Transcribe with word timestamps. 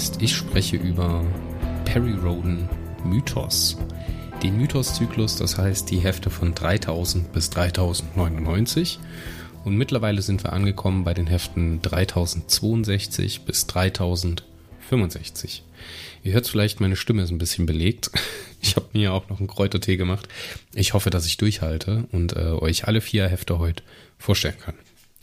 heißt, 0.00 0.22
ich 0.22 0.34
spreche 0.34 0.78
über 0.78 1.22
Perry 1.84 2.14
Roden 2.14 2.70
Mythos. 3.04 3.76
Den 4.42 4.56
Mythos-Zyklus, 4.56 5.36
das 5.36 5.58
heißt 5.58 5.90
die 5.90 5.98
Hefte 5.98 6.30
von 6.30 6.54
3000 6.54 7.30
bis 7.34 7.50
3099. 7.50 8.98
Und 9.62 9.76
mittlerweile 9.76 10.22
sind 10.22 10.42
wir 10.42 10.54
angekommen 10.54 11.04
bei 11.04 11.12
den 11.12 11.26
Heften 11.26 11.82
3062 11.82 13.42
bis 13.42 13.66
3065. 13.66 15.64
Ihr 16.24 16.32
hört 16.32 16.48
vielleicht, 16.48 16.80
meine 16.80 16.96
Stimme 16.96 17.20
ist 17.22 17.30
ein 17.30 17.36
bisschen 17.36 17.66
belegt. 17.66 18.10
Ich 18.62 18.76
habe 18.76 18.88
mir 18.92 19.14
auch 19.14 19.26
noch 19.30 19.38
einen 19.38 19.48
Kräutertee 19.48 19.96
gemacht. 19.96 20.28
Ich 20.74 20.92
hoffe, 20.92 21.08
dass 21.08 21.24
ich 21.24 21.38
durchhalte 21.38 22.04
und 22.12 22.36
äh, 22.36 22.40
euch 22.40 22.86
alle 22.86 23.00
vier 23.00 23.26
Hefte 23.26 23.58
heute 23.58 23.82
vorstellen 24.18 24.58
kann. 24.62 24.74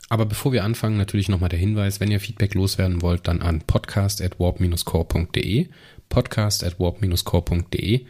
Aber 0.09 0.25
bevor 0.25 0.53
wir 0.53 0.63
anfangen, 0.63 0.97
natürlich 0.97 1.29
nochmal 1.29 1.49
der 1.49 1.59
Hinweis, 1.59 1.99
wenn 1.99 2.11
ihr 2.11 2.19
Feedback 2.19 2.53
loswerden 2.53 3.01
wollt, 3.01 3.27
dann 3.27 3.41
an 3.41 3.61
podcast 3.61 4.21
at 4.21 4.39
warp-core.de 4.39 5.67
podcast 6.09 6.63
at 6.63 6.79
warp-core.de 6.79 8.05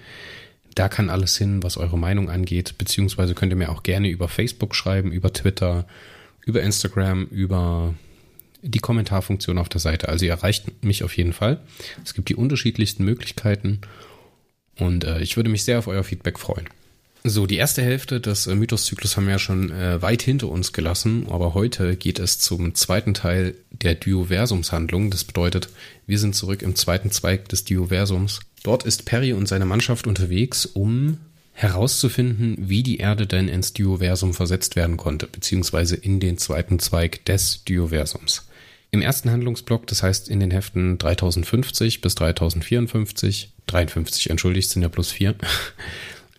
da 0.78 0.90
kann 0.90 1.10
alles 1.10 1.36
hin, 1.38 1.64
was 1.64 1.78
eure 1.78 1.98
Meinung 1.98 2.30
angeht, 2.30 2.76
beziehungsweise 2.78 3.34
könnt 3.34 3.52
ihr 3.52 3.56
mir 3.56 3.70
auch 3.70 3.82
gerne 3.82 4.10
über 4.10 4.28
Facebook 4.28 4.76
schreiben, 4.76 5.12
über 5.12 5.34
Twitter, 5.34 5.88
über 6.46 6.62
Instagram, 6.62 7.26
über 7.26 7.96
die 8.62 8.80
Kommentarfunktion 8.80 9.58
auf 9.58 9.70
der 9.70 9.82
Seite. 9.82 10.08
Also 10.08 10.26
ihr 10.26 10.32
erreicht 10.32 10.84
mich 10.84 11.04
auf 11.04 11.18
jeden 11.18 11.34
Fall. 11.34 11.62
Es 12.04 12.14
gibt 12.14 12.30
die 12.30 12.36
unterschiedlichsten 12.36 13.04
Möglichkeiten 13.04 13.82
und 14.78 15.04
äh, 15.04 15.20
ich 15.22 15.36
würde 15.36 15.50
mich 15.50 15.64
sehr 15.64 15.80
auf 15.80 15.88
euer 15.88 16.04
Feedback 16.04 16.38
freuen. 16.38 16.68
So, 17.24 17.46
die 17.46 17.58
erste 17.58 17.82
Hälfte 17.82 18.22
des 18.22 18.48
äh, 18.48 18.56
Mythoszyklus 18.56 19.18
haben 19.18 19.26
wir 19.26 19.34
ja 19.34 19.40
schon 19.40 19.72
äh, 19.72 20.02
weit 20.02 20.22
hinter 20.22 20.50
uns 20.50 20.72
gelassen, 20.72 21.28
aber 21.30 21.54
heute 21.54 21.96
geht 21.96 22.20
es 22.20 22.40
zum 22.40 22.74
zweiten 22.76 23.14
Teil 23.14 23.56
der 23.72 23.96
Dioversumshandlung. 23.96 25.12
Das 25.12 25.24
bedeutet, 25.24 25.70
wir 26.06 26.20
sind 26.20 26.36
zurück 26.36 26.62
im 26.62 26.76
zweiten 26.76 27.12
Zweig 27.12 27.50
des 27.50 27.66
Dioversums. 27.66 28.40
Dort 28.64 28.84
ist 28.84 29.06
Perry 29.06 29.34
und 29.34 29.48
seine 29.48 29.66
Mannschaft 29.66 30.08
unterwegs, 30.08 30.66
um 30.66 31.18
herauszufinden, 31.54 32.56
wie 32.60 32.84
die 32.84 32.98
Erde 32.98 33.26
denn 33.26 33.48
ins 33.48 33.74
Dioversum 33.74 34.34
versetzt 34.34 34.76
werden 34.76 34.96
konnte, 34.96 35.26
beziehungsweise 35.26 35.96
in 35.96 36.20
den 36.20 36.38
zweiten 36.38 36.78
Zweig 36.78 37.26
des 37.26 37.64
Dioversums. 37.64 38.48
Im 38.92 39.02
ersten 39.02 39.32
Handlungsblock, 39.32 39.88
das 39.88 40.04
heißt 40.04 40.30
in 40.30 40.40
den 40.40 40.52
Heften 40.52 40.98
3050 40.98 42.00
bis 42.02 42.16
3054, 42.16 43.52
53 43.66 44.30
entschuldigt, 44.30 44.70
sind 44.70 44.84
ja 44.84 44.90
plus 44.90 45.12
vier, 45.12 45.36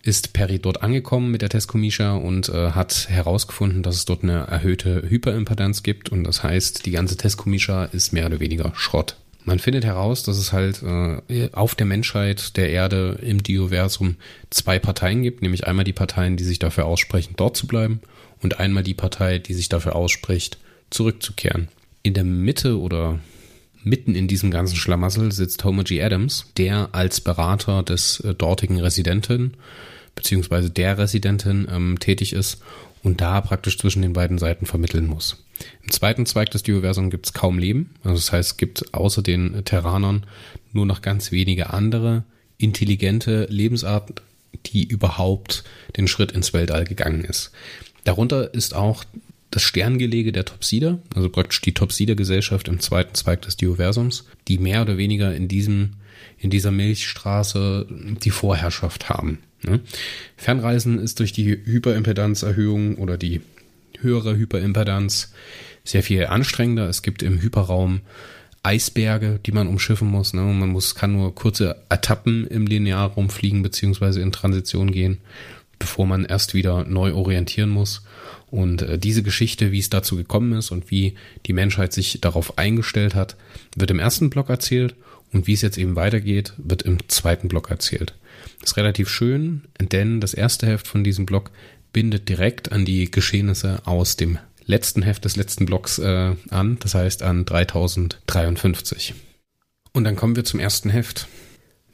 ist 0.03 0.33
Perry 0.33 0.59
dort 0.59 0.81
angekommen 0.81 1.31
mit 1.31 1.41
der 1.41 1.49
Teskomisha 1.49 2.13
und 2.13 2.49
äh, 2.49 2.71
hat 2.71 3.07
herausgefunden, 3.09 3.83
dass 3.83 3.95
es 3.95 4.05
dort 4.05 4.23
eine 4.23 4.47
erhöhte 4.47 5.03
Hyperimpedanz 5.09 5.83
gibt 5.83 6.09
und 6.09 6.23
das 6.23 6.43
heißt, 6.43 6.85
die 6.85 6.91
ganze 6.91 7.17
Teskomisha 7.17 7.85
ist 7.85 8.13
mehr 8.13 8.25
oder 8.25 8.39
weniger 8.39 8.71
Schrott. 8.75 9.17
Man 9.45 9.59
findet 9.59 9.85
heraus, 9.85 10.23
dass 10.23 10.37
es 10.37 10.53
halt 10.53 10.83
äh, 10.83 11.49
auf 11.53 11.73
der 11.73 11.85
Menschheit, 11.85 12.55
der 12.57 12.69
Erde, 12.69 13.19
im 13.21 13.41
Dioversum 13.41 14.17
zwei 14.49 14.79
Parteien 14.79 15.23
gibt, 15.23 15.41
nämlich 15.41 15.65
einmal 15.65 15.85
die 15.85 15.93
Parteien, 15.93 16.37
die 16.37 16.43
sich 16.43 16.59
dafür 16.59 16.85
aussprechen, 16.85 17.33
dort 17.37 17.57
zu 17.57 17.65
bleiben 17.65 18.01
und 18.41 18.59
einmal 18.59 18.83
die 18.83 18.93
Partei, 18.93 19.39
die 19.39 19.53
sich 19.53 19.69
dafür 19.69 19.95
ausspricht, 19.95 20.59
zurückzukehren. 20.89 21.67
In 22.03 22.13
der 22.13 22.23
Mitte 22.23 22.79
oder 22.79 23.19
mitten 23.83 24.15
in 24.15 24.27
diesem 24.27 24.51
ganzen 24.51 24.75
Schlamassel 24.75 25.31
sitzt 25.31 25.63
Homer 25.63 25.83
G. 25.83 26.01
Adams, 26.01 26.45
der 26.57 26.89
als 26.91 27.21
Berater 27.21 27.83
des 27.83 28.19
äh, 28.19 28.33
dortigen 28.35 28.79
Residenten 28.79 29.53
beziehungsweise 30.19 30.69
der 30.69 30.97
Residentin 30.97 31.65
ähm, 31.71 31.97
tätig 31.97 32.33
ist 32.33 32.61
und 33.03 33.21
da 33.21 33.39
praktisch 33.39 33.77
zwischen 33.77 34.01
den 34.01 34.11
beiden 34.11 34.37
Seiten 34.37 34.65
vermitteln 34.65 35.07
muss. 35.07 35.45
Im 35.81 35.91
zweiten 35.91 36.25
Zweig 36.25 36.51
des 36.51 36.63
Dioversums 36.63 37.09
gibt 37.09 37.25
es 37.25 37.33
kaum 37.33 37.57
Leben. 37.57 37.91
Also 38.03 38.15
das 38.15 38.33
heißt, 38.33 38.51
es 38.51 38.57
gibt 38.57 38.93
außer 38.93 39.21
den 39.21 39.63
Terranern 39.63 40.25
nur 40.73 40.85
noch 40.85 41.01
ganz 41.01 41.31
wenige 41.31 41.71
andere 41.71 42.23
intelligente 42.57 43.47
Lebensarten, 43.49 44.15
die 44.65 44.83
überhaupt 44.83 45.63
den 45.95 46.09
Schritt 46.09 46.33
ins 46.33 46.51
Weltall 46.51 46.83
gegangen 46.83 47.23
ist. 47.23 47.51
Darunter 48.03 48.53
ist 48.53 48.75
auch 48.75 49.05
das 49.51 49.63
Sterngelege 49.63 50.33
der 50.33 50.43
Topsider, 50.43 50.99
also 51.15 51.29
praktisch 51.29 51.61
die 51.61 51.73
Topsider-Gesellschaft 51.73 52.67
im 52.67 52.81
zweiten 52.81 53.15
Zweig 53.15 53.41
des 53.43 53.55
Dioversums, 53.55 54.25
die 54.49 54.57
mehr 54.57 54.81
oder 54.81 54.97
weniger 54.97 55.33
in 55.33 55.47
diesem, 55.47 55.91
in 56.37 56.49
dieser 56.49 56.71
Milchstraße 56.71 57.87
die 58.21 58.29
Vorherrschaft 58.31 59.09
haben. 59.09 59.39
Ne? 59.63 59.81
Fernreisen 60.37 60.99
ist 60.99 61.19
durch 61.19 61.33
die 61.33 61.45
Hyperimpedanzerhöhung 61.45 62.95
oder 62.95 63.17
die 63.17 63.41
höhere 64.01 64.37
Hyperimpedanz, 64.37 65.33
sehr 65.83 66.03
viel 66.03 66.25
anstrengender. 66.27 66.87
Es 66.87 67.01
gibt 67.01 67.23
im 67.23 67.41
Hyperraum 67.41 68.01
Eisberge, 68.63 69.39
die 69.45 69.51
man 69.51 69.67
umschiffen 69.67 70.07
muss. 70.07 70.33
Ne? 70.33 70.41
man 70.41 70.69
muss, 70.69 70.95
kann 70.95 71.13
nur 71.13 71.33
kurze 71.33 71.81
Etappen 71.89 72.45
im 72.47 72.67
Linearraum 72.67 73.29
fliegen 73.29 73.63
beziehungsweise 73.63 74.21
in 74.21 74.31
Transition 74.31 74.91
gehen, 74.91 75.17
bevor 75.77 76.05
man 76.05 76.25
erst 76.25 76.53
wieder 76.53 76.85
neu 76.85 77.13
orientieren 77.13 77.69
muss. 77.69 78.03
Und 78.51 78.81
äh, 78.81 78.97
diese 78.97 79.23
Geschichte, 79.23 79.71
wie 79.71 79.79
es 79.79 79.89
dazu 79.89 80.15
gekommen 80.15 80.53
ist 80.53 80.71
und 80.71 80.91
wie 80.91 81.15
die 81.45 81.53
Menschheit 81.53 81.93
sich 81.93 82.19
darauf 82.21 82.57
eingestellt 82.57 83.15
hat, 83.15 83.35
wird 83.75 83.91
im 83.91 83.99
ersten 83.99 84.29
Block 84.29 84.49
erzählt 84.49 84.95
und 85.31 85.47
wie 85.47 85.53
es 85.53 85.61
jetzt 85.61 85.77
eben 85.77 85.95
weitergeht, 85.95 86.53
wird 86.57 86.81
im 86.81 86.97
zweiten 87.07 87.47
Block 87.47 87.69
erzählt. 87.69 88.15
Ist 88.63 88.77
relativ 88.77 89.09
schön, 89.09 89.63
denn 89.79 90.19
das 90.21 90.33
erste 90.33 90.67
Heft 90.67 90.87
von 90.87 91.03
diesem 91.03 91.25
Block 91.25 91.51
bindet 91.93 92.29
direkt 92.29 92.71
an 92.71 92.85
die 92.85 93.09
Geschehnisse 93.09 93.81
aus 93.85 94.15
dem 94.15 94.37
letzten 94.65 95.01
Heft 95.01 95.25
des 95.25 95.35
letzten 95.35 95.65
Blocks 95.65 95.97
äh, 95.97 96.35
an, 96.49 96.77
das 96.79 96.93
heißt 96.93 97.23
an 97.23 97.45
3053. 97.45 99.15
Und 99.93 100.03
dann 100.03 100.15
kommen 100.15 100.35
wir 100.35 100.45
zum 100.45 100.59
ersten 100.59 100.89
Heft, 100.89 101.27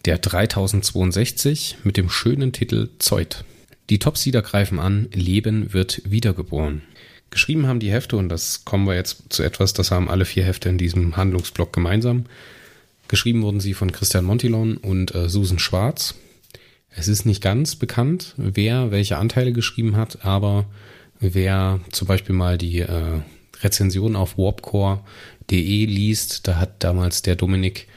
der 0.03 0.18
3062 0.18 1.78
mit 1.84 1.98
dem 1.98 2.09
schönen 2.09 2.52
Titel 2.52 2.90
Zeut. 3.00 3.46
Die 3.90 4.00
Topsieder 4.00 4.42
greifen 4.42 4.80
an, 4.80 5.08
Leben 5.14 5.74
wird 5.74 6.02
wiedergeboren. 6.06 6.82
Geschrieben 7.30 7.68
haben 7.68 7.80
die 7.80 7.92
Hefte, 7.92 8.18
und 8.18 8.30
das 8.30 8.66
kommen 8.66 8.88
wir 8.88 8.96
jetzt 8.96 9.24
zu 9.30 9.44
etwas, 9.44 9.74
das 9.74 9.92
haben 9.92 10.09
alle 10.09 10.26
vier 10.26 10.44
Hefte 10.44 10.70
in 10.70 10.78
diesem 10.78 11.18
Handlungsblock 11.18 11.72
gemeinsam. 11.72 12.26
Geschrieben 13.08 13.42
wurden 13.42 13.59
sie 13.59 13.74
von 13.74 13.92
Christian 13.92 14.26
Montilon 14.26 14.78
und 14.78 15.14
äh, 15.14 15.30
Susan 15.30 15.59
Schwarz. 15.59 16.16
Es 16.96 17.08
ist 17.08 17.26
nicht 17.26 17.44
ganz 17.44 17.76
bekannt, 17.76 18.34
wer 18.38 18.90
welche 18.92 19.18
Anteile 19.18 19.52
geschrieben 19.52 19.98
hat, 19.98 20.24
aber 20.24 20.66
wer 21.20 21.82
zum 21.92 22.08
Beispiel 22.08 22.34
mal 22.34 22.58
die 22.58 22.80
äh, 22.80 23.20
Rezension 23.62 24.16
auf 24.16 24.38
warpcore.de 24.38 25.86
liest, 25.86 26.48
da 26.48 26.56
hat 26.56 26.84
damals 26.84 27.22
der 27.22 27.36
Dominik 27.36 27.88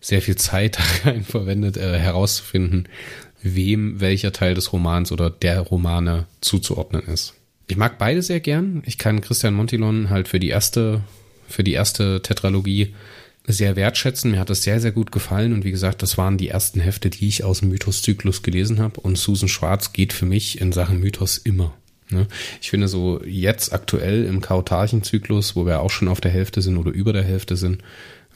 sehr 0.00 0.22
viel 0.22 0.36
Zeit 0.36 0.78
darin 1.04 1.22
verwendet, 1.22 1.76
äh, 1.76 1.98
herauszufinden, 1.98 2.88
wem 3.42 4.00
welcher 4.00 4.32
Teil 4.32 4.54
des 4.54 4.72
Romans 4.72 5.12
oder 5.12 5.30
der 5.30 5.60
Romane 5.60 6.26
zuzuordnen 6.40 7.02
ist. 7.02 7.34
Ich 7.68 7.76
mag 7.76 7.98
beide 7.98 8.22
sehr 8.22 8.40
gern. 8.40 8.82
Ich 8.86 8.98
kann 8.98 9.20
Christian 9.20 9.54
Montilon 9.54 10.10
halt 10.10 10.26
für 10.26 10.40
die 10.40 10.48
erste, 10.48 11.02
für 11.46 11.62
die 11.62 11.74
erste 11.74 12.22
Tetralogie 12.22 12.94
sehr 13.48 13.76
wertschätzen. 13.76 14.30
Mir 14.30 14.40
hat 14.40 14.50
das 14.50 14.62
sehr, 14.62 14.80
sehr 14.80 14.92
gut 14.92 15.12
gefallen. 15.12 15.52
Und 15.52 15.64
wie 15.64 15.70
gesagt, 15.70 16.02
das 16.02 16.18
waren 16.18 16.38
die 16.38 16.48
ersten 16.48 16.80
Hefte, 16.80 17.10
die 17.10 17.26
ich 17.26 17.44
aus 17.44 17.60
dem 17.60 17.70
Mythos-Zyklus 17.70 18.42
gelesen 18.42 18.78
habe. 18.78 19.00
Und 19.00 19.18
Susan 19.18 19.48
Schwarz 19.48 19.92
geht 19.92 20.12
für 20.12 20.26
mich 20.26 20.60
in 20.60 20.72
Sachen 20.72 21.00
Mythos 21.00 21.38
immer. 21.38 21.74
Ne? 22.10 22.26
Ich 22.60 22.70
finde 22.70 22.88
so 22.88 23.22
jetzt 23.24 23.72
aktuell 23.72 24.24
im 24.24 24.40
Kautarchen-Zyklus, 24.40 25.56
wo 25.56 25.66
wir 25.66 25.80
auch 25.80 25.90
schon 25.90 26.08
auf 26.08 26.20
der 26.20 26.30
Hälfte 26.30 26.62
sind 26.62 26.76
oder 26.76 26.90
über 26.90 27.12
der 27.12 27.24
Hälfte 27.24 27.56
sind, 27.56 27.82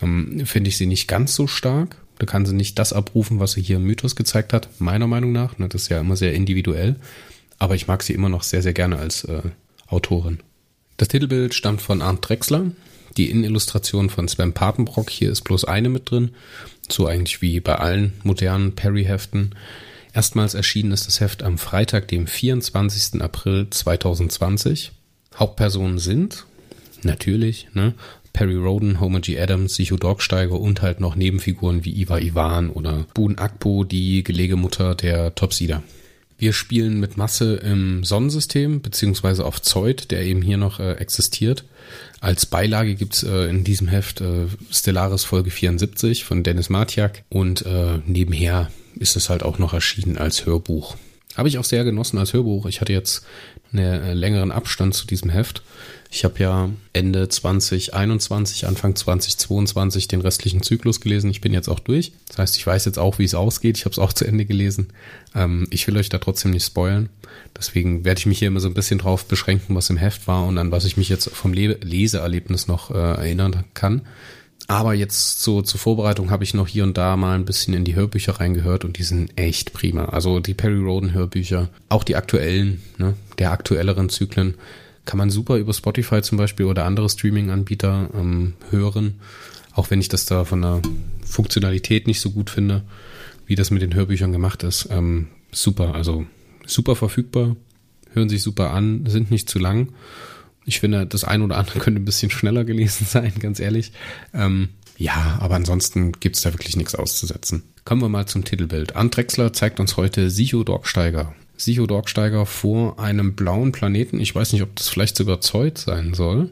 ähm, 0.00 0.44
finde 0.46 0.68
ich 0.68 0.76
sie 0.76 0.86
nicht 0.86 1.08
ganz 1.08 1.34
so 1.34 1.46
stark. 1.46 1.96
Da 2.18 2.26
kann 2.26 2.46
sie 2.46 2.54
nicht 2.54 2.78
das 2.78 2.92
abrufen, 2.92 3.40
was 3.40 3.52
sie 3.52 3.62
hier 3.62 3.76
im 3.76 3.84
Mythos 3.84 4.16
gezeigt 4.16 4.52
hat, 4.52 4.68
meiner 4.78 5.06
Meinung 5.06 5.32
nach. 5.32 5.58
Ne? 5.58 5.68
Das 5.68 5.82
ist 5.82 5.88
ja 5.88 6.00
immer 6.00 6.16
sehr 6.16 6.34
individuell. 6.34 6.96
Aber 7.58 7.74
ich 7.74 7.86
mag 7.86 8.02
sie 8.02 8.12
immer 8.12 8.28
noch 8.28 8.42
sehr, 8.42 8.62
sehr 8.62 8.72
gerne 8.72 8.98
als 8.98 9.24
äh, 9.24 9.42
Autorin. 9.86 10.40
Das 10.96 11.08
Titelbild 11.08 11.54
stammt 11.54 11.80
von 11.80 12.02
Arndt 12.02 12.28
Drexler. 12.28 12.70
Die 13.16 13.30
Innenillustration 13.30 14.10
von 14.10 14.28
Sven 14.28 14.52
Papenbrock, 14.52 15.10
hier 15.10 15.30
ist 15.30 15.42
bloß 15.42 15.64
eine 15.64 15.88
mit 15.88 16.10
drin. 16.10 16.30
So 16.88 17.06
eigentlich 17.06 17.42
wie 17.42 17.60
bei 17.60 17.76
allen 17.76 18.14
modernen 18.22 18.74
Perry-Heften. 18.74 19.54
Erstmals 20.14 20.54
erschienen 20.54 20.92
ist 20.92 21.06
das 21.06 21.20
Heft 21.20 21.42
am 21.42 21.58
Freitag, 21.58 22.08
dem 22.08 22.26
24. 22.26 23.22
April 23.22 23.68
2020. 23.70 24.92
Hauptpersonen 25.36 25.98
sind 25.98 26.46
natürlich 27.02 27.68
ne, 27.74 27.94
Perry 28.32 28.56
Roden, 28.56 29.00
Homer 29.00 29.20
G. 29.20 29.38
Adams, 29.38 29.74
Sicho 29.74 29.96
Dorksteiger 29.96 30.58
und 30.58 30.82
halt 30.82 31.00
noch 31.00 31.16
Nebenfiguren 31.16 31.84
wie 31.84 31.98
Iva 32.00 32.18
Ivan 32.18 32.70
oder 32.70 33.06
Boon 33.14 33.38
Akpo, 33.38 33.84
die 33.84 34.22
Gelegemutter 34.22 34.94
der 34.94 35.34
Topsider. 35.34 35.82
Wir 36.38 36.52
spielen 36.52 36.98
mit 36.98 37.16
Masse 37.16 37.56
im 37.56 38.04
Sonnensystem, 38.04 38.82
beziehungsweise 38.82 39.44
auf 39.44 39.62
Zeut, 39.62 40.10
der 40.10 40.22
eben 40.22 40.42
hier 40.42 40.56
noch 40.56 40.80
äh, 40.80 40.94
existiert. 40.94 41.64
Als 42.22 42.46
Beilage 42.46 42.94
gibt's 42.94 43.24
äh, 43.24 43.46
in 43.46 43.64
diesem 43.64 43.88
Heft 43.88 44.20
äh, 44.20 44.46
Stellaris 44.70 45.24
Folge 45.24 45.50
74 45.50 46.22
von 46.24 46.44
Dennis 46.44 46.70
Martiak 46.70 47.24
und 47.30 47.66
äh, 47.66 47.98
nebenher 48.06 48.70
ist 48.94 49.16
es 49.16 49.28
halt 49.28 49.42
auch 49.42 49.58
noch 49.58 49.74
erschienen 49.74 50.18
als 50.18 50.46
Hörbuch. 50.46 50.94
Habe 51.36 51.48
ich 51.48 51.58
auch 51.58 51.64
sehr 51.64 51.82
genossen 51.82 52.18
als 52.18 52.32
Hörbuch. 52.32 52.66
Ich 52.66 52.80
hatte 52.80 52.92
jetzt 52.92 53.26
einen 53.72 53.82
äh, 53.82 54.14
längeren 54.14 54.52
Abstand 54.52 54.94
zu 54.94 55.04
diesem 55.04 55.30
Heft. 55.30 55.64
Ich 56.14 56.24
habe 56.24 56.38
ja 56.40 56.68
Ende 56.92 57.26
2021, 57.26 58.66
Anfang 58.66 58.94
2022 58.94 60.08
den 60.08 60.20
restlichen 60.20 60.62
Zyklus 60.62 61.00
gelesen. 61.00 61.30
Ich 61.30 61.40
bin 61.40 61.54
jetzt 61.54 61.70
auch 61.70 61.80
durch. 61.80 62.12
Das 62.28 62.36
heißt, 62.36 62.56
ich 62.58 62.66
weiß 62.66 62.84
jetzt 62.84 62.98
auch, 62.98 63.18
wie 63.18 63.24
es 63.24 63.34
ausgeht. 63.34 63.78
Ich 63.78 63.86
habe 63.86 63.92
es 63.92 63.98
auch 63.98 64.12
zu 64.12 64.26
Ende 64.26 64.44
gelesen. 64.44 64.88
Ähm, 65.34 65.66
ich 65.70 65.86
will 65.86 65.96
euch 65.96 66.10
da 66.10 66.18
trotzdem 66.18 66.50
nicht 66.50 66.66
spoilen. 66.66 67.08
Deswegen 67.56 68.04
werde 68.04 68.18
ich 68.18 68.26
mich 68.26 68.40
hier 68.40 68.48
immer 68.48 68.60
so 68.60 68.68
ein 68.68 68.74
bisschen 68.74 68.98
drauf 68.98 69.24
beschränken, 69.24 69.74
was 69.74 69.88
im 69.88 69.96
Heft 69.96 70.28
war 70.28 70.46
und 70.46 70.58
an 70.58 70.70
was 70.70 70.84
ich 70.84 70.98
mich 70.98 71.08
jetzt 71.08 71.30
vom 71.30 71.54
Le 71.54 71.78
Leseerlebnis 71.80 72.68
noch 72.68 72.90
äh, 72.90 72.98
erinnern 72.98 73.64
kann. 73.72 74.02
Aber 74.68 74.92
jetzt 74.92 75.42
so 75.42 75.62
zur 75.62 75.80
Vorbereitung 75.80 76.30
habe 76.30 76.44
ich 76.44 76.52
noch 76.52 76.68
hier 76.68 76.84
und 76.84 76.98
da 76.98 77.16
mal 77.16 77.36
ein 77.36 77.46
bisschen 77.46 77.72
in 77.72 77.86
die 77.86 77.94
Hörbücher 77.94 78.38
reingehört 78.38 78.84
und 78.84 78.98
die 78.98 79.02
sind 79.02 79.32
echt 79.36 79.72
prima. 79.72 80.04
Also 80.06 80.40
die 80.40 80.54
Perry 80.54 80.78
Roden 80.78 81.14
Hörbücher, 81.14 81.70
auch 81.88 82.04
die 82.04 82.16
aktuellen, 82.16 82.82
ne, 82.98 83.14
der 83.38 83.50
aktuelleren 83.50 84.10
Zyklen, 84.10 84.54
kann 85.04 85.18
man 85.18 85.30
super 85.30 85.56
über 85.56 85.72
Spotify 85.72 86.22
zum 86.22 86.38
Beispiel 86.38 86.66
oder 86.66 86.84
andere 86.84 87.08
Streaming-Anbieter 87.08 88.10
ähm, 88.14 88.54
hören. 88.70 89.20
Auch 89.74 89.90
wenn 89.90 90.00
ich 90.00 90.08
das 90.08 90.26
da 90.26 90.44
von 90.44 90.62
der 90.62 90.82
Funktionalität 91.24 92.06
nicht 92.06 92.20
so 92.20 92.30
gut 92.30 92.50
finde, 92.50 92.82
wie 93.46 93.54
das 93.54 93.70
mit 93.70 93.82
den 93.82 93.94
Hörbüchern 93.94 94.32
gemacht 94.32 94.62
ist. 94.62 94.88
Ähm, 94.90 95.28
super, 95.50 95.94
also 95.94 96.26
super 96.66 96.94
verfügbar, 96.94 97.56
hören 98.12 98.28
sich 98.28 98.42
super 98.42 98.70
an, 98.70 99.06
sind 99.06 99.30
nicht 99.30 99.48
zu 99.48 99.58
lang 99.58 99.88
ich 100.64 100.80
finde, 100.80 101.06
das 101.06 101.24
ein 101.24 101.42
oder 101.42 101.56
andere 101.56 101.78
könnte 101.80 102.00
ein 102.00 102.04
bisschen 102.04 102.30
schneller 102.30 102.64
gelesen 102.64 103.06
sein, 103.08 103.32
ganz 103.38 103.60
ehrlich. 103.60 103.92
Ähm, 104.34 104.70
ja, 104.96 105.38
aber 105.40 105.56
ansonsten 105.56 106.12
gibt's 106.12 106.42
da 106.42 106.52
wirklich 106.52 106.76
nichts 106.76 106.94
auszusetzen. 106.94 107.62
Kommen 107.84 108.02
wir 108.02 108.08
mal 108.08 108.26
zum 108.26 108.44
Titelbild. 108.44 108.94
Arndt 108.94 109.16
Drexler 109.16 109.52
zeigt 109.52 109.80
uns 109.80 109.96
heute 109.96 110.30
Sicho 110.30 110.62
Dorksteiger. 110.62 111.34
Sicho 111.64 111.86
Dorksteiger 111.86 112.46
vor 112.46 112.98
einem 112.98 113.34
blauen 113.34 113.72
Planeten. 113.72 114.20
Ich 114.20 114.34
weiß 114.34 114.52
nicht, 114.52 114.62
ob 114.62 114.74
das 114.76 114.88
vielleicht 114.88 115.16
sogar 115.16 115.40
Zeut 115.40 115.78
sein 115.78 116.14
soll. 116.14 116.50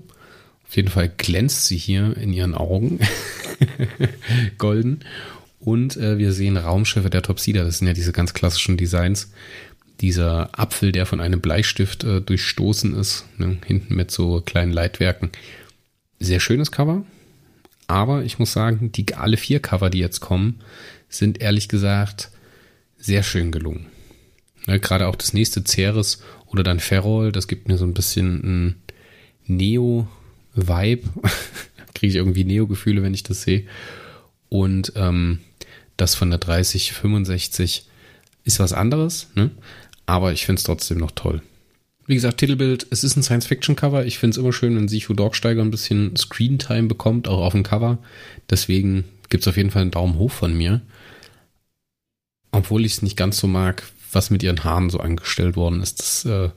Auf 0.66 0.76
jeden 0.76 0.88
Fall 0.88 1.08
glänzt 1.08 1.66
sie 1.66 1.76
hier 1.76 2.16
in 2.16 2.32
ihren 2.32 2.54
Augen. 2.54 3.00
Golden. 4.58 5.00
Und 5.58 5.96
äh, 5.96 6.18
wir 6.18 6.32
sehen 6.32 6.56
Raumschiffe 6.56 7.10
der 7.10 7.22
Topsida. 7.22 7.64
Das 7.64 7.78
sind 7.78 7.88
ja 7.88 7.92
diese 7.92 8.12
ganz 8.12 8.34
klassischen 8.34 8.76
Designs, 8.76 9.32
dieser 10.00 10.58
Apfel, 10.58 10.92
der 10.92 11.06
von 11.06 11.20
einem 11.20 11.40
Bleistift 11.40 12.04
äh, 12.04 12.20
durchstoßen 12.20 12.94
ist, 12.94 13.26
ne, 13.36 13.58
hinten 13.66 13.94
mit 13.94 14.10
so 14.10 14.40
kleinen 14.40 14.72
Leitwerken. 14.72 15.30
Sehr 16.18 16.40
schönes 16.40 16.70
Cover, 16.72 17.04
aber 17.86 18.22
ich 18.22 18.38
muss 18.38 18.52
sagen, 18.52 18.92
die 18.92 19.14
alle 19.14 19.36
vier 19.36 19.60
Cover, 19.60 19.90
die 19.90 19.98
jetzt 19.98 20.20
kommen, 20.20 20.60
sind 21.08 21.40
ehrlich 21.40 21.68
gesagt 21.68 22.30
sehr 22.96 23.22
schön 23.22 23.50
gelungen. 23.52 23.86
Ne, 24.66 24.80
Gerade 24.80 25.08
auch 25.08 25.16
das 25.16 25.32
nächste 25.32 25.64
Ceres 25.66 26.22
oder 26.46 26.62
dann 26.62 26.80
Ferrol, 26.80 27.32
das 27.32 27.48
gibt 27.48 27.68
mir 27.68 27.78
so 27.78 27.84
ein 27.84 27.94
bisschen 27.94 28.42
ein 28.44 28.82
Neo-Vibe. 29.46 31.08
Kriege 31.94 32.10
ich 32.10 32.16
irgendwie 32.16 32.44
Neo-Gefühle, 32.44 33.02
wenn 33.02 33.14
ich 33.14 33.22
das 33.22 33.42
sehe. 33.42 33.66
Und 34.48 34.92
ähm, 34.96 35.40
das 35.96 36.14
von 36.14 36.30
der 36.30 36.38
3065 36.38 37.86
ist 38.44 38.58
was 38.58 38.72
anderes, 38.72 39.28
ne? 39.34 39.50
aber 40.06 40.32
ich 40.32 40.46
finde 40.46 40.58
es 40.58 40.64
trotzdem 40.64 40.98
noch 40.98 41.10
toll. 41.10 41.42
Wie 42.06 42.14
gesagt, 42.14 42.38
Titelbild, 42.38 42.86
es 42.90 43.04
ist 43.04 43.16
ein 43.16 43.22
Science-Fiction-Cover. 43.22 44.04
Ich 44.04 44.18
finde 44.18 44.34
es 44.34 44.38
immer 44.38 44.52
schön, 44.52 44.74
wenn 44.74 44.88
Sichu 44.88 45.14
Dorksteiger 45.14 45.62
ein 45.62 45.70
bisschen 45.70 46.16
Screentime 46.16 46.88
bekommt, 46.88 47.28
auch 47.28 47.44
auf 47.44 47.52
dem 47.52 47.62
Cover. 47.62 47.98
Deswegen 48.48 49.04
gibt 49.28 49.44
es 49.44 49.48
auf 49.48 49.56
jeden 49.56 49.70
Fall 49.70 49.82
einen 49.82 49.92
Daumen 49.92 50.18
hoch 50.18 50.32
von 50.32 50.56
mir. 50.56 50.80
Obwohl 52.50 52.84
ich 52.84 52.94
es 52.94 53.02
nicht 53.02 53.16
ganz 53.16 53.38
so 53.38 53.46
mag, 53.46 53.84
was 54.12 54.30
mit 54.30 54.42
ihren 54.42 54.64
Haaren 54.64 54.90
so 54.90 55.00
angestellt 55.00 55.56
worden 55.56 55.82
ist. 55.82 56.00
Das 56.00 56.24
äh, 56.24 56.50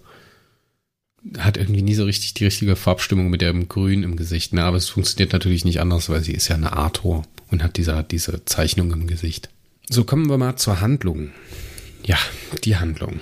hat 1.38 1.58
irgendwie 1.58 1.82
nie 1.82 1.96
so 1.96 2.06
richtig 2.06 2.34
die 2.34 2.46
richtige 2.46 2.76
Farbstimmung 2.76 3.30
mit 3.30 3.42
dem 3.42 3.70
Grün 3.70 4.04
im 4.04 4.16
Gesicht. 4.16 4.54
Ne? 4.54 4.64
Aber 4.64 4.78
es 4.78 4.90
funktioniert 4.90 5.34
natürlich 5.34 5.66
nicht 5.66 5.80
anders, 5.80 6.10
weil 6.10 6.24
sie 6.24 6.34
ist 6.34 6.48
ja 6.48 6.56
eine 6.56 6.74
Arthur 6.74 7.24
und 7.50 7.64
hat 7.64 7.78
diese, 7.78 8.04
diese 8.10 8.44
Zeichnung 8.46 8.92
im 8.92 9.08
Gesicht. 9.08 9.50
So 9.90 10.04
kommen 10.04 10.30
wir 10.30 10.38
mal 10.38 10.56
zur 10.56 10.82
Handlung. 10.82 11.32
Ja, 12.04 12.18
die 12.64 12.78
Handlung. 12.78 13.20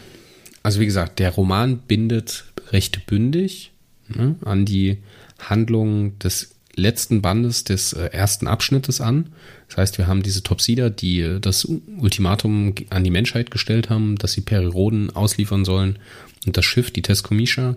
Also 0.64 0.80
wie 0.80 0.86
gesagt, 0.86 1.20
der 1.20 1.32
Roman 1.32 1.78
bindet 1.80 2.46
recht 2.72 3.06
bündig 3.06 3.72
ne, 4.08 4.36
an 4.44 4.66
die 4.66 4.98
Handlung 5.40 6.18
des 6.20 6.51
letzten 6.76 7.22
Bandes 7.22 7.64
des 7.64 7.94
äh, 7.94 8.06
ersten 8.08 8.48
Abschnittes 8.48 9.02
an. 9.02 9.30
Das 9.68 9.78
heißt, 9.78 9.98
wir 9.98 10.08
haben 10.08 10.24
diese 10.24 10.44
Topsider, 10.44 10.90
die 10.90 11.22
äh, 11.22 11.40
das 11.40 11.66
Ultimatum 11.66 12.76
an 12.90 13.04
die 13.04 13.12
Menschheit 13.12 13.52
gestellt 13.52 13.90
haben, 13.90 14.18
dass 14.18 14.34
sie 14.34 14.42
Periroden 14.42 15.16
ausliefern 15.16 15.66
sollen 15.66 16.00
und 16.46 16.58
das 16.58 16.66
Schiff, 16.66 16.92
die 16.92 17.02
Tescomisha. 17.02 17.76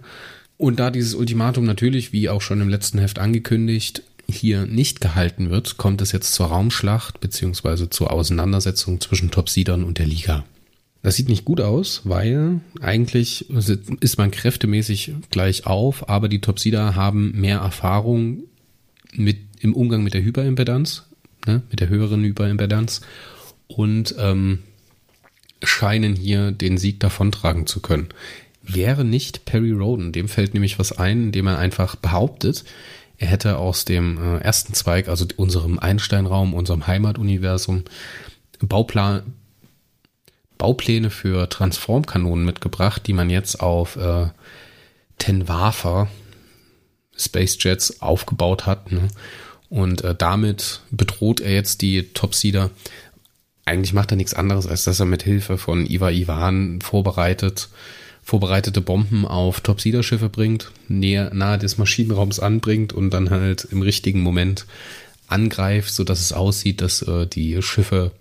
Und 0.56 0.79
da 0.79 0.91
dieses 0.91 1.14
Ultimatum 1.14 1.64
natürlich, 1.64 2.12
wie 2.12 2.29
auch 2.29 2.41
schon 2.41 2.61
im 2.61 2.69
letzten 2.69 2.99
Heft 2.99 3.19
angekündigt, 3.19 4.02
hier 4.29 4.67
nicht 4.67 5.00
gehalten 5.00 5.50
wird, 5.50 5.76
kommt 5.76 6.00
es 6.00 6.12
jetzt 6.12 6.32
zur 6.32 6.46
Raumschlacht 6.46 7.20
beziehungsweise 7.20 7.91
zur 7.91 8.11
Auseinandersetzung 8.11 9.00
zwischen 9.00 9.31
Topsidern 9.31 9.85
und 9.85 9.99
der 9.99 10.06
Liga. 10.06 10.44
Das 11.02 11.17
sieht 11.17 11.29
nicht 11.29 11.44
gut 11.44 11.61
aus, 11.61 12.00
weil 12.05 12.61
eigentlich 12.81 13.50
ist 14.00 14.17
man 14.17 14.31
kräftemäßig 14.31 15.12
gleich 15.31 15.67
auf, 15.67 16.08
aber 16.08 16.29
die 16.31 16.41
Topsider 16.41 16.94
haben 16.94 17.38
mehr 17.38 17.58
Erfahrung 17.58 18.44
mit, 19.16 19.38
im 19.61 19.75
Umgang 19.75 20.02
mit 20.02 20.14
der 20.14 20.22
Hyperimpedanz, 20.22 21.05
ne, 21.46 21.62
mit 21.70 21.81
der 21.81 21.88
höheren 21.88 22.22
Hyperimpedanz 22.22 23.00
und 23.66 24.14
ähm, 24.19 24.61
scheinen 25.62 26.14
hier 26.14 26.52
den 26.52 26.78
Sieg 26.78 27.00
davontragen 27.00 27.67
zu 27.67 27.81
können. 27.81 28.08
Wäre 28.62 29.05
nicht 29.05 29.44
Perry 29.44 29.72
Roden, 29.72 30.12
dem 30.12 30.29
fällt 30.29 30.55
nämlich 30.55 30.79
was 30.79 30.93
ein, 30.93 31.24
indem 31.24 31.46
er 31.46 31.58
einfach 31.58 31.96
behauptet, 31.96 32.65
er 33.19 33.29
hätte 33.29 33.58
aus 33.58 33.84
dem 33.84 34.19
äh, 34.19 34.38
ersten 34.38 34.74
Zweig, 34.74 35.08
also 35.08 35.27
unserem 35.36 35.79
Einsteinraum, 35.79 36.53
unserem 36.53 36.86
Heimatuniversum, 36.86 37.84
Bauplan, 38.60 39.22
Baupläne 40.58 41.10
für 41.10 41.48
Transformkanonen 41.48 42.44
mitgebracht, 42.44 43.06
die 43.06 43.12
man 43.12 43.31
jetzt 43.31 43.60
auf 43.60 43.96
äh, 43.96 44.29
Tenwafer 45.19 46.08
Space 47.16 47.56
Jets 47.60 48.00
aufgebaut 48.00 48.66
hat. 48.66 48.92
Ne? 48.92 49.08
Und 49.68 50.02
äh, 50.02 50.14
damit 50.14 50.80
bedroht 50.90 51.40
er 51.40 51.52
jetzt 51.52 51.82
die 51.82 52.02
Topsider. 52.12 52.70
Eigentlich 53.64 53.92
macht 53.92 54.10
er 54.10 54.16
nichts 54.16 54.34
anderes, 54.34 54.66
als 54.66 54.84
dass 54.84 55.00
er 55.00 55.06
mit 55.06 55.22
Hilfe 55.22 55.58
von 55.58 55.86
Iva 55.86 56.10
Ivan 56.10 56.80
vorbereitet, 56.80 57.68
vorbereitete 58.22 58.80
Bomben 58.80 59.26
auf 59.26 59.60
Topsider-Schiffe 59.60 60.28
bringt, 60.28 60.70
näher, 60.88 61.32
nahe 61.32 61.58
des 61.58 61.78
Maschinenraums 61.78 62.40
anbringt 62.40 62.92
und 62.92 63.10
dann 63.10 63.30
halt 63.30 63.64
im 63.70 63.82
richtigen 63.82 64.20
Moment 64.20 64.66
angreift, 65.28 65.92
so 65.92 66.04
dass 66.04 66.20
es 66.20 66.32
aussieht, 66.32 66.80
dass 66.80 67.02
äh, 67.02 67.26
die 67.26 67.60
Schiffe 67.62 68.12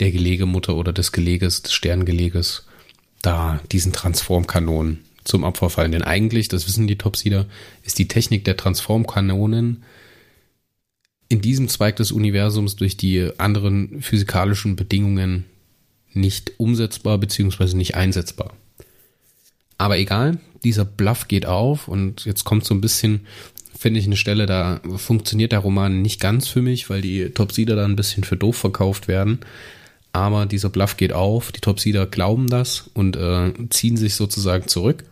der 0.00 0.12
Gelegemutter 0.12 0.76
oder 0.76 0.92
des 0.92 1.12
Geleges, 1.12 1.62
des 1.62 1.72
Sterngeleges, 1.72 2.66
da 3.22 3.60
diesen 3.72 3.92
Transformkanonen 3.92 5.04
zum 5.26 5.44
Opfer 5.44 5.70
fallen. 5.70 5.92
Denn 5.92 6.02
eigentlich, 6.02 6.48
das 6.48 6.66
wissen 6.66 6.86
die 6.86 6.98
Topsider, 6.98 7.46
ist 7.82 7.98
die 7.98 8.08
Technik 8.08 8.44
der 8.44 8.56
Transformkanonen 8.56 9.84
in 11.28 11.40
diesem 11.40 11.68
Zweig 11.68 11.96
des 11.96 12.12
Universums 12.12 12.76
durch 12.76 12.96
die 12.96 13.30
anderen 13.38 14.00
physikalischen 14.00 14.76
Bedingungen 14.76 15.44
nicht 16.12 16.52
umsetzbar 16.58 17.18
beziehungsweise 17.18 17.76
nicht 17.76 17.94
einsetzbar. 17.94 18.52
Aber 19.76 19.98
egal, 19.98 20.38
dieser 20.64 20.84
Bluff 20.84 21.28
geht 21.28 21.46
auf 21.46 21.88
und 21.88 22.24
jetzt 22.24 22.44
kommt 22.44 22.64
so 22.64 22.74
ein 22.74 22.80
bisschen, 22.80 23.26
finde 23.76 24.00
ich, 24.00 24.06
eine 24.06 24.16
Stelle, 24.16 24.46
da 24.46 24.80
funktioniert 24.96 25.52
der 25.52 25.58
Roman 25.58 26.00
nicht 26.00 26.20
ganz 26.20 26.48
für 26.48 26.62
mich, 26.62 26.88
weil 26.88 27.02
die 27.02 27.30
Topsider 27.30 27.76
da 27.76 27.84
ein 27.84 27.96
bisschen 27.96 28.24
für 28.24 28.36
doof 28.36 28.56
verkauft 28.56 29.08
werden 29.08 29.40
aber 30.16 30.46
dieser 30.46 30.70
Bluff 30.70 30.96
geht 30.96 31.12
auf, 31.12 31.52
die 31.52 31.60
Topsider 31.60 32.06
glauben 32.06 32.46
das 32.48 32.88
und 32.94 33.16
äh, 33.16 33.52
ziehen 33.68 33.98
sich 33.98 34.14
sozusagen 34.14 34.66
zurück, 34.66 35.04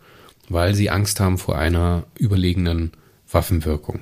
weil 0.49 0.75
sie 0.75 0.89
Angst 0.89 1.19
haben 1.19 1.37
vor 1.37 1.57
einer 1.57 2.05
überlegenen 2.17 2.91
Waffenwirkung. 3.31 3.99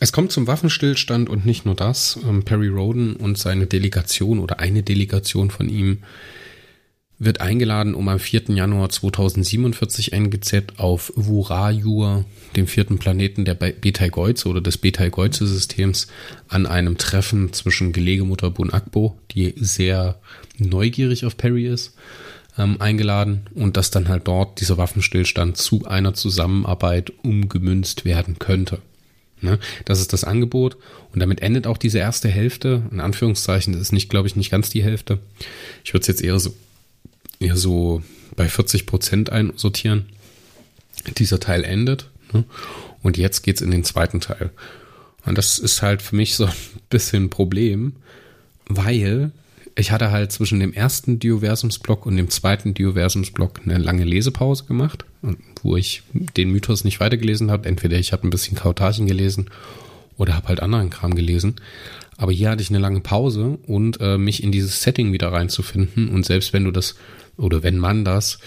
Es 0.00 0.12
kommt 0.12 0.30
zum 0.30 0.46
Waffenstillstand 0.46 1.28
und 1.28 1.44
nicht 1.44 1.64
nur 1.64 1.74
das. 1.74 2.18
Ähm, 2.28 2.44
Perry 2.44 2.68
Roden 2.68 3.16
und 3.16 3.36
seine 3.36 3.66
Delegation 3.66 4.38
oder 4.38 4.60
eine 4.60 4.82
Delegation 4.82 5.50
von 5.50 5.68
ihm 5.68 5.98
wird 7.18 7.40
eingeladen, 7.40 7.94
um 7.94 8.08
am 8.08 8.20
4. 8.20 8.44
Januar 8.50 8.90
2047 8.90 10.12
NGZ 10.12 10.78
auf 10.78 11.12
Wurajur, 11.16 12.24
dem 12.54 12.68
vierten 12.68 12.98
Planeten 12.98 13.44
der 13.44 13.54
Betelgeuse 13.54 14.48
oder 14.48 14.60
des 14.60 14.78
Betelgeuse-Systems, 14.78 16.06
an 16.46 16.66
einem 16.66 16.96
Treffen 16.96 17.52
zwischen 17.52 17.92
Gelegemutter 17.92 18.50
Bun 18.50 18.72
Akbo, 18.72 19.18
die 19.32 19.52
sehr 19.56 20.20
neugierig 20.58 21.26
auf 21.26 21.36
Perry 21.36 21.66
ist, 21.66 21.96
ähm, 22.58 22.80
eingeladen 22.80 23.46
und 23.54 23.76
dass 23.76 23.90
dann 23.90 24.08
halt 24.08 24.26
dort 24.26 24.60
dieser 24.60 24.76
Waffenstillstand 24.76 25.56
zu 25.56 25.86
einer 25.86 26.14
Zusammenarbeit 26.14 27.12
umgemünzt 27.22 28.04
werden 28.04 28.38
könnte. 28.38 28.78
Ne? 29.40 29.58
Das 29.84 30.00
ist 30.00 30.12
das 30.12 30.24
Angebot 30.24 30.76
und 31.12 31.20
damit 31.20 31.40
endet 31.40 31.66
auch 31.66 31.78
diese 31.78 31.98
erste 31.98 32.28
Hälfte, 32.28 32.82
in 32.90 33.00
Anführungszeichen, 33.00 33.72
das 33.72 33.82
ist 33.82 33.92
nicht, 33.92 34.08
glaube 34.08 34.26
ich, 34.26 34.36
nicht 34.36 34.50
ganz 34.50 34.70
die 34.70 34.82
Hälfte. 34.82 35.20
Ich 35.84 35.94
würde 35.94 36.02
es 36.02 36.08
jetzt 36.08 36.22
eher 36.22 36.38
so 36.38 36.54
eher 37.40 37.56
so 37.56 38.02
bei 38.36 38.48
40 38.48 38.86
Prozent 38.86 39.30
einsortieren. 39.30 40.06
Dieser 41.18 41.40
Teil 41.40 41.64
endet. 41.64 42.08
Ne? 42.32 42.44
Und 43.02 43.16
jetzt 43.16 43.42
geht's 43.42 43.60
in 43.60 43.70
den 43.70 43.84
zweiten 43.84 44.20
Teil. 44.20 44.50
Und 45.24 45.38
das 45.38 45.58
ist 45.58 45.82
halt 45.82 46.02
für 46.02 46.16
mich 46.16 46.34
so 46.34 46.46
ein 46.46 46.52
bisschen 46.90 47.24
ein 47.24 47.30
Problem, 47.30 47.94
weil 48.66 49.30
ich 49.78 49.92
hatte 49.92 50.10
halt 50.10 50.32
zwischen 50.32 50.58
dem 50.58 50.72
ersten 50.72 51.20
Dioversumsblock 51.20 52.04
und 52.04 52.16
dem 52.16 52.30
zweiten 52.30 52.74
Dioversumsblock 52.74 53.60
eine 53.64 53.78
lange 53.78 54.04
Lesepause 54.04 54.64
gemacht, 54.64 55.04
wo 55.62 55.76
ich 55.76 56.02
den 56.36 56.50
Mythos 56.50 56.84
nicht 56.84 56.98
weitergelesen 56.98 57.50
habe. 57.50 57.68
Entweder 57.68 57.96
ich 57.96 58.12
habe 58.12 58.26
ein 58.26 58.30
bisschen 58.30 58.56
Kautarchen 58.56 59.06
gelesen 59.06 59.50
oder 60.16 60.34
habe 60.34 60.48
halt 60.48 60.60
anderen 60.60 60.90
Kram 60.90 61.14
gelesen. 61.14 61.56
Aber 62.16 62.32
hier 62.32 62.50
hatte 62.50 62.62
ich 62.62 62.70
eine 62.70 62.80
lange 62.80 63.00
Pause 63.00 63.58
und 63.68 64.00
äh, 64.00 64.18
mich 64.18 64.42
in 64.42 64.50
dieses 64.50 64.82
Setting 64.82 65.12
wieder 65.12 65.32
reinzufinden. 65.32 66.08
Und 66.08 66.26
selbst 66.26 66.52
wenn 66.52 66.64
du 66.64 66.72
das 66.72 66.96
oder 67.36 67.62
wenn 67.62 67.78
man 67.78 68.04
das 68.04 68.40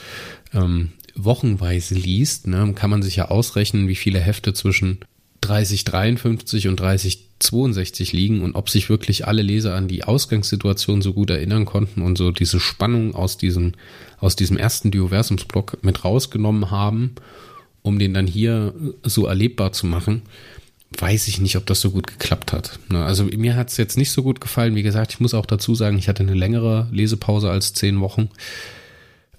ähm, 0.54 0.92
wochenweise 1.16 1.96
liest, 1.96 2.48
ne, 2.48 2.74
kann 2.76 2.90
man 2.90 3.02
sich 3.02 3.16
ja 3.16 3.30
ausrechnen, 3.30 3.88
wie 3.88 3.96
viele 3.96 4.20
Hefte 4.20 4.54
zwischen 4.54 5.00
3053 5.42 6.68
und 6.68 6.80
3062 6.80 8.14
liegen 8.14 8.42
und 8.42 8.56
ob 8.56 8.70
sich 8.70 8.90
wirklich 8.90 9.28
alle 9.28 9.42
Leser 9.42 9.76
an 9.76 9.88
die 9.88 10.04
Ausgangssituation 10.04 11.02
so 11.02 11.14
gut 11.14 11.30
erinnern 11.30 11.66
konnten 11.66 12.02
und 12.02 12.18
so 12.18 12.32
diese 12.32 12.60
Spannung 12.60 13.16
aus 13.16 13.38
diesem, 13.38 13.74
aus 14.20 14.36
diesem 14.36 14.58
ersten 14.58 14.92
Dioversumsblock 14.92 15.84
mit 15.84 16.06
rausgenommen 16.06 16.72
haben, 16.72 17.16
um 17.82 17.98
den 17.98 18.14
dann 18.14 18.28
hier 18.28 18.74
so 19.04 19.26
erlebbar 19.26 19.74
zu 19.74 19.88
machen, 19.88 20.22
weiß 20.98 21.28
ich 21.28 21.40
nicht, 21.40 21.56
ob 21.56 21.66
das 21.66 21.82
so 21.82 21.92
gut 21.92 22.08
geklappt 22.08 22.54
hat. 22.54 22.80
Ne, 22.90 23.04
also 23.04 23.24
mir 23.24 23.56
hat 23.56 23.70
es 23.70 23.78
jetzt 23.78 23.98
nicht 23.98 24.12
so 24.12 24.24
gut 24.24 24.42
gefallen. 24.42 24.76
Wie 24.76 24.84
gesagt, 24.84 25.14
ich 25.14 25.20
muss 25.20 25.34
auch 25.34 25.46
dazu 25.46 25.74
sagen, 25.74 25.98
ich 25.98 26.08
hatte 26.08 26.24
eine 26.24 26.34
längere 26.34 26.88
Lesepause 26.92 27.50
als 27.50 27.74
zehn 27.74 28.00
Wochen. 28.02 28.30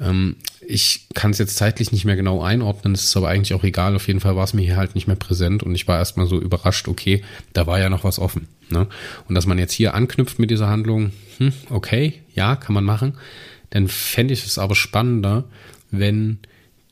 Ähm, 0.03 0.37
ich 0.67 1.07
kann 1.15 1.31
es 1.31 1.39
jetzt 1.39 1.57
zeitlich 1.57 1.93
nicht 1.93 2.05
mehr 2.05 2.17
genau 2.17 2.43
einordnen, 2.43 2.95
es 2.95 3.05
ist 3.05 3.17
aber 3.17 3.29
eigentlich 3.29 3.55
auch 3.55 3.65
egal. 3.65 3.97
Auf 3.97 4.07
jeden 4.07 4.21
Fall 4.21 4.37
war 4.37 4.45
es 4.45 4.55
mir 4.55 4.63
hier 4.63 4.77
halt 4.77 4.95
nicht 4.95 5.07
mehr 5.07 5.17
präsent 5.17 5.63
und 5.63 5.75
ich 5.75 5.89
war 5.89 5.99
erstmal 5.99 6.27
so 6.27 6.41
überrascht, 6.41 6.89
okay, 6.89 7.23
da 7.53 7.67
war 7.67 7.79
ja 7.79 7.89
noch 7.89 8.05
was 8.05 8.19
offen. 8.19 8.49
Ne? 8.69 8.87
Und 9.29 9.35
dass 9.35 9.47
man 9.47 9.59
jetzt 9.59 9.73
hier 9.73 9.95
anknüpft 9.95 10.39
mit 10.39 10.51
dieser 10.51 10.69
Handlung, 10.69 11.13
hm, 11.39 11.53
okay, 11.71 12.15
ja, 12.35 12.57
kann 12.57 12.75
man 12.75 12.85
machen. 12.85 13.15
Dann 13.71 13.89
fände 13.89 14.35
ich 14.35 14.45
es 14.45 14.59
aber 14.59 14.75
spannender, 14.75 15.45
wenn 15.91 16.39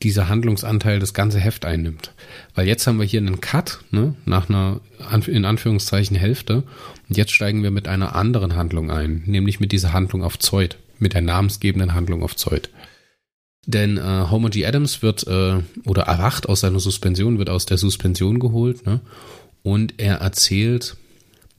dieser 0.03 0.29
Handlungsanteil 0.29 0.99
das 0.99 1.13
ganze 1.13 1.39
Heft 1.39 1.65
einnimmt. 1.65 2.11
Weil 2.55 2.67
jetzt 2.67 2.87
haben 2.87 2.99
wir 2.99 3.05
hier 3.05 3.19
einen 3.19 3.39
Cut, 3.39 3.79
ne, 3.91 4.15
nach 4.25 4.49
einer, 4.49 4.81
in 5.27 5.45
Anführungszeichen, 5.45 6.15
Hälfte. 6.15 6.63
Und 7.07 7.17
jetzt 7.17 7.31
steigen 7.31 7.63
wir 7.63 7.71
mit 7.71 7.87
einer 7.87 8.15
anderen 8.15 8.55
Handlung 8.55 8.89
ein, 8.89 9.23
nämlich 9.25 9.59
mit 9.59 9.71
dieser 9.71 9.93
Handlung 9.93 10.23
auf 10.23 10.39
Zeut, 10.39 10.77
mit 10.99 11.13
der 11.13 11.21
namensgebenden 11.21 11.93
Handlung 11.93 12.23
auf 12.23 12.35
Zeut. 12.35 12.69
Denn 13.67 13.97
äh, 13.97 14.25
Homer 14.29 14.49
G. 14.49 14.65
Adams 14.65 15.01
wird 15.01 15.27
äh, 15.27 15.59
oder 15.85 16.03
erwacht 16.03 16.49
aus 16.49 16.61
seiner 16.61 16.79
Suspension, 16.79 17.37
wird 17.37 17.49
aus 17.49 17.65
der 17.65 17.77
Suspension 17.77 18.39
geholt, 18.39 18.85
ne? 18.85 19.01
Und 19.63 19.93
er 19.97 20.15
erzählt, 20.15 20.97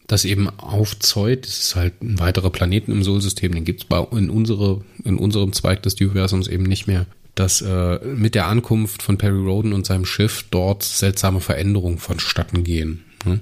dass 0.09 0.25
eben 0.25 0.51
auf 0.59 0.99
Zeut, 0.99 1.47
das 1.47 1.59
ist 1.61 1.77
halt 1.77 2.03
ein 2.03 2.19
weiterer 2.19 2.51
Planeten 2.51 2.91
im 2.91 3.05
Solsystem, 3.05 3.55
den 3.55 3.65
gibt's 3.65 3.85
bei 3.85 4.05
in 4.11 4.31
unsere, 4.31 4.85
in 5.05 5.17
unserem 5.17 5.53
Zweig 5.53 5.83
des 5.85 5.95
Universums 5.95 6.49
eben 6.49 6.65
nicht 6.65 6.89
mehr, 6.89 7.07
dass 7.35 7.63
äh, 7.63 7.99
mit 8.05 8.35
der 8.35 8.49
Ankunft 8.49 9.03
von 9.03 9.17
Perry 9.17 9.39
Roden 9.39 9.73
und 9.73 9.87
seinem 9.87 10.05
Schiff 10.05 10.45
dort 10.51 10.83
seltsame 10.83 11.41
Veränderungen 11.41 11.99
vonstatten 11.99 12.65
gehen. 12.65 13.05
Ne? 13.25 13.41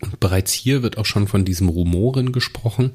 Und 0.00 0.18
bereits 0.18 0.52
hier 0.52 0.82
wird 0.82 0.98
auch 0.98 1.06
schon 1.06 1.28
von 1.28 1.44
diesem 1.44 1.68
Rumoren 1.68 2.32
gesprochen. 2.32 2.90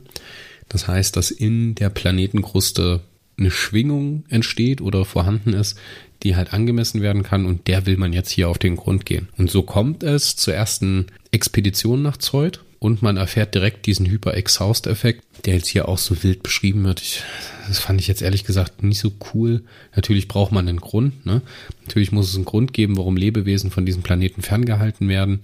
Das 0.68 0.88
heißt, 0.88 1.16
dass 1.16 1.32
in 1.32 1.76
der 1.76 1.90
Planetenkruste 1.90 3.02
eine 3.38 3.52
Schwingung 3.52 4.24
entsteht 4.30 4.82
oder 4.82 5.06
vorhanden 5.06 5.54
ist, 5.54 5.78
die 6.24 6.36
halt 6.36 6.54
angemessen 6.54 7.02
werden 7.02 7.24
kann 7.24 7.46
und 7.46 7.68
der 7.68 7.86
will 7.86 7.98
man 7.98 8.14
jetzt 8.14 8.32
hier 8.32 8.50
auf 8.50 8.58
den 8.58 8.76
Grund 8.76 9.06
gehen. 9.06 9.28
Und 9.38 9.52
so 9.52 9.64
kommt 9.64 10.04
es 10.04 10.36
zur 10.36 10.54
ersten 10.54 11.08
Expedition 11.32 12.02
nach 12.02 12.18
Zeut 12.18 12.62
und 12.80 13.02
man 13.02 13.18
erfährt 13.18 13.56
direkt 13.56 13.86
diesen 13.86 14.06
Hyper-Exhaust-Effekt, 14.06 15.24
der 15.46 15.56
jetzt 15.56 15.68
hier 15.68 15.88
auch 15.88 15.98
so 15.98 16.22
wild 16.24 16.44
beschrieben 16.44 16.84
wird. 16.84 17.02
Ich, 17.02 17.24
das 17.68 17.80
fand 17.80 18.00
ich 18.00 18.08
jetzt 18.08 18.22
ehrlich 18.22 18.44
gesagt 18.44 18.84
nicht 18.84 19.00
so 19.00 19.12
cool. 19.34 19.64
Natürlich 19.96 20.28
braucht 20.28 20.52
man 20.52 20.68
einen 20.68 20.82
Grund. 20.82 21.26
Ne? 21.26 21.42
Natürlich 21.84 22.12
muss 22.12 22.30
es 22.30 22.36
einen 22.36 22.46
Grund 22.46 22.74
geben, 22.74 22.98
warum 22.98 23.18
Lebewesen 23.18 23.72
von 23.72 23.86
diesem 23.86 24.04
Planeten 24.04 24.42
ferngehalten 24.42 25.08
werden. 25.10 25.42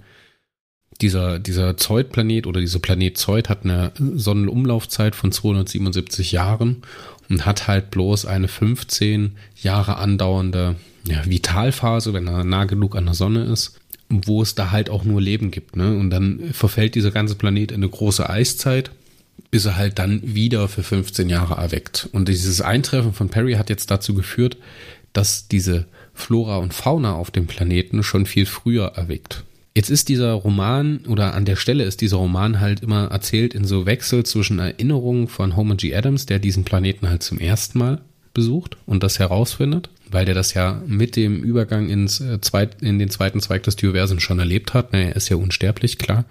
Dieser, 1.02 1.40
dieser 1.40 1.78
Zeut-Planet 1.78 2.46
oder 2.46 2.62
dieser 2.62 2.80
Planet 2.80 3.18
Zeut 3.18 3.50
hat 3.50 3.64
eine 3.64 3.92
Sonnenumlaufzeit 3.98 5.16
von 5.16 5.32
277 5.32 6.32
Jahren 6.32 6.84
und 7.32 7.46
hat 7.46 7.68
halt 7.68 7.92
bloß 7.92 8.26
eine 8.26 8.50
15 8.50 9.38
Jahre 9.56 9.98
andauernde 9.98 10.76
ja, 11.06 11.26
Vitalphase, 11.26 12.14
wenn 12.14 12.28
er 12.28 12.44
nah 12.44 12.66
genug 12.66 12.96
an 12.96 13.06
der 13.06 13.14
Sonne 13.14 13.46
ist, 13.46 13.80
wo 14.10 14.42
es 14.42 14.54
da 14.54 14.72
halt 14.72 14.90
auch 14.90 15.06
nur 15.06 15.22
Leben 15.22 15.50
gibt. 15.50 15.78
Ne? 15.78 15.98
Und 15.98 16.10
dann 16.10 16.52
verfällt 16.52 16.94
dieser 16.96 17.12
ganze 17.12 17.36
Planet 17.36 17.72
in 17.72 17.78
eine 17.78 17.90
große 17.90 18.30
Eiszeit, 18.30 18.92
bis 19.50 19.66
er 19.66 19.78
halt 19.78 19.98
dann 19.98 20.22
wieder 20.24 20.68
für 20.68 20.84
15 20.84 21.30
Jahre 21.30 21.56
erweckt. 21.56 22.10
Und 22.12 22.28
dieses 22.28 22.60
Eintreffen 22.60 23.14
von 23.14 23.30
Perry 23.30 23.54
hat 23.54 23.70
jetzt 23.70 23.90
dazu 23.90 24.14
geführt, 24.14 24.58
dass 25.14 25.48
diese 25.48 25.86
Flora 26.14 26.58
und 26.58 26.74
Fauna 26.74 27.14
auf 27.14 27.32
dem 27.32 27.48
Planeten 27.48 28.04
schon 28.04 28.26
viel 28.26 28.46
früher 28.46 28.88
erweckt. 28.96 29.46
Jetzt 29.74 29.90
ist 29.90 30.10
dieser 30.10 30.34
Roman 30.34 31.06
oder 31.08 31.34
an 31.34 31.46
der 31.46 31.56
Stelle 31.56 31.86
ist 31.86 32.02
dieser 32.02 32.18
Roman 32.18 32.60
halt 32.60 32.82
immer 32.82 33.06
erzählt 33.06 33.54
in 33.54 33.64
so 33.64 33.86
Wechsel 33.86 34.26
zwischen 34.26 34.60
Erinnerungen 34.60 35.30
von 35.30 35.56
Homer 35.56 35.76
G. 35.76 35.96
Adams, 35.96 36.26
der 36.26 36.40
diesen 36.40 36.66
Planeten 36.66 37.08
halt 37.08 37.24
zum 37.24 37.40
ersten 37.40 37.80
Mal 37.80 38.02
besucht 38.34 38.78
und 38.86 39.02
das 39.04 39.20
herausfindet, 39.20 39.90
weil 40.10 40.26
der 40.26 40.36
das 40.36 40.54
ja 40.54 40.82
mit 40.88 41.16
dem 41.16 41.42
Übergang 41.44 41.90
ins 41.90 42.20
äh, 42.20 42.42
zweit, 42.42 42.82
in 42.82 43.00
den 43.00 43.10
zweiten 43.10 43.40
Zweig 43.40 43.64
des 43.64 43.78
Dioversums 43.78 44.24
schon 44.24 44.40
erlebt 44.40 44.74
hat. 44.74 44.94
Er 44.94 45.16
ist 45.16 45.30
ja 45.30 45.38
unsterblich, 45.38 45.98
klar. 45.98 46.26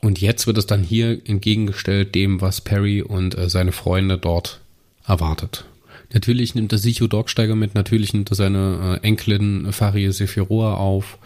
Und 0.00 0.20
jetzt 0.20 0.46
wird 0.46 0.58
es 0.58 0.66
dann 0.66 0.82
hier 0.82 1.20
entgegengestellt 1.26 2.14
dem, 2.14 2.40
was 2.40 2.60
Perry 2.60 3.02
und 3.02 3.36
äh, 3.36 3.48
seine 3.48 3.72
Freunde 3.72 4.18
dort 4.18 4.60
erwartet. 5.06 5.64
Natürlich 6.12 6.54
nimmt 6.54 6.72
er 6.72 6.78
Sicho 6.78 7.06
Dorksteiger 7.06 7.56
mit, 7.56 7.74
natürlich 7.74 8.12
nimmt 8.12 8.30
er 8.30 8.36
seine 8.36 9.00
äh, 9.02 9.06
Enkelin 9.06 9.72
Farie 9.72 10.12
Sephiroa 10.12 10.74
auf, 10.74 11.18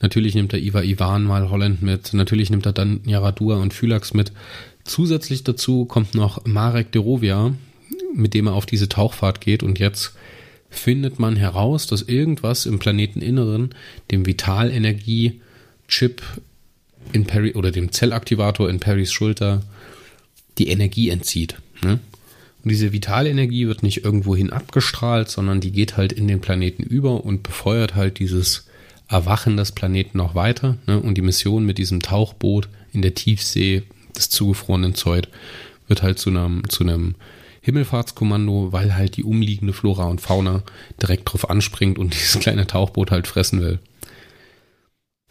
natürlich 0.00 0.34
nimmt 0.34 0.52
er 0.52 0.60
Iva 0.60 0.82
Ivan 0.82 1.24
mal 1.24 1.50
Holland 1.50 1.82
mit, 1.82 2.14
natürlich 2.14 2.50
nimmt 2.50 2.66
er 2.66 2.72
dann 2.72 3.00
Yaradua 3.04 3.56
und 3.56 3.74
Phylax 3.74 4.14
mit. 4.14 4.32
Zusätzlich 4.84 5.44
dazu 5.44 5.84
kommt 5.84 6.14
noch 6.14 6.46
Marek 6.46 6.92
Derovia, 6.92 7.54
mit 8.14 8.34
dem 8.34 8.46
er 8.46 8.54
auf 8.54 8.66
diese 8.66 8.88
Tauchfahrt 8.88 9.40
geht 9.40 9.62
und 9.62 9.78
jetzt 9.78 10.14
findet 10.70 11.18
man 11.18 11.36
heraus, 11.36 11.86
dass 11.86 12.02
irgendwas 12.02 12.64
im 12.64 12.78
Planeteninneren 12.78 13.74
dem 14.10 14.24
Vitalenergie-Chip 14.24 16.22
in 17.12 17.24
Perry 17.26 17.54
oder 17.54 17.72
dem 17.72 17.92
Zellaktivator 17.92 18.70
in 18.70 18.78
Perrys 18.80 19.12
Schulter 19.12 19.62
die 20.58 20.68
Energie 20.68 21.10
entzieht. 21.10 21.56
Ne? 21.82 21.98
Und 22.62 22.70
diese 22.70 22.92
Vitalenergie 22.92 23.66
wird 23.66 23.82
nicht 23.82 24.04
irgendwohin 24.04 24.50
abgestrahlt, 24.50 25.30
sondern 25.30 25.60
die 25.60 25.72
geht 25.72 25.96
halt 25.96 26.12
in 26.12 26.28
den 26.28 26.40
Planeten 26.40 26.82
über 26.82 27.24
und 27.24 27.42
befeuert 27.42 27.94
halt 27.94 28.18
dieses 28.18 28.66
Erwachen 29.08 29.56
des 29.56 29.72
Planeten 29.72 30.18
noch 30.18 30.34
weiter. 30.34 30.76
Ne? 30.86 31.00
Und 31.00 31.16
die 31.16 31.22
Mission 31.22 31.64
mit 31.64 31.78
diesem 31.78 32.00
Tauchboot 32.00 32.68
in 32.92 33.02
der 33.02 33.14
Tiefsee 33.14 33.82
des 34.16 34.30
zugefrorenen 34.30 34.94
Zeut 34.94 35.28
wird 35.88 36.02
halt 36.02 36.18
zu 36.18 36.30
einem, 36.30 36.68
zu 36.68 36.84
einem 36.84 37.14
Himmelfahrtskommando, 37.62 38.72
weil 38.72 38.94
halt 38.94 39.16
die 39.16 39.24
umliegende 39.24 39.72
Flora 39.72 40.04
und 40.04 40.20
Fauna 40.20 40.62
direkt 41.00 41.32
drauf 41.32 41.48
anspringt 41.50 41.98
und 41.98 42.14
dieses 42.14 42.40
kleine 42.40 42.66
Tauchboot 42.66 43.10
halt 43.10 43.26
fressen 43.26 43.60
will. 43.60 43.78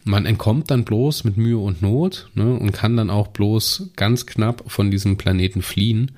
Man 0.04 0.26
entkommt 0.26 0.72
dann 0.72 0.86
bloß 0.86 1.24
mit 1.26 1.38
Mühe 1.38 1.58
und 1.58 1.82
Not 1.82 2.30
ne, 2.34 2.58
und 2.58 2.72
kann 2.72 2.98
dann 2.98 3.10
auch 3.10 3.28
bloß 3.28 3.92
ganz 3.96 4.26
knapp 4.26 4.64
von 4.68 4.92
diesem 4.92 5.18
Planeten 5.18 5.62
fliehen, 5.62 6.12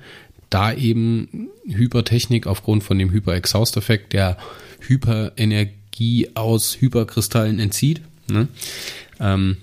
da 0.54 0.72
eben 0.72 1.48
Hypertechnik 1.66 2.46
aufgrund 2.46 2.84
von 2.84 2.98
dem 2.98 3.10
Hyper-Exhaust-Effekt 3.10 4.12
der 4.12 4.36
Hyperenergie 4.80 6.30
aus 6.34 6.80
Hyperkristallen 6.80 7.58
entzieht, 7.58 8.02
ne, 8.28 8.48
ähm, 9.20 9.56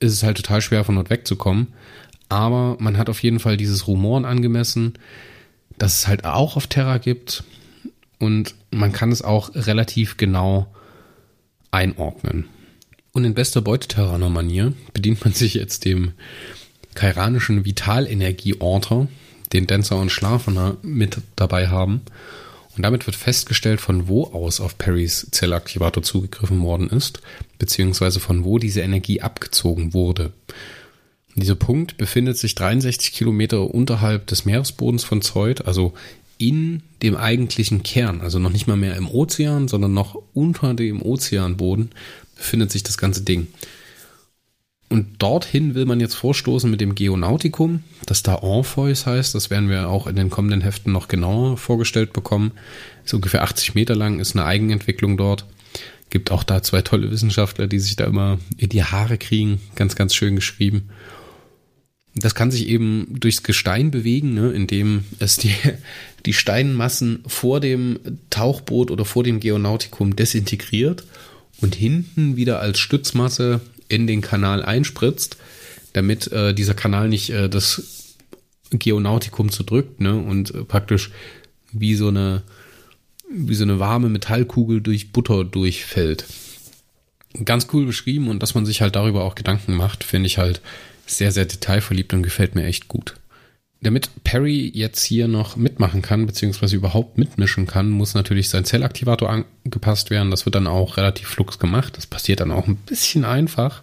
ist 0.00 0.12
es 0.12 0.22
halt 0.22 0.36
total 0.36 0.60
schwer 0.62 0.84
von 0.84 0.96
dort 0.96 1.10
wegzukommen. 1.10 1.68
Aber 2.28 2.76
man 2.78 2.96
hat 2.96 3.08
auf 3.08 3.22
jeden 3.22 3.40
Fall 3.40 3.56
dieses 3.56 3.86
Rumoren 3.86 4.24
angemessen, 4.24 4.94
dass 5.78 6.00
es 6.00 6.08
halt 6.08 6.24
auch 6.24 6.56
auf 6.56 6.66
Terra 6.66 6.98
gibt 6.98 7.44
und 8.18 8.54
man 8.70 8.92
kann 8.92 9.10
es 9.10 9.22
auch 9.22 9.54
relativ 9.54 10.16
genau 10.16 10.72
einordnen. 11.70 12.48
Und 13.12 13.24
in 13.24 13.34
bester 13.34 13.60
Beuteterraner-Manier 13.62 14.74
bedient 14.92 15.24
man 15.24 15.32
sich 15.32 15.54
jetzt 15.54 15.84
dem 15.84 16.12
kairanischen 16.94 17.64
Vitalenergie-Orter, 17.64 19.08
den 19.52 19.66
Dancer 19.66 19.96
und 19.96 20.10
Schlafener 20.10 20.76
mit 20.82 21.18
dabei 21.36 21.68
haben. 21.68 22.02
Und 22.76 22.84
damit 22.84 23.06
wird 23.06 23.16
festgestellt, 23.16 23.80
von 23.80 24.08
wo 24.08 24.24
aus 24.24 24.60
auf 24.60 24.78
Perrys 24.78 25.26
Zellaktivator 25.30 26.02
zugegriffen 26.02 26.62
worden 26.62 26.88
ist, 26.88 27.20
beziehungsweise 27.58 28.20
von 28.20 28.44
wo 28.44 28.58
diese 28.58 28.80
Energie 28.80 29.20
abgezogen 29.20 29.92
wurde. 29.92 30.32
Dieser 31.34 31.56
Punkt 31.56 31.96
befindet 31.96 32.38
sich 32.38 32.54
63 32.54 33.12
Kilometer 33.12 33.72
unterhalb 33.72 34.26
des 34.26 34.44
Meeresbodens 34.44 35.04
von 35.04 35.22
Zeut, 35.22 35.66
also 35.66 35.94
in 36.38 36.82
dem 37.02 37.16
eigentlichen 37.16 37.82
Kern, 37.82 38.20
also 38.20 38.38
noch 38.38 38.50
nicht 38.50 38.66
mal 38.66 38.76
mehr 38.76 38.96
im 38.96 39.08
Ozean, 39.08 39.68
sondern 39.68 39.92
noch 39.92 40.20
unter 40.32 40.74
dem 40.74 41.02
Ozeanboden, 41.02 41.90
befindet 42.36 42.72
sich 42.72 42.82
das 42.82 42.98
ganze 42.98 43.22
Ding. 43.22 43.48
Und 44.90 45.22
dorthin 45.22 45.76
will 45.76 45.86
man 45.86 46.00
jetzt 46.00 46.16
vorstoßen 46.16 46.68
mit 46.68 46.80
dem 46.80 46.96
Geonautikum, 46.96 47.84
das 48.06 48.24
da 48.24 48.34
Orpheus 48.34 49.06
heißt. 49.06 49.36
Das 49.36 49.48
werden 49.48 49.68
wir 49.68 49.88
auch 49.88 50.08
in 50.08 50.16
den 50.16 50.30
kommenden 50.30 50.62
Heften 50.62 50.92
noch 50.92 51.06
genauer 51.06 51.56
vorgestellt 51.56 52.12
bekommen. 52.12 52.50
Ist 53.04 53.14
ungefähr 53.14 53.44
80 53.44 53.76
Meter 53.76 53.94
lang, 53.94 54.18
ist 54.18 54.34
eine 54.34 54.46
Eigenentwicklung 54.46 55.16
dort. 55.16 55.44
Gibt 56.10 56.32
auch 56.32 56.42
da 56.42 56.64
zwei 56.64 56.82
tolle 56.82 57.08
Wissenschaftler, 57.12 57.68
die 57.68 57.78
sich 57.78 57.94
da 57.94 58.04
immer 58.04 58.40
in 58.56 58.68
die 58.68 58.82
Haare 58.82 59.16
kriegen. 59.16 59.60
Ganz, 59.76 59.94
ganz 59.94 60.12
schön 60.12 60.34
geschrieben. 60.34 60.90
Das 62.16 62.34
kann 62.34 62.50
sich 62.50 62.66
eben 62.66 63.06
durchs 63.10 63.44
Gestein 63.44 63.92
bewegen, 63.92 64.34
ne, 64.34 64.50
indem 64.50 65.04
es 65.20 65.36
die, 65.36 65.54
die 66.26 66.32
Steinmassen 66.32 67.22
vor 67.28 67.60
dem 67.60 68.00
Tauchboot 68.30 68.90
oder 68.90 69.04
vor 69.04 69.22
dem 69.22 69.38
Geonautikum 69.38 70.16
desintegriert 70.16 71.04
und 71.60 71.76
hinten 71.76 72.34
wieder 72.34 72.58
als 72.58 72.80
Stützmasse 72.80 73.60
in 73.90 74.06
den 74.06 74.20
Kanal 74.20 74.64
einspritzt, 74.64 75.36
damit 75.92 76.30
äh, 76.32 76.54
dieser 76.54 76.74
Kanal 76.74 77.08
nicht 77.08 77.30
äh, 77.30 77.48
das 77.48 78.16
Geonautikum 78.70 79.50
zerdrückt, 79.50 80.00
ne? 80.00 80.16
Und 80.16 80.54
äh, 80.54 80.64
praktisch 80.64 81.10
wie 81.72 81.94
so 81.94 82.08
eine 82.08 82.42
wie 83.32 83.54
so 83.54 83.62
eine 83.64 83.78
warme 83.78 84.08
Metallkugel 84.08 84.80
durch 84.80 85.12
Butter 85.12 85.44
durchfällt. 85.44 86.24
Ganz 87.44 87.68
cool 87.72 87.86
beschrieben 87.86 88.28
und 88.28 88.42
dass 88.42 88.56
man 88.56 88.66
sich 88.66 88.82
halt 88.82 88.96
darüber 88.96 89.22
auch 89.22 89.36
Gedanken 89.36 89.76
macht, 89.76 90.02
finde 90.02 90.26
ich 90.26 90.38
halt 90.38 90.60
sehr, 91.06 91.30
sehr 91.30 91.44
detailverliebt 91.44 92.12
und 92.12 92.24
gefällt 92.24 92.56
mir 92.56 92.64
echt 92.64 92.88
gut. 92.88 93.14
Damit 93.82 94.10
Perry 94.24 94.70
jetzt 94.74 95.02
hier 95.02 95.26
noch 95.26 95.56
mitmachen 95.56 96.02
kann, 96.02 96.26
beziehungsweise 96.26 96.76
überhaupt 96.76 97.16
mitmischen 97.16 97.66
kann, 97.66 97.88
muss 97.88 98.14
natürlich 98.14 98.50
sein 98.50 98.66
Zellaktivator 98.66 99.30
angepasst 99.64 100.10
werden. 100.10 100.30
Das 100.30 100.44
wird 100.44 100.54
dann 100.54 100.66
auch 100.66 100.98
relativ 100.98 101.28
flux 101.28 101.58
gemacht. 101.58 101.96
Das 101.96 102.06
passiert 102.06 102.40
dann 102.40 102.50
auch 102.50 102.66
ein 102.66 102.76
bisschen 102.76 103.24
einfach, 103.24 103.82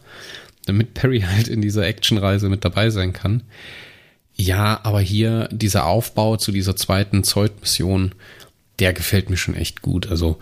damit 0.66 0.94
Perry 0.94 1.22
halt 1.22 1.48
in 1.48 1.62
dieser 1.62 1.88
Actionreise 1.88 2.48
mit 2.48 2.64
dabei 2.64 2.92
sein 2.92 3.12
kann. 3.12 3.42
Ja, 4.36 4.82
aber 4.84 5.02
hier 5.02 5.50
dieser 5.52 5.88
Aufbau 5.88 6.38
zu 6.38 6.52
dieser 6.52 6.76
zweiten 6.76 7.24
Zeut-Mission, 7.24 8.14
der 8.78 8.94
gefällt 8.94 9.32
mir 9.32 9.38
schon 9.38 9.56
echt 9.56 9.82
gut. 9.82 10.08
Also 10.12 10.38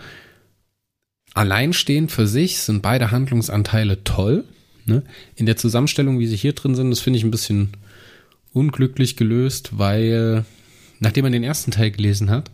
alleinstehend 1.32 2.12
für 2.12 2.26
sich 2.26 2.58
sind 2.58 2.82
beide 2.82 3.10
Handlungsanteile 3.10 4.04
toll. 4.04 4.44
Ne? 4.84 5.02
In 5.34 5.46
der 5.46 5.56
Zusammenstellung, 5.56 6.18
wie 6.18 6.26
sie 6.26 6.36
hier 6.36 6.52
drin 6.52 6.74
sind, 6.74 6.90
das 6.90 7.00
finde 7.00 7.18
ich 7.18 7.24
ein 7.24 7.30
bisschen 7.30 7.72
unglücklich 8.56 9.16
gelöst, 9.16 9.78
weil 9.78 10.46
nachdem 10.98 11.24
man 11.24 11.32
den 11.32 11.44
ersten 11.44 11.70
Teil 11.70 11.90
gelesen 11.90 12.30
hat, 12.30 12.50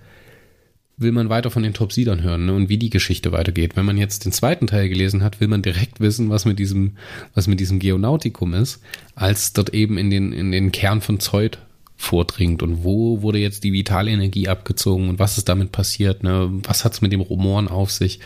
will 0.96 1.12
man 1.12 1.28
weiter 1.28 1.50
von 1.50 1.62
den 1.62 1.74
Top-Siedern 1.74 2.22
hören 2.22 2.46
ne, 2.46 2.54
und 2.54 2.68
wie 2.68 2.76
die 2.76 2.90
Geschichte 2.90 3.32
weitergeht. 3.32 3.76
Wenn 3.76 3.86
man 3.86 3.96
jetzt 3.96 4.24
den 4.24 4.32
zweiten 4.32 4.66
Teil 4.66 4.88
gelesen 4.88 5.22
hat, 5.22 5.40
will 5.40 5.48
man 5.48 5.62
direkt 5.62 6.00
wissen, 6.00 6.28
was 6.28 6.44
mit 6.44 6.58
diesem, 6.58 6.96
was 7.34 7.46
mit 7.46 7.60
diesem 7.60 7.78
Geonautikum 7.78 8.52
ist, 8.52 8.82
als 9.14 9.52
dort 9.52 9.70
eben 9.70 9.96
in 9.96 10.10
den, 10.10 10.32
in 10.32 10.50
den 10.50 10.72
Kern 10.72 11.00
von 11.00 11.20
Zeut 11.20 11.58
vordringt 11.96 12.64
und 12.64 12.82
wo 12.82 13.22
wurde 13.22 13.38
jetzt 13.38 13.62
die 13.62 13.72
vitale 13.72 14.10
Energie 14.10 14.48
abgezogen 14.48 15.08
und 15.08 15.20
was 15.20 15.38
ist 15.38 15.48
damit 15.48 15.70
passiert, 15.70 16.24
ne? 16.24 16.50
was 16.64 16.84
hat's 16.84 17.00
mit 17.00 17.12
dem 17.12 17.20
Rumoren 17.20 17.68
auf 17.68 17.92
sich. 17.92 18.18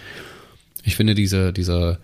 Ich 0.82 0.96
finde 0.96 1.14
diese, 1.14 1.52
diese, 1.52 1.98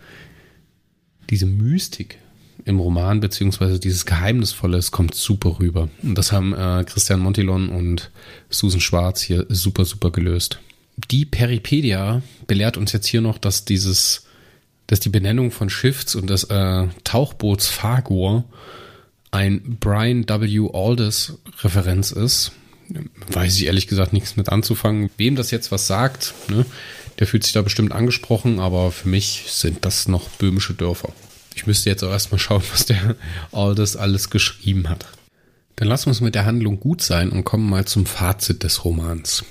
diese 1.31 1.47
Mystik 1.47 2.19
im 2.65 2.79
Roman, 2.79 3.21
beziehungsweise 3.21 3.79
dieses 3.79 4.07
Geheimnisvolle, 4.07 4.79
es 4.79 4.91
kommt 4.91 5.15
super 5.15 5.59
rüber. 5.59 5.89
Und 6.03 6.17
das 6.17 6.33
haben 6.33 6.55
äh, 6.55 6.85
Christian 6.85 7.21
Montilon 7.21 7.69
und 7.69 8.11
Susan 8.51 8.81
Schwarz 8.81 9.21
hier 9.23 9.47
super, 9.49 9.85
super 9.85 10.11
gelöst. 10.11 10.59
Die 11.11 11.25
Peripedia 11.25 12.23
belehrt 12.47 12.77
uns 12.77 12.93
jetzt 12.93 13.07
hier 13.07 13.21
noch, 13.21 13.39
dass 13.39 13.65
dieses, 13.65 14.27
dass 14.87 15.01
die 15.01 15.09
Benennung 15.09 15.51
von 15.51 15.71
Shifts 15.71 16.15
und 16.15 16.29
des 16.29 16.45
äh, 16.45 16.87
Tauchboots 17.05 17.69
Fagor 17.69 18.45
ein 19.31 19.79
Brian 19.81 20.29
W. 20.29 20.69
Aldous 20.73 21.39
Referenz 21.63 22.13
ist. 22.13 22.53
Weiß 23.29 23.57
ich 23.57 23.67
ehrlich 23.67 23.87
gesagt 23.87 24.13
nichts 24.13 24.37
mit 24.37 24.51
anzufangen. 24.51 25.11
Wem 25.17 25.35
das 25.35 25.51
jetzt 25.51 25.73
was 25.73 25.87
sagt, 25.87 26.35
ne, 26.49 26.67
der 27.19 27.27
fühlt 27.27 27.45
sich 27.45 27.53
da 27.53 27.63
bestimmt 27.63 27.93
angesprochen, 27.93 28.61
aber 28.61 28.93
für 28.93 29.09
mich 29.09 29.45
sind 29.49 29.85
das 29.85 30.09
noch 30.09 30.29
böhmische 30.29 30.75
Dörfer. 30.75 31.13
Ich 31.55 31.67
müsste 31.67 31.91
jetzt 31.91 32.03
auch 32.03 32.11
erstmal 32.11 32.39
schauen, 32.39 32.63
was 32.73 32.87
der 32.87 33.17
Aldous 33.53 33.97
alles 33.97 34.31
geschrieben 34.31 34.89
hat. 34.89 35.07
Dann 35.77 35.89
lassen 35.89 36.07
wir 36.07 36.11
uns 36.11 36.21
mit 36.21 36.35
der 36.35 36.45
Handlung 36.45 36.81
gut 36.81 37.03
sein 37.03 37.31
und 37.31 37.45
kommen 37.45 37.69
mal 37.69 37.87
zum 37.87 38.07
Fazit 38.07 38.63
des 38.63 38.85
Romans. 38.85 39.45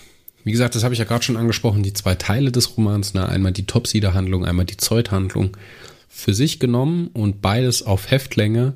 Wie 0.44 0.52
gesagt, 0.52 0.76
das 0.76 0.84
habe 0.84 0.94
ich 0.94 1.00
ja 1.00 1.06
gerade 1.06 1.24
schon 1.24 1.38
angesprochen, 1.38 1.84
die 1.84 1.94
zwei 1.94 2.16
Teile 2.16 2.52
des 2.52 2.78
Romans, 2.78 3.14
ne? 3.14 3.28
einmal 3.28 3.52
die 3.52 3.66
Topsider-Handlung, 3.66 4.46
einmal 4.46 4.66
die 4.66 4.78
Zeut-Handlung, 4.78 5.58
für 6.10 6.34
sich 6.34 6.60
genommen 6.60 7.10
und 7.14 7.42
beides 7.42 7.84
auf 7.84 8.10
Heftlänge 8.10 8.74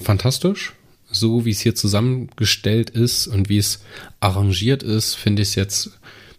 fantastisch. 0.00 0.72
So 1.10 1.44
wie 1.44 1.50
es 1.50 1.60
hier 1.60 1.74
zusammengestellt 1.74 2.90
ist 2.90 3.28
und 3.28 3.48
wie 3.48 3.58
es 3.58 3.80
arrangiert 4.20 4.82
ist, 4.82 5.14
finde 5.14 5.42
ich 5.42 5.48
es 5.48 5.54
jetzt 5.54 5.90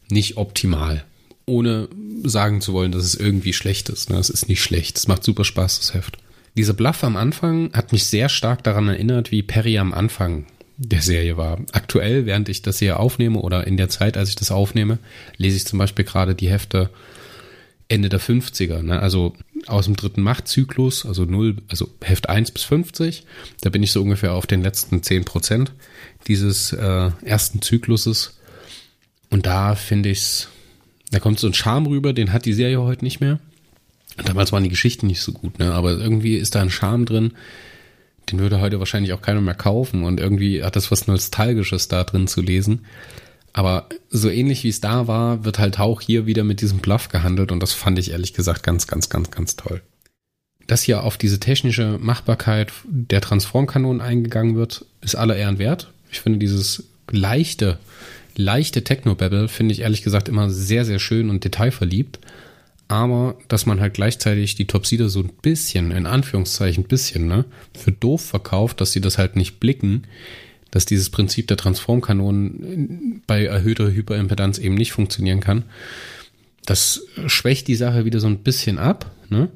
nicht 0.10 0.38
optimal. 0.38 1.06
Ohne 1.46 1.88
sagen 2.24 2.60
zu 2.60 2.74
wollen, 2.74 2.92
dass 2.92 3.06
es 3.06 3.16
irgendwie 3.16 3.54
schlecht 3.54 3.90
ist. 3.90 4.10
Ne? 4.10 4.18
Es 4.18 4.30
ist 4.30 4.50
nicht 4.50 4.62
schlecht. 4.62 4.98
Es 4.98 5.08
macht 5.08 5.24
super 5.24 5.46
Spaß, 5.46 5.80
das 5.80 5.94
Heft. 5.94 6.18
Dieser 6.58 6.74
Bluff 6.74 7.04
am 7.04 7.18
Anfang 7.18 7.72
hat 7.74 7.92
mich 7.92 8.06
sehr 8.06 8.30
stark 8.30 8.64
daran 8.64 8.88
erinnert, 8.88 9.32
wie 9.32 9.44
Perry 9.44 9.78
am 9.78 9.94
Anfang 9.94 10.46
der 10.78 11.02
Serie 11.02 11.38
war. 11.38 11.60
Aktuell, 11.72 12.26
während 12.26 12.50
ich 12.50 12.62
das 12.62 12.80
hier 12.80 13.00
aufnehme 13.00 13.40
oder 13.40 13.68
in 13.68 13.78
der 13.78 13.90
Zeit, 13.90 14.18
als 14.18 14.30
ich 14.30 14.36
das 14.36 14.52
aufnehme, 14.52 15.00
lese 15.38 15.58
ich 15.58 15.66
zum 15.66 15.80
Beispiel 15.80 16.06
gerade 16.06 16.36
die 16.36 16.50
Hefte 16.50 16.90
Ende 17.88 18.10
der 18.10 18.20
50er, 18.20 18.82
ne? 18.82 19.00
also 19.00 19.36
aus 19.68 19.86
dem 19.86 19.96
dritten 19.96 20.22
Machtzyklus, 20.22 21.06
also 21.06 21.26
0, 21.26 21.58
also 21.68 21.90
Heft 22.02 22.30
1 22.30 22.52
bis 22.52 22.64
50. 22.64 23.26
Da 23.62 23.70
bin 23.70 23.84
ich 23.84 23.92
so 23.92 24.02
ungefähr 24.02 24.34
auf 24.34 24.48
den 24.48 24.64
letzten 24.64 25.04
10 25.04 25.24
Prozent 25.24 25.72
dieses 26.28 26.74
äh, 26.74 27.12
ersten 27.22 27.62
Zykluses. 27.62 28.40
Und 29.30 29.46
da 29.46 29.76
finde 29.76 30.10
ich's, 30.10 30.50
da 31.12 31.20
kommt 31.20 31.40
so 31.40 31.48
ein 31.48 31.54
Charme 31.54 31.88
rüber, 31.88 32.14
den 32.14 32.34
hat 32.34 32.46
die 32.46 32.54
Serie 32.54 32.82
heute 32.82 33.04
nicht 33.04 33.20
mehr. 33.20 33.40
Damals 34.24 34.52
waren 34.52 34.64
die 34.64 34.70
Geschichten 34.70 35.08
nicht 35.08 35.22
so 35.22 35.34
gut, 35.34 35.60
ne? 35.60 35.74
Aber 35.74 35.92
irgendwie 35.92 36.36
ist 36.36 36.56
da 36.56 36.62
ein 36.62 36.70
Charme 36.70 37.06
drin, 37.06 37.34
den 38.32 38.40
würde 38.40 38.60
heute 38.60 38.80
wahrscheinlich 38.80 39.14
auch 39.14 39.22
keiner 39.22 39.42
mehr 39.42 39.56
kaufen 39.56 40.04
und 40.04 40.20
irgendwie 40.20 40.64
hat 40.64 40.76
das 40.76 40.92
was 40.92 41.08
Nostalgisches 41.08 41.88
da 41.88 42.04
drin 42.04 42.28
zu 42.28 42.42
lesen. 42.42 42.86
Aber 43.54 43.88
so 44.10 44.30
ähnlich 44.30 44.64
wie 44.64 44.70
es 44.70 44.82
da 44.82 45.08
war, 45.08 45.46
wird 45.46 45.60
halt 45.60 45.80
auch 45.80 46.02
hier 46.02 46.26
wieder 46.26 46.44
mit 46.44 46.62
diesem 46.62 46.80
Bluff 46.80 47.10
gehandelt 47.10 47.52
und 47.52 47.62
das 47.62 47.74
fand 47.74 48.00
ich 48.00 48.12
ehrlich 48.12 48.34
gesagt 48.34 48.64
ganz, 48.64 48.88
ganz, 48.88 49.10
ganz, 49.10 49.32
ganz 49.32 49.56
toll. 49.56 49.82
Dass 50.68 50.82
hier 50.82 51.04
auf 51.04 51.18
diese 51.18 51.40
technische 51.40 51.98
Machbarkeit 52.00 52.72
der 52.86 53.22
Transformkanonen 53.22 54.02
eingegangen 54.02 54.56
wird, 54.56 54.86
ist 55.02 55.16
aller 55.16 55.36
Ehren 55.36 55.60
wert. 55.60 55.92
Ich 56.12 56.20
finde 56.22 56.40
dieses 56.40 56.86
leichte, 57.12 57.78
leichte 58.36 58.84
Techno-Babble 58.84 59.48
finde 59.48 59.74
ich 59.74 59.82
ehrlich 59.82 60.02
gesagt 60.02 60.28
immer 60.28 60.50
sehr, 60.50 60.84
sehr 60.84 61.00
schön 61.00 61.30
und 61.30 61.44
detailverliebt 61.44 62.20
aber 62.88 63.38
dass 63.48 63.66
man 63.66 63.80
halt 63.80 63.96
gleichzeitig 63.96 64.56
die 64.56 64.68
Topsider 64.68 65.10
so 65.10 65.20
ein 65.20 65.32
bisschen, 65.42 65.92
in 65.92 66.06
Anführungszeichen 66.06 66.84
bisschen, 66.84 67.28
ne, 67.28 67.46
für 67.74 67.92
doof 67.92 68.24
verkauft, 68.24 68.82
dass 68.82 68.92
sie 68.92 69.02
das 69.02 69.18
halt 69.18 69.36
nicht 69.36 69.60
blicken, 69.60 70.04
dass 70.72 70.86
dieses 70.86 71.10
Prinzip 71.10 71.48
der 71.48 71.58
Transformkanonen 71.58 73.24
bei 73.28 73.46
erhöhter 73.46 73.92
Hyperimpedanz 73.92 74.58
eben 74.58 74.76
nicht 74.76 74.92
funktionieren 74.92 75.40
kann. 75.40 75.64
Das 76.66 77.04
schwächt 77.28 77.68
die 77.68 77.76
Sache 77.76 78.06
wieder 78.06 78.20
so 78.20 78.28
ein 78.28 78.40
bisschen 78.40 78.78
ab, 78.78 79.12
ne? 79.30 79.50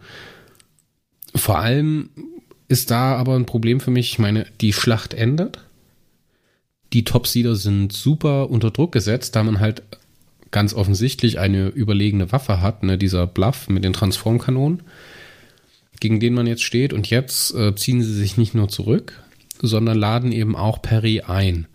Vor 1.35 1.59
allem 1.59 2.09
ist 2.67 2.89
da 2.91 3.15
aber 3.15 3.35
ein 3.35 3.45
Problem 3.45 3.79
für 3.79 3.91
mich, 3.91 4.11
ich 4.11 4.19
meine, 4.19 4.45
die 4.61 4.73
Schlacht 4.73 5.13
endet. 5.13 5.59
Die 6.93 7.03
Topsider 7.03 7.55
sind 7.55 7.93
super 7.93 8.49
unter 8.49 8.71
Druck 8.71 8.91
gesetzt, 8.91 9.35
da 9.35 9.43
man 9.43 9.59
halt 9.59 9.83
ganz 10.51 10.73
offensichtlich 10.73 11.39
eine 11.39 11.67
überlegene 11.67 12.31
Waffe 12.31 12.61
hat, 12.61 12.83
ne, 12.83 12.97
dieser 12.97 13.27
Bluff 13.27 13.69
mit 13.69 13.83
den 13.83 13.93
Transformkanonen, 13.93 14.81
gegen 15.99 16.19
den 16.19 16.33
man 16.33 16.47
jetzt 16.47 16.63
steht. 16.63 16.93
Und 16.93 17.09
jetzt 17.09 17.53
äh, 17.55 17.75
ziehen 17.75 18.01
sie 18.01 18.13
sich 18.13 18.37
nicht 18.37 18.55
nur 18.55 18.69
zurück, 18.69 19.21
sondern 19.61 19.97
laden 19.97 20.31
eben 20.31 20.55
auch 20.55 20.81
Perry 20.81 21.21
ein. 21.21 21.67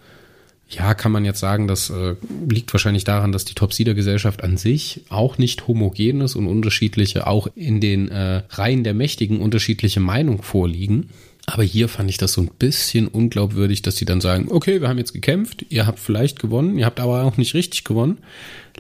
Ja, 0.69 0.95
kann 0.95 1.13
man 1.13 1.25
jetzt 1.25 1.41
sagen, 1.41 1.69
das 1.69 1.91
äh, 1.91 2.17
liegt 2.49 2.73
wahrscheinlich 2.73 3.05
daran, 3.05 3.33
dass 3.33 3.45
die 3.45 3.55
Top-Sieder-Gesellschaft 3.55 4.43
an 4.43 4.57
sich 4.57 5.03
auch 5.09 5.39
nicht 5.39 5.69
homogen 5.69 6.23
ist 6.23 6.35
und 6.35 6.47
unterschiedliche, 6.47 7.27
auch 7.27 7.49
in 7.55 7.81
den 7.81 8.09
äh, 8.09 8.43
Reihen 8.49 8.83
der 8.83 8.95
Mächtigen 8.95 9.41
unterschiedliche 9.41 10.01
Meinungen 10.01 10.43
vorliegen. 10.43 11.11
Aber 11.47 11.63
hier 11.63 11.89
fand 11.89 12.09
ich 12.09 12.17
das 12.17 12.33
so 12.33 12.41
ein 12.41 12.51
bisschen 12.59 13.07
unglaubwürdig, 13.07 13.83
dass 13.83 13.97
die 13.97 14.07
dann 14.07 14.23
sagen, 14.23 14.47
okay, 14.51 14.81
wir 14.81 14.89
haben 14.89 14.99
jetzt 14.99 15.13
gekämpft, 15.13 15.67
ihr 15.69 15.87
habt 15.87 15.99
vielleicht 15.99 16.41
gewonnen, 16.41 16.79
ihr 16.79 16.87
habt 16.87 17.01
aber 17.01 17.23
auch 17.25 17.37
nicht 17.37 17.55
richtig 17.55 17.85
gewonnen. 17.85 18.19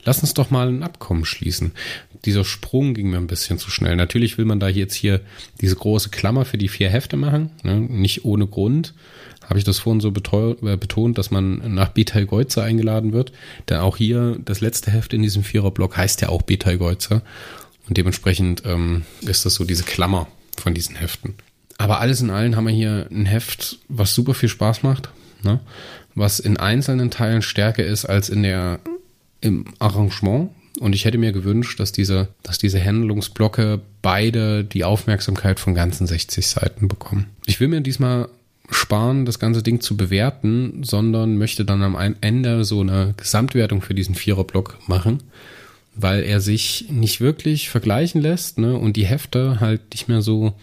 Lass 0.05 0.20
uns 0.20 0.35
doch 0.35 0.50
mal 0.50 0.68
ein 0.68 0.83
Abkommen 0.83 1.27
schließen. 1.27 1.72
Dieser 2.24 2.44
Sprung 2.44 2.94
ging 2.94 3.11
mir 3.11 3.18
ein 3.18 3.27
bisschen 3.27 3.59
zu 3.59 3.70
schnell. 3.70 3.96
Natürlich 3.96 4.38
will 4.38 4.46
man 4.46 4.61
da 4.61 4.68
jetzt 4.68 4.94
hier 4.94 5.20
diese 5.61 5.77
große 5.77 6.09
Klammer 6.09 6.46
für 6.46 6.57
die 6.57 6.68
vier 6.68 6.88
Hefte 6.88 7.16
machen, 7.16 7.50
ne? 7.62 7.79
nicht 7.79 8.24
ohne 8.24 8.46
Grund. 8.46 8.94
Habe 9.46 9.59
ich 9.59 9.64
das 9.64 9.79
vorhin 9.79 10.00
so 10.00 10.09
äh, 10.09 10.77
betont, 10.79 11.18
dass 11.18 11.31
man 11.31 11.74
nach 11.74 11.90
Betal 11.90 12.24
Geuzer 12.24 12.64
eingeladen 12.64 13.12
wird. 13.12 13.33
Denn 13.68 13.79
auch 13.79 13.98
hier, 13.98 14.38
das 14.42 14.62
letzte 14.62 14.90
Heft 14.90 15.12
in 15.12 15.20
diesem 15.20 15.44
Viererblock 15.44 15.98
heißt 15.98 16.22
ja 16.22 16.31
auch 16.31 16.40
Betal 16.40 16.79
Geuzer. 16.79 17.20
Und 17.87 17.98
dementsprechend 17.98 18.62
ähm, 18.64 19.03
ist 19.20 19.44
das 19.44 19.55
so 19.55 19.64
diese 19.64 19.85
Klammer 19.85 20.29
von 20.57 20.72
diesen 20.72 20.96
Heften. 20.96 21.35
Aber 21.79 22.01
alles 22.01 22.21
in 22.21 22.31
allem 22.31 22.57
haben 22.57 22.67
wir 22.67 22.75
hier 22.75 23.07
ein 23.11 23.27
Heft, 23.27 23.79
was 23.89 24.15
super 24.15 24.35
viel 24.35 24.49
Spaß 24.49 24.83
macht, 24.83 25.11
ne? 25.43 25.61
was 26.15 26.39
in 26.39 26.57
einzelnen 26.57 27.11
Teilen 27.11 27.43
stärker 27.43 27.85
ist 27.85 28.05
als 28.05 28.29
in 28.29 28.43
der 28.43 28.81
im 29.41 29.67
Arrangement. 29.79 30.51
Und 30.81 30.93
ich 30.95 31.05
hätte 31.05 31.19
mir 31.19 31.33
gewünscht, 31.33 31.79
dass 31.79 31.93
diese, 31.93 32.29
dass 32.43 32.59
diese 32.59 32.83
Handlungsblocke 32.83 33.81
beide 34.03 34.65
die 34.65 34.85
Aufmerksamkeit 34.85 35.61
von 35.61 35.75
ganzen 35.75 36.07
60 36.07 36.47
Seiten 36.47 36.89
bekommen. 36.89 37.27
Ich 37.47 37.61
will 37.61 37.69
mir 37.69 37.81
diesmal 37.81 38.29
sparen, 38.71 39.25
das 39.25 39.39
ganze 39.39 39.63
Ding 39.63 39.81
zu 39.81 39.97
bewerten, 39.97 40.83
sondern 40.83 41.37
möchte 41.37 41.65
dann 41.65 41.83
am 41.83 42.17
Ende 42.21 42.65
so 42.65 42.81
eine 42.81 43.15
Gesamtwertung 43.17 43.83
für 43.83 43.95
diesen 43.95 44.15
Viererblock 44.15 44.79
machen, 44.89 45.23
weil 45.95 46.25
er 46.25 46.41
sich 46.41 46.87
nicht 46.91 47.21
wirklich 47.21 47.69
vergleichen 47.69 48.21
lässt 48.21 48.59
ne, 48.59 48.77
und 48.77 48.97
die 48.97 49.07
Hefte 49.07 49.61
halt 49.61 49.83
nicht 49.93 50.09
mehr 50.09 50.23
so 50.23 50.55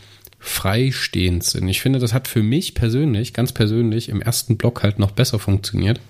freistehend 0.41 1.43
sind. 1.43 1.67
Ich 1.67 1.81
finde, 1.81 1.99
das 1.99 2.13
hat 2.13 2.27
für 2.27 2.41
mich 2.41 2.73
persönlich, 2.73 3.31
ganz 3.33 3.51
persönlich, 3.51 4.09
im 4.09 4.21
ersten 4.21 4.57
Block 4.57 4.81
halt 4.81 4.97
noch 4.97 5.11
besser 5.11 5.37
funktioniert, 5.37 6.01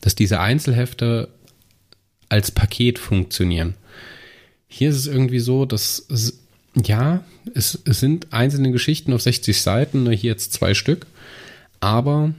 dass 0.00 0.14
diese 0.14 0.38
Einzelhefte 0.38 1.28
als 2.28 2.52
Paket 2.52 3.00
funktionieren. 3.00 3.74
Hier 4.68 4.90
ist 4.90 4.96
es 4.96 5.06
irgendwie 5.08 5.40
so, 5.40 5.66
dass 5.66 6.06
ja, 6.76 7.24
es, 7.52 7.82
es 7.84 7.98
sind 7.98 8.32
einzelne 8.32 8.70
Geschichten 8.70 9.12
auf 9.12 9.22
60 9.22 9.60
Seiten, 9.60 10.04
ne, 10.04 10.12
hier 10.12 10.30
jetzt 10.30 10.52
zwei 10.52 10.74
Stück, 10.74 11.06
aber 11.80 12.32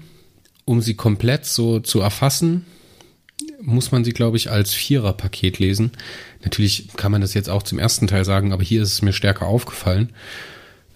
um 0.63 0.81
sie 0.81 0.93
komplett 0.93 1.45
so 1.45 1.81
zu 1.81 1.99
erfassen, 1.99 2.65
muss 3.61 3.91
man 3.91 4.05
sie, 4.05 4.13
glaube 4.13 4.37
ich, 4.37 4.49
als 4.51 4.73
Vierer-Paket 4.73 5.59
lesen. 5.59 5.91
Natürlich 6.43 6.87
kann 6.95 7.11
man 7.11 7.19
das 7.19 7.33
jetzt 7.33 7.49
auch 7.49 7.63
zum 7.63 7.77
ersten 7.77 8.07
Teil 8.07 8.23
sagen, 8.23 8.53
aber 8.53 8.63
hier 8.63 8.83
ist 8.83 8.93
es 8.93 9.01
mir 9.01 9.11
stärker 9.11 9.47
aufgefallen. 9.47 10.13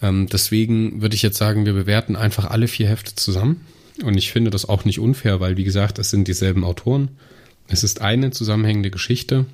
Ähm, 0.04 0.28
deswegen 0.28 1.02
würde 1.02 1.16
ich 1.16 1.22
jetzt 1.24 1.38
sagen, 1.38 1.66
wir 1.66 1.74
bewerten 1.74 2.16
einfach 2.16 2.46
alle 2.46 2.68
vier 2.68 2.90
Hefte 2.90 3.16
zusammen. 3.16 3.66
Und 4.04 4.18
ich 4.18 4.32
finde 4.32 4.52
das 4.52 4.68
auch 4.68 4.86
nicht 4.86 5.00
unfair, 5.00 5.40
weil, 5.40 5.56
wie 5.58 5.64
gesagt, 5.64 5.98
es 5.98 6.10
sind 6.10 6.28
dieselben 6.28 6.64
Autoren. 6.64 7.10
Es 7.70 7.84
ist 7.84 8.02
eine 8.02 8.32
zusammenhängende 8.32 8.92
Geschichte. 8.92 9.46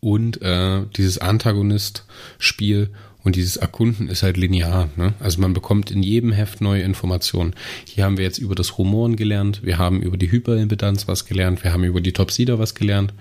Und 0.00 0.42
äh, 0.42 0.82
dieses 0.96 1.16
Antagonist-Spiel 1.16 2.90
und 3.22 3.36
dieses 3.36 3.56
Erkunden 3.56 4.08
ist 4.08 4.22
halt 4.22 4.36
linear. 4.36 4.90
Ne? 4.96 5.14
Also 5.18 5.40
man 5.40 5.54
bekommt 5.54 5.90
in 5.90 6.02
jedem 6.02 6.30
Heft 6.30 6.60
neue 6.60 6.82
Informationen. 6.82 7.54
Hier 7.86 8.04
haben 8.04 8.18
wir 8.18 8.24
jetzt 8.24 8.36
über 8.36 8.54
das 8.54 8.76
Rumoren 8.76 9.16
gelernt, 9.16 9.62
wir 9.64 9.78
haben 9.78 10.02
über 10.02 10.18
die 10.18 10.30
Hyperimpedanz 10.30 11.08
was 11.08 11.24
gelernt, 11.24 11.64
wir 11.64 11.72
haben 11.72 11.84
über 11.84 12.02
die 12.02 12.12
Topsider 12.12 12.58
was 12.58 12.74
gelernt. 12.74 13.14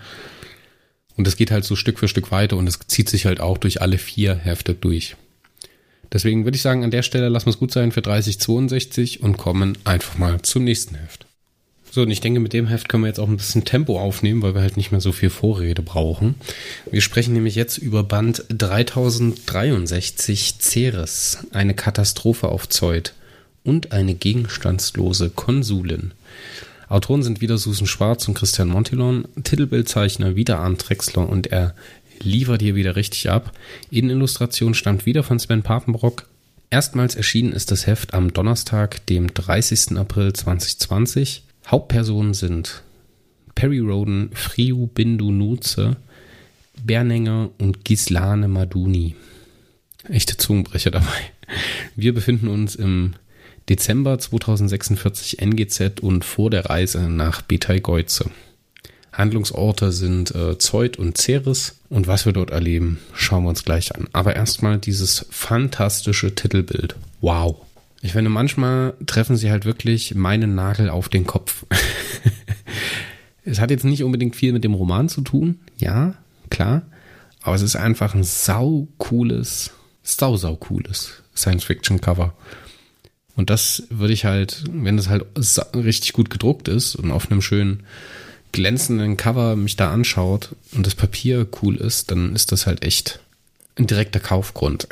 Und 1.16 1.26
es 1.26 1.38
geht 1.38 1.52
halt 1.52 1.64
so 1.64 1.78
Stück 1.78 2.00
für 2.00 2.10
Stück 2.10 2.32
weiter 2.32 2.58
und 2.58 2.68
es 2.68 2.80
zieht 2.88 3.08
sich 3.08 3.26
halt 3.26 3.40
auch 3.40 3.58
durch 3.58 3.82
alle 3.82 3.98
vier 3.98 4.36
Hefte 4.36 4.74
durch. 4.74 5.16
Deswegen 6.14 6.46
würde 6.46 6.56
ich 6.56 6.62
sagen, 6.62 6.84
an 6.84 6.92
der 6.92 7.02
Stelle 7.02 7.28
lassen 7.28 7.48
wir 7.48 7.52
es 7.52 7.60
gut 7.60 7.74
sein 7.74 7.92
für 7.92 8.04
3062 8.04 9.24
und 9.24 9.38
kommen 9.38 9.78
einfach 9.84 10.18
mal 10.18 10.42
zum 10.44 10.64
nächsten 10.64 10.96
Heft. 10.96 11.26
So, 11.90 12.04
und 12.04 12.12
ich 12.12 12.22
denke, 12.22 12.40
mit 12.40 12.54
dem 12.54 12.68
Heft 12.68 12.88
können 12.90 13.04
wir 13.04 13.08
jetzt 13.08 13.20
auch 13.20 13.28
ein 13.28 13.38
bisschen 13.38 13.66
Tempo 13.66 14.00
aufnehmen, 14.00 14.42
weil 14.42 14.56
wir 14.56 14.62
halt 14.62 14.78
nicht 14.78 14.92
mehr 14.92 15.02
so 15.02 15.12
viel 15.12 15.30
Vorrede 15.30 15.84
brauchen. 15.84 16.36
Wir 16.90 17.02
sprechen 17.02 17.34
nämlich 17.34 17.56
jetzt 17.56 17.78
über 17.78 18.04
Band 18.04 18.46
3063 18.50 20.56
Ceres, 20.60 21.40
eine 21.52 21.76
Katastrophe 21.76 22.48
auf 22.48 22.70
Zeut 22.70 23.14
und 23.64 23.92
eine 23.92 24.16
gegenstandslose 24.16 25.30
Konsulin. 25.30 26.14
Autoren 26.90 27.24
sind 27.24 27.40
wieder 27.42 27.58
Susan 27.58 27.88
Schwarz 27.88 28.28
und 28.28 28.34
Christian 28.34 28.68
Montilon, 28.70 29.28
Titelbildzeichner 29.44 30.36
wieder 30.36 30.60
Arndt 30.60 30.90
Drexler 30.90 31.30
und 31.30 31.48
er 31.48 31.74
liefert 32.24 32.62
hier 32.62 32.76
wieder 32.76 32.96
richtig 32.96 33.30
ab. 33.30 33.52
Innenillustration 33.90 34.74
stammt 34.74 35.06
wieder 35.06 35.24
von 35.24 35.40
Sven 35.40 35.64
Papenbrock. 35.64 36.28
Erstmals 36.70 37.16
erschienen 37.16 37.54
ist 37.54 37.72
das 37.72 37.86
Heft 37.86 38.14
am 38.14 38.34
Donnerstag, 38.34 39.06
dem 39.08 39.34
30. 39.34 39.98
April 39.98 40.34
2020. 40.34 41.44
Hauptpersonen 41.68 42.34
sind 42.34 42.84
Perry 43.56 43.80
Roden, 43.80 44.32
Friu 44.34 44.88
Bindu 44.88 45.32
Nuze, 45.32 45.98
Berninger 46.84 47.52
und 47.60 47.86
Gislane 47.86 48.48
Maduni. 48.48 49.16
Echte 50.10 50.38
Zungenbrecher 50.38 50.92
dabei. 50.92 51.32
Wir 51.96 52.14
befinden 52.14 52.48
uns 52.48 52.76
im 52.76 53.14
Dezember 53.70 54.20
2046 54.20 55.40
NGZ 55.42 56.02
und 56.02 56.26
vor 56.26 56.50
der 56.50 56.66
Reise 56.66 57.10
nach 57.10 57.42
Betai-Geuze. 57.42 58.30
Handlungsorte 59.14 59.92
sind 59.92 60.34
äh, 60.34 60.58
Zeut 60.58 60.98
und 60.98 61.18
Ceres 61.18 61.80
und 61.90 62.08
was 62.08 62.26
wir 62.26 62.34
dort 62.34 62.50
erleben, 62.50 63.00
schauen 63.14 63.44
wir 63.44 63.50
uns 63.50 63.64
gleich 63.64 63.96
an. 63.96 64.08
Aber 64.12 64.36
erstmal 64.36 64.80
dieses 64.80 65.28
fantastische 65.30 66.34
Titelbild. 66.34 66.96
Wow. 67.22 67.58
Ich 68.02 68.12
finde, 68.12 68.30
manchmal 68.30 68.96
treffen 69.06 69.38
sie 69.38 69.52
halt 69.52 69.66
wirklich 69.66 70.16
meinen 70.16 70.56
Nagel 70.56 70.90
auf 70.90 71.08
den 71.08 71.26
Kopf. 71.26 71.66
es 73.46 73.62
hat 73.62 73.72
jetzt 73.72 73.86
nicht 73.86 74.04
unbedingt 74.04 74.36
viel 74.36 74.52
mit 74.52 74.64
dem 74.64 74.74
Roman 74.74 75.08
zu 75.08 75.22
tun, 75.22 75.60
ja, 75.78 76.16
klar, 76.50 76.82
aber 77.42 77.56
es 77.56 77.62
ist 77.62 77.76
einfach 77.76 78.16
ein 78.16 78.24
sau 78.24 78.88
cooles, 78.98 79.72
sau 80.02 80.36
sau 80.36 80.56
cooles 80.56 81.24
Science-Fiction-Cover. 81.36 82.34
Und 83.36 83.50
das 83.50 83.84
würde 83.90 84.14
ich 84.14 84.26
halt, 84.26 84.64
wenn 84.72 84.98
das 84.98 85.10
halt 85.10 85.26
richtig 85.76 86.14
gut 86.14 86.30
gedruckt 86.30 86.68
ist 86.68 86.96
und 86.96 87.12
auf 87.12 87.32
einem 87.32 87.42
schönen 87.42 87.84
glänzenden 88.54 89.18
Cover 89.18 89.58
mich 89.58 89.76
da 89.76 89.92
anschaut 89.92 90.56
und 90.74 90.88
das 90.88 90.96
Papier 90.96 91.46
cool 91.62 91.76
ist, 91.76 92.12
dann 92.12 92.34
ist 92.34 92.54
das 92.54 92.66
halt 92.66 92.84
echt 92.84 93.20
ein 93.76 93.88
direkter 93.88 94.22
Kaufgrund. 94.22 94.88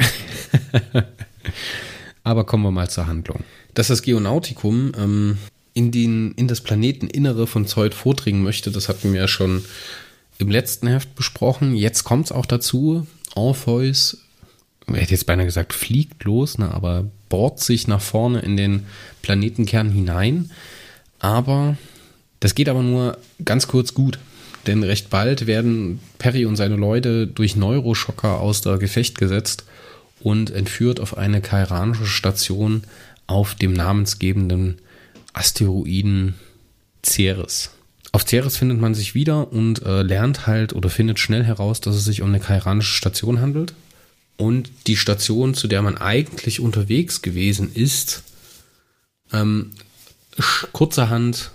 Aber 2.24 2.44
kommen 2.44 2.64
wir 2.64 2.72
mal 2.72 2.90
zur 2.90 3.08
Handlung. 3.08 3.44
Dass 3.74 3.88
das 3.88 4.02
Geonautikum 4.02 4.92
ähm, 4.98 5.38
in, 5.74 5.92
den, 5.92 6.34
in 6.34 6.48
das 6.48 6.62
Planeteninnere 6.62 7.48
von 7.48 7.66
Zeut 7.66 7.94
vordringen 7.94 8.44
möchte, 8.44 8.72
das 8.72 8.90
hatten 8.90 9.14
wir 9.14 9.22
ja 9.22 9.28
schon 9.28 9.64
im 10.38 10.50
letzten 10.50 10.88
Heft 10.88 11.16
besprochen. 11.16 11.76
Jetzt 11.76 12.04
kommt 12.04 12.26
es 12.26 12.32
auch 12.32 12.46
dazu. 12.46 13.08
Orpheus, 13.36 14.18
ich 14.88 14.96
hätte 14.96 15.12
jetzt 15.12 15.26
beinahe 15.26 15.46
gesagt, 15.46 15.74
fliegt 15.74 16.24
los, 16.24 16.58
ne, 16.58 16.74
aber 16.74 17.06
bohrt 17.30 17.60
sich 17.60 17.88
nach 17.88 18.02
vorne 18.02 18.40
in 18.40 18.58
den 18.58 18.86
Planetenkern 19.22 19.92
hinein. 19.92 20.52
Aber 21.20 21.78
das 22.42 22.56
geht 22.56 22.68
aber 22.68 22.84
nur 22.84 23.18
ganz 23.46 23.68
kurz 23.68 23.94
gut, 23.94 24.20
denn 24.68 24.84
recht 24.84 25.10
bald 25.10 25.48
werden 25.48 26.00
Perry 26.20 26.46
und 26.46 26.56
seine 26.56 26.76
Leute 26.76 27.28
durch 27.28 27.56
Neuroschocker 27.56 28.40
außer 28.42 28.78
Gefecht 28.78 29.18
gesetzt 29.18 29.64
und 30.20 30.52
entführt 30.52 31.00
auf 31.00 31.18
eine 31.18 31.42
kairanische 31.42 32.06
Station 32.06 32.84
auf 33.28 33.56
dem 33.56 33.74
namensgebenden 33.74 34.80
Asteroiden 35.34 36.36
Ceres. 37.06 37.72
Auf 38.12 38.28
Ceres 38.28 38.58
findet 38.58 38.80
man 38.80 38.94
sich 38.94 39.16
wieder 39.16 39.52
und 39.54 39.84
äh, 39.84 40.02
lernt 40.02 40.46
halt 40.46 40.74
oder 40.74 40.90
findet 40.90 41.20
schnell 41.20 41.44
heraus, 41.44 41.80
dass 41.80 41.96
es 41.96 42.04
sich 42.04 42.22
um 42.22 42.30
eine 42.30 42.40
kairanische 42.40 42.96
Station 42.96 43.40
handelt. 43.40 43.74
Und 44.38 44.70
die 44.88 44.98
Station, 44.98 45.54
zu 45.54 45.68
der 45.68 45.82
man 45.82 45.98
eigentlich 45.98 46.60
unterwegs 46.60 47.22
gewesen 47.22 47.72
ist, 47.74 48.24
ähm, 49.32 49.72
kurzerhand 50.74 51.52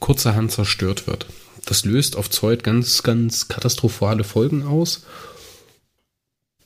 kurzerhand 0.00 0.52
zerstört 0.52 1.06
wird. 1.06 1.26
Das 1.64 1.84
löst 1.84 2.16
auf 2.16 2.30
Zeut 2.30 2.62
ganz, 2.62 3.02
ganz 3.02 3.48
katastrophale 3.48 4.24
Folgen 4.24 4.62
aus 4.62 5.04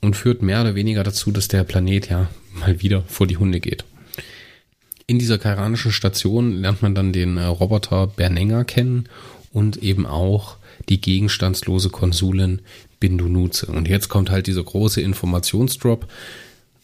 und 0.00 0.16
führt 0.16 0.42
mehr 0.42 0.60
oder 0.60 0.74
weniger 0.74 1.04
dazu, 1.04 1.30
dass 1.30 1.48
der 1.48 1.64
Planet 1.64 2.10
ja 2.10 2.28
mal 2.52 2.80
wieder 2.82 3.02
vor 3.08 3.26
die 3.26 3.36
Hunde 3.36 3.60
geht. 3.60 3.84
In 5.06 5.18
dieser 5.18 5.38
kairanischen 5.38 5.92
Station 5.92 6.60
lernt 6.60 6.82
man 6.82 6.94
dann 6.94 7.12
den 7.12 7.36
äh, 7.36 7.44
Roboter 7.44 8.06
Bernenger 8.06 8.64
kennen 8.64 9.08
und 9.52 9.78
eben 9.78 10.06
auch 10.06 10.56
die 10.88 11.00
gegenstandslose 11.00 11.90
Konsulin 11.90 12.60
Bindunuze. 13.00 13.66
Und 13.66 13.88
jetzt 13.88 14.08
kommt 14.08 14.30
halt 14.30 14.46
dieser 14.46 14.62
große 14.62 15.00
Informationsdrop, 15.00 16.06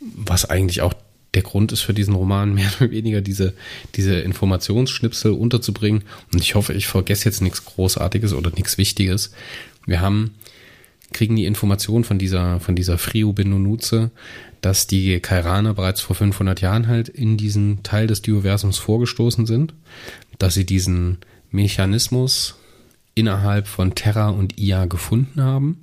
was 0.00 0.48
eigentlich 0.48 0.82
auch 0.82 0.94
der 1.36 1.42
Grund 1.42 1.70
ist 1.70 1.82
für 1.82 1.94
diesen 1.94 2.14
Roman, 2.14 2.54
mehr 2.54 2.70
oder 2.80 2.90
weniger 2.90 3.20
diese, 3.20 3.52
diese 3.94 4.14
Informationsschnipsel 4.14 5.30
unterzubringen. 5.30 6.02
Und 6.32 6.40
ich 6.40 6.56
hoffe, 6.56 6.72
ich 6.72 6.88
vergesse 6.88 7.26
jetzt 7.26 7.42
nichts 7.42 7.64
Großartiges 7.64 8.32
oder 8.32 8.50
nichts 8.50 8.78
Wichtiges. 8.78 9.32
Wir 9.84 10.00
haben, 10.00 10.34
kriegen 11.12 11.36
die 11.36 11.44
Information 11.44 12.02
von 12.02 12.18
dieser, 12.18 12.58
von 12.58 12.74
dieser 12.74 12.98
Frio 12.98 13.32
Benunutze, 13.32 14.10
dass 14.62 14.86
die 14.86 15.20
Kairaner 15.20 15.74
bereits 15.74 16.00
vor 16.00 16.16
500 16.16 16.60
Jahren 16.62 16.88
halt 16.88 17.08
in 17.08 17.36
diesen 17.36 17.82
Teil 17.82 18.06
des 18.06 18.22
Dioversums 18.22 18.78
vorgestoßen 18.78 19.46
sind, 19.46 19.74
dass 20.38 20.54
sie 20.54 20.64
diesen 20.64 21.18
Mechanismus 21.50 22.56
innerhalb 23.14 23.68
von 23.68 23.94
Terra 23.94 24.30
und 24.30 24.58
Ia 24.58 24.86
gefunden 24.86 25.42
haben 25.42 25.80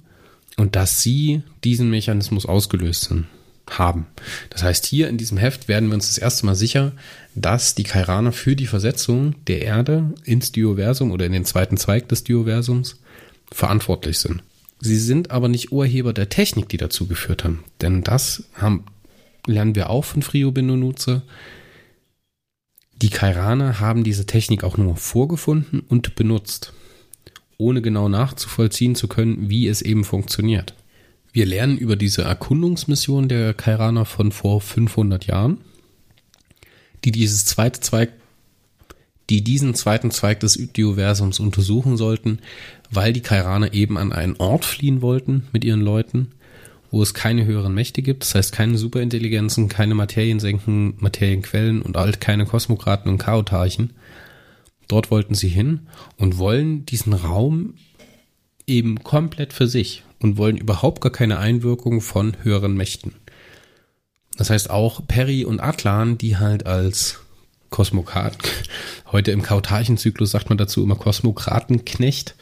und 0.58 0.76
dass 0.76 1.02
sie 1.02 1.44
diesen 1.64 1.90
Mechanismus 1.92 2.46
ausgelöst 2.46 3.04
sind 3.06 3.28
haben. 3.70 4.08
Das 4.50 4.64
heißt, 4.64 4.86
hier 4.86 5.08
in 5.10 5.18
diesem 5.18 5.38
Heft 5.38 5.68
werden 5.68 5.90
wir 5.90 5.96
uns 5.96 6.08
das 6.08 6.18
erste 6.18 6.46
Mal 6.46 6.56
sicher, 6.56 6.92
dass 7.36 7.76
die 7.76 7.84
Kairaner 7.84 8.32
für 8.32 8.56
die 8.56 8.68
Versetzung 8.68 9.36
der 9.48 9.62
Erde 9.62 10.14
ins 10.24 10.52
Dioversum 10.52 11.12
oder 11.12 11.26
in 11.26 11.32
den 11.32 11.46
zweiten 11.46 11.78
Zweig 11.78 12.08
des 12.10 12.24
Dioversums 12.24 13.00
verantwortlich 13.52 14.20
sind. 14.20 14.44
Sie 14.80 14.98
sind 14.98 15.32
aber 15.32 15.48
nicht 15.48 15.72
Urheber 15.72 16.12
der 16.12 16.30
Technik, 16.30 16.68
die 16.70 16.78
dazu 16.78 17.08
geführt 17.08 17.46
haben. 17.46 17.64
Denn 17.82 18.04
das 18.04 18.44
haben, 18.54 18.84
lernen 19.48 19.76
wir 19.76 19.90
auch 19.90 20.04
von 20.04 20.22
Frio 20.22 20.52
Benonutze. 20.52 21.22
Die 23.02 23.10
Kairaner 23.10 23.80
haben 23.80 24.04
diese 24.04 24.26
Technik 24.26 24.64
auch 24.64 24.78
nur 24.78 24.98
vorgefunden 24.98 25.80
und 25.80 26.16
benutzt, 26.16 26.74
ohne 27.58 27.82
genau 27.82 28.10
nachzuvollziehen 28.10 28.96
zu 28.96 29.08
können, 29.08 29.50
wie 29.50 29.68
es 29.68 29.82
eben 29.82 30.04
funktioniert. 30.04 30.76
Wir 31.34 31.48
lernen 31.48 31.78
über 31.78 31.96
diese 31.96 32.22
Erkundungsmission 32.22 33.28
der 33.28 33.54
Kairaner 33.54 34.06
von 34.06 34.32
vor 34.32 34.62
500 34.62 35.26
Jahren, 35.26 35.58
die 37.04 37.12
dieses 37.12 37.46
zweite 37.46 37.82
Zweig 37.82 38.14
die 39.30 39.44
diesen 39.44 39.74
zweiten 39.74 40.12
Zweig 40.12 40.42
des 40.42 40.58
Universums 40.58 41.40
untersuchen 41.40 41.98
sollten, 41.98 42.40
weil 42.92 43.14
die 43.14 43.22
Kairaner 43.22 43.74
eben 43.74 43.98
an 43.98 44.12
einen 44.12 44.36
Ort 44.36 44.66
fliehen 44.66 45.02
wollten 45.02 45.48
mit 45.54 45.64
ihren 45.64 45.82
Leuten, 45.82 46.34
wo 46.92 47.02
es 47.02 47.14
keine 47.14 47.46
höheren 47.46 47.74
Mächte 47.74 48.02
gibt, 48.02 48.24
das 48.24 48.36
heißt 48.36 48.52
keine 48.52 48.78
Superintelligenzen, 48.78 49.70
keine 49.70 49.96
Materiensenken, 49.96 50.96
Materienquellen 51.00 51.82
und 51.82 51.98
halt 51.98 52.22
keine 52.22 52.46
Kosmokraten 52.46 53.10
und 53.10 53.18
Chaotarchen. 53.18 53.94
Dort 54.90 55.10
wollten 55.10 55.34
sie 55.34 55.48
hin 55.48 55.88
und 56.18 56.38
wollen 56.38 56.86
diesen 56.86 57.14
Raum 57.14 57.76
eben 58.68 59.04
komplett 59.04 59.54
für 59.54 59.68
sich 59.68 60.04
und 60.20 60.38
wollen 60.38 60.58
überhaupt 60.58 61.02
gar 61.02 61.12
keine 61.12 61.38
Einwirkung 61.40 62.02
von 62.02 62.36
höheren 62.44 62.76
Mächten. 62.76 63.14
Das 64.38 64.50
heißt 64.50 64.70
auch 64.70 65.06
Perry 65.08 65.46
und 65.46 65.60
Atlan, 65.60 66.18
die 66.18 66.38
halt 66.38 66.66
als 66.66 67.20
Kosmokrat, 67.70 68.38
heute 69.12 69.32
im 69.32 69.42
Kautarchenzyklus 69.42 70.32
sagt 70.32 70.50
man 70.50 70.58
dazu 70.58 70.84
immer 70.84 70.96
Kosmokratenknecht 70.96 72.36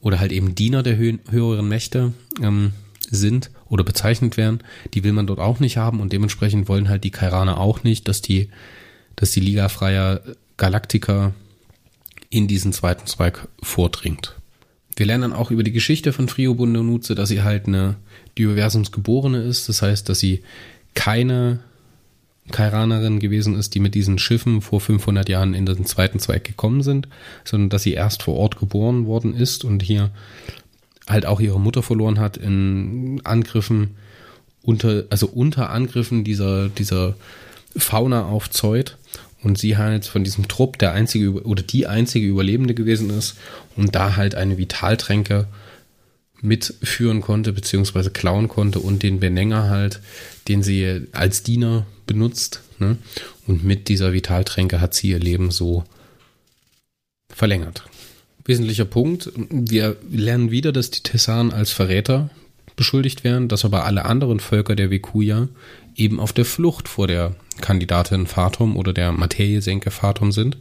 oder 0.00 0.20
halt 0.20 0.32
eben 0.32 0.54
Diener 0.54 0.82
der 0.82 0.96
hö 0.96 1.18
höheren 1.30 1.68
Mächte 1.68 2.12
ähm, 2.40 2.72
sind 3.10 3.50
oder 3.68 3.84
bezeichnet 3.84 4.36
werden, 4.36 4.62
die 4.94 5.02
will 5.02 5.12
man 5.12 5.26
dort 5.26 5.40
auch 5.40 5.60
nicht 5.60 5.76
haben 5.76 6.00
und 6.00 6.12
dementsprechend 6.12 6.68
wollen 6.68 6.88
halt 6.88 7.04
die 7.04 7.10
Kairaner 7.10 7.58
auch 7.58 7.82
nicht, 7.82 8.06
dass 8.06 8.20
die, 8.20 8.50
dass 9.16 9.30
die 9.30 9.40
Liga 9.40 9.68
freier 9.68 10.20
Galaktiker 10.56 11.34
in 12.30 12.48
diesen 12.48 12.72
zweiten 12.72 13.06
Zweig 13.06 13.48
vordringt. 13.62 14.37
Wir 14.98 15.06
lernen 15.06 15.30
dann 15.30 15.32
auch 15.32 15.52
über 15.52 15.62
die 15.62 15.70
Geschichte 15.70 16.12
von 16.12 16.26
Frio 16.26 16.54
Bundonuze, 16.54 17.14
dass 17.14 17.28
sie 17.28 17.42
halt 17.42 17.68
eine 17.68 17.94
Universumsgeborene 18.36 19.42
ist. 19.42 19.68
Das 19.68 19.80
heißt, 19.80 20.08
dass 20.08 20.18
sie 20.18 20.42
keine 20.94 21.60
Kairanerin 22.50 23.20
gewesen 23.20 23.54
ist, 23.54 23.76
die 23.76 23.80
mit 23.80 23.94
diesen 23.94 24.18
Schiffen 24.18 24.60
vor 24.60 24.80
500 24.80 25.28
Jahren 25.28 25.54
in 25.54 25.66
den 25.66 25.86
zweiten 25.86 26.18
Zweig 26.18 26.42
gekommen 26.42 26.82
sind, 26.82 27.06
sondern 27.44 27.68
dass 27.68 27.84
sie 27.84 27.92
erst 27.92 28.24
vor 28.24 28.34
Ort 28.34 28.58
geboren 28.58 29.06
worden 29.06 29.36
ist 29.36 29.64
und 29.64 29.84
hier 29.84 30.10
halt 31.06 31.26
auch 31.26 31.38
ihre 31.38 31.60
Mutter 31.60 31.84
verloren 31.84 32.18
hat 32.18 32.36
in 32.36 33.20
Angriffen 33.22 33.96
unter, 34.62 35.04
also 35.10 35.28
unter 35.28 35.70
Angriffen 35.70 36.24
dieser, 36.24 36.68
dieser 36.68 37.14
Fauna 37.76 38.24
auf 38.24 38.50
Zeut 38.50 38.98
und 39.42 39.58
sie 39.58 39.76
halt 39.76 40.04
von 40.04 40.24
diesem 40.24 40.48
Trupp 40.48 40.78
der 40.78 40.92
einzige 40.92 41.42
oder 41.44 41.62
die 41.62 41.86
einzige 41.86 42.26
Überlebende 42.26 42.74
gewesen 42.74 43.10
ist 43.10 43.36
und 43.76 43.94
da 43.94 44.16
halt 44.16 44.34
eine 44.34 44.58
Vitaltränke 44.58 45.46
mitführen 46.40 47.20
konnte, 47.20 47.52
beziehungsweise 47.52 48.10
klauen 48.10 48.48
konnte 48.48 48.78
und 48.80 49.02
den 49.02 49.20
Benänger 49.20 49.68
halt, 49.68 50.00
den 50.46 50.62
sie 50.62 51.06
als 51.12 51.42
Diener 51.42 51.86
benutzt. 52.06 52.62
Ne? 52.78 52.96
Und 53.46 53.64
mit 53.64 53.88
dieser 53.88 54.12
Vitaltränke 54.12 54.80
hat 54.80 54.94
sie 54.94 55.10
ihr 55.10 55.18
Leben 55.18 55.50
so 55.50 55.84
verlängert. 57.28 57.84
Wesentlicher 58.44 58.84
Punkt, 58.84 59.30
wir 59.50 59.96
lernen 60.10 60.50
wieder, 60.50 60.72
dass 60.72 60.90
die 60.90 61.02
Tessan 61.02 61.52
als 61.52 61.70
Verräter 61.70 62.30
beschuldigt 62.76 63.24
werden, 63.24 63.48
dass 63.48 63.64
aber 63.64 63.84
alle 63.84 64.04
anderen 64.04 64.40
Völker 64.40 64.76
der 64.76 64.90
Vekuja 64.90 65.48
eben 65.98 66.20
auf 66.20 66.32
der 66.32 66.44
Flucht 66.44 66.88
vor 66.88 67.06
der 67.06 67.34
Kandidatin 67.60 68.26
Fatum 68.26 68.76
oder 68.76 68.92
der 68.92 69.12
Materiesenke 69.12 69.90
Fatum 69.90 70.32
sind 70.32 70.56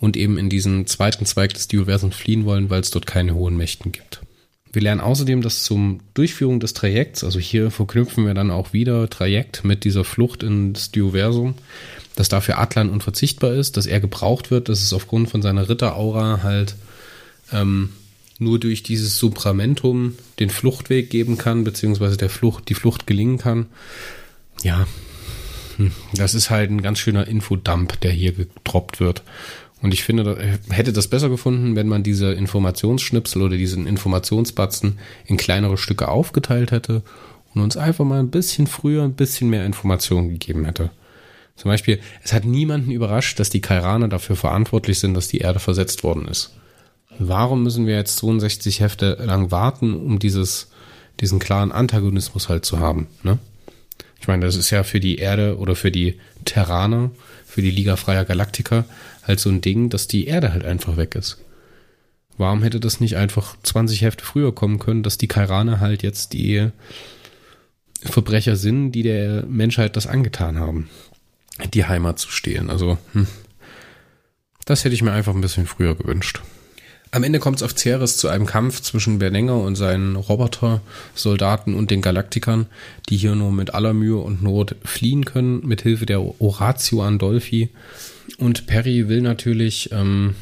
und 0.00 0.16
eben 0.16 0.38
in 0.38 0.48
diesen 0.48 0.86
zweiten 0.86 1.26
Zweig 1.26 1.54
des 1.54 1.68
Universums 1.72 2.16
fliehen 2.16 2.44
wollen, 2.44 2.70
weil 2.70 2.80
es 2.80 2.90
dort 2.90 3.06
keine 3.06 3.34
hohen 3.34 3.56
Mächten 3.56 3.92
gibt. 3.92 4.22
Wir 4.72 4.82
lernen 4.82 5.02
außerdem, 5.02 5.42
dass 5.42 5.64
zum 5.64 6.00
Durchführung 6.14 6.58
des 6.58 6.72
Trajekts, 6.72 7.24
also 7.24 7.38
hier 7.38 7.70
verknüpfen 7.70 8.26
wir 8.26 8.32
dann 8.32 8.50
auch 8.50 8.72
wieder 8.72 9.08
Trajekt 9.10 9.64
mit 9.64 9.84
dieser 9.84 10.02
Flucht 10.02 10.42
ins 10.42 10.90
Dioversum, 10.90 11.54
dass 12.16 12.30
dafür 12.30 12.58
Atlan 12.58 12.88
unverzichtbar 12.88 13.52
ist, 13.52 13.76
dass 13.76 13.86
er 13.86 14.00
gebraucht 14.00 14.50
wird, 14.50 14.70
dass 14.70 14.82
es 14.82 14.94
aufgrund 14.94 15.28
von 15.28 15.42
seiner 15.42 15.68
Ritteraura 15.68 16.42
halt 16.42 16.74
ähm, 17.52 17.90
nur 18.38 18.58
durch 18.58 18.82
dieses 18.82 19.18
Supramentum 19.18 20.16
den 20.38 20.48
Fluchtweg 20.48 21.10
geben 21.10 21.36
kann, 21.36 21.64
beziehungsweise 21.64 22.16
der 22.16 22.30
Flucht, 22.30 22.68
die 22.70 22.74
Flucht 22.74 23.06
gelingen 23.06 23.38
kann. 23.38 23.66
Ja, 24.62 24.86
hm, 25.76 25.92
das 26.14 26.34
ist 26.34 26.50
halt 26.50 26.70
ein 26.70 26.82
ganz 26.82 26.98
schöner 26.98 27.26
Infodump, 27.26 28.00
der 28.00 28.12
hier 28.12 28.32
getroppt 28.32 29.00
wird. 29.00 29.22
Und 29.80 29.92
ich 29.92 30.04
finde, 30.04 30.58
hätte 30.70 30.92
das 30.92 31.08
besser 31.08 31.28
gefunden, 31.28 31.74
wenn 31.74 31.88
man 31.88 32.04
diese 32.04 32.32
Informationsschnipsel 32.32 33.42
oder 33.42 33.56
diesen 33.56 33.86
Informationsbatzen 33.86 34.98
in 35.26 35.36
kleinere 35.36 35.76
Stücke 35.76 36.08
aufgeteilt 36.08 36.70
hätte 36.70 37.02
und 37.52 37.62
uns 37.62 37.76
einfach 37.76 38.04
mal 38.04 38.20
ein 38.20 38.30
bisschen 38.30 38.68
früher 38.68 39.02
ein 39.02 39.14
bisschen 39.14 39.50
mehr 39.50 39.66
Informationen 39.66 40.28
gegeben 40.28 40.64
hätte. 40.66 40.90
Zum 41.56 41.68
Beispiel, 41.70 42.00
es 42.22 42.32
hat 42.32 42.44
niemanden 42.44 42.92
überrascht, 42.92 43.40
dass 43.40 43.50
die 43.50 43.60
Kairaner 43.60 44.08
dafür 44.08 44.36
verantwortlich 44.36 45.00
sind, 45.00 45.14
dass 45.14 45.28
die 45.28 45.38
Erde 45.38 45.58
versetzt 45.58 46.04
worden 46.04 46.28
ist. 46.28 46.54
Warum 47.18 47.62
müssen 47.62 47.86
wir 47.86 47.96
jetzt 47.96 48.16
62 48.18 48.80
Hefte 48.80 49.18
lang 49.20 49.50
warten, 49.50 49.94
um 49.94 50.18
dieses, 50.18 50.70
diesen 51.20 51.40
klaren 51.40 51.72
Antagonismus 51.72 52.48
halt 52.48 52.64
zu 52.64 52.78
haben? 52.78 53.08
Ne? 53.22 53.38
Ich 54.22 54.28
meine, 54.28 54.46
das 54.46 54.54
ist 54.54 54.70
ja 54.70 54.84
für 54.84 55.00
die 55.00 55.16
Erde 55.16 55.58
oder 55.58 55.74
für 55.74 55.90
die 55.90 56.20
Terraner, 56.44 57.10
für 57.44 57.60
die 57.60 57.72
Liga 57.72 57.96
Freier 57.96 58.24
Galaktiker 58.24 58.84
halt 59.24 59.40
so 59.40 59.50
ein 59.50 59.60
Ding, 59.60 59.90
dass 59.90 60.06
die 60.06 60.26
Erde 60.26 60.52
halt 60.52 60.64
einfach 60.64 60.96
weg 60.96 61.16
ist. 61.16 61.38
Warum 62.38 62.62
hätte 62.62 62.78
das 62.78 63.00
nicht 63.00 63.16
einfach 63.16 63.56
20 63.64 64.02
Hefte 64.02 64.24
früher 64.24 64.54
kommen 64.54 64.78
können, 64.78 65.02
dass 65.02 65.18
die 65.18 65.26
Kairaner 65.26 65.80
halt 65.80 66.04
jetzt 66.04 66.34
die 66.34 66.68
Verbrecher 68.00 68.54
sind, 68.54 68.92
die 68.92 69.02
der 69.02 69.44
Menschheit 69.46 69.96
das 69.96 70.06
angetan 70.06 70.56
haben, 70.56 70.88
die 71.74 71.84
Heimat 71.84 72.20
zu 72.20 72.30
stehlen. 72.30 72.70
Also, 72.70 72.98
hm, 73.14 73.26
das 74.66 74.84
hätte 74.84 74.94
ich 74.94 75.02
mir 75.02 75.12
einfach 75.12 75.34
ein 75.34 75.40
bisschen 75.40 75.66
früher 75.66 75.96
gewünscht. 75.96 76.42
Am 77.14 77.24
Ende 77.24 77.40
kommt 77.40 77.58
es 77.58 77.62
auf 77.62 77.76
Ceres 77.76 78.16
zu 78.16 78.28
einem 78.28 78.46
Kampf 78.46 78.80
zwischen 78.80 79.18
Bernenger 79.18 79.58
und 79.58 79.76
seinen 79.76 80.16
Roboter-Soldaten 80.16 81.74
und 81.74 81.90
den 81.90 82.00
Galaktikern, 82.00 82.68
die 83.10 83.18
hier 83.18 83.34
nur 83.34 83.52
mit 83.52 83.74
aller 83.74 83.92
Mühe 83.92 84.16
und 84.16 84.42
Not 84.42 84.76
fliehen 84.82 85.26
können, 85.26 85.60
mit 85.66 85.82
Hilfe 85.82 86.06
der 86.06 86.22
Oratio 86.40 87.02
Andolfi. 87.02 87.68
Und 88.38 88.66
Perry 88.66 89.10
will 89.10 89.20
natürlich 89.20 89.90
ähm, 89.92 90.36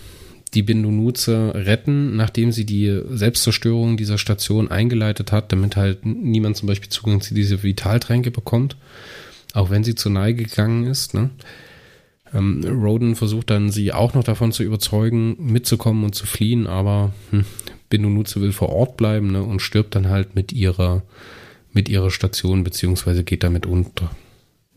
die 0.54 0.62
Bindonuze 0.62 1.52
retten, 1.56 2.14
nachdem 2.14 2.52
sie 2.52 2.66
die 2.66 3.02
Selbstzerstörung 3.10 3.96
dieser 3.96 4.16
Station 4.16 4.70
eingeleitet 4.70 5.32
hat, 5.32 5.50
damit 5.50 5.74
halt 5.74 6.06
niemand 6.06 6.56
zum 6.56 6.68
Beispiel 6.68 6.88
Zugang 6.88 7.20
zu 7.20 7.34
diese 7.34 7.64
Vitaltränke 7.64 8.30
bekommt, 8.30 8.76
auch 9.54 9.70
wenn 9.70 9.82
sie 9.82 9.96
zur 9.96 10.12
Neige 10.12 10.44
gegangen 10.44 10.86
ist. 10.86 11.14
Ne? 11.14 11.30
Ähm, 12.32 12.64
Roden 12.64 13.16
versucht 13.16 13.50
dann, 13.50 13.70
sie 13.70 13.92
auch 13.92 14.14
noch 14.14 14.24
davon 14.24 14.52
zu 14.52 14.62
überzeugen, 14.62 15.36
mitzukommen 15.38 16.04
und 16.04 16.14
zu 16.14 16.26
fliehen, 16.26 16.66
aber 16.66 17.12
hm, 17.30 17.44
Bindonuze 17.88 18.40
will 18.40 18.52
vor 18.52 18.70
Ort 18.70 18.96
bleiben 18.96 19.32
ne, 19.32 19.42
und 19.42 19.60
stirbt 19.60 19.94
dann 19.94 20.08
halt 20.08 20.36
mit 20.36 20.52
ihrer, 20.52 21.02
mit 21.72 21.88
ihrer 21.88 22.10
Station, 22.10 22.62
beziehungsweise 22.62 23.24
geht 23.24 23.42
damit 23.42 23.66
unter. 23.66 24.10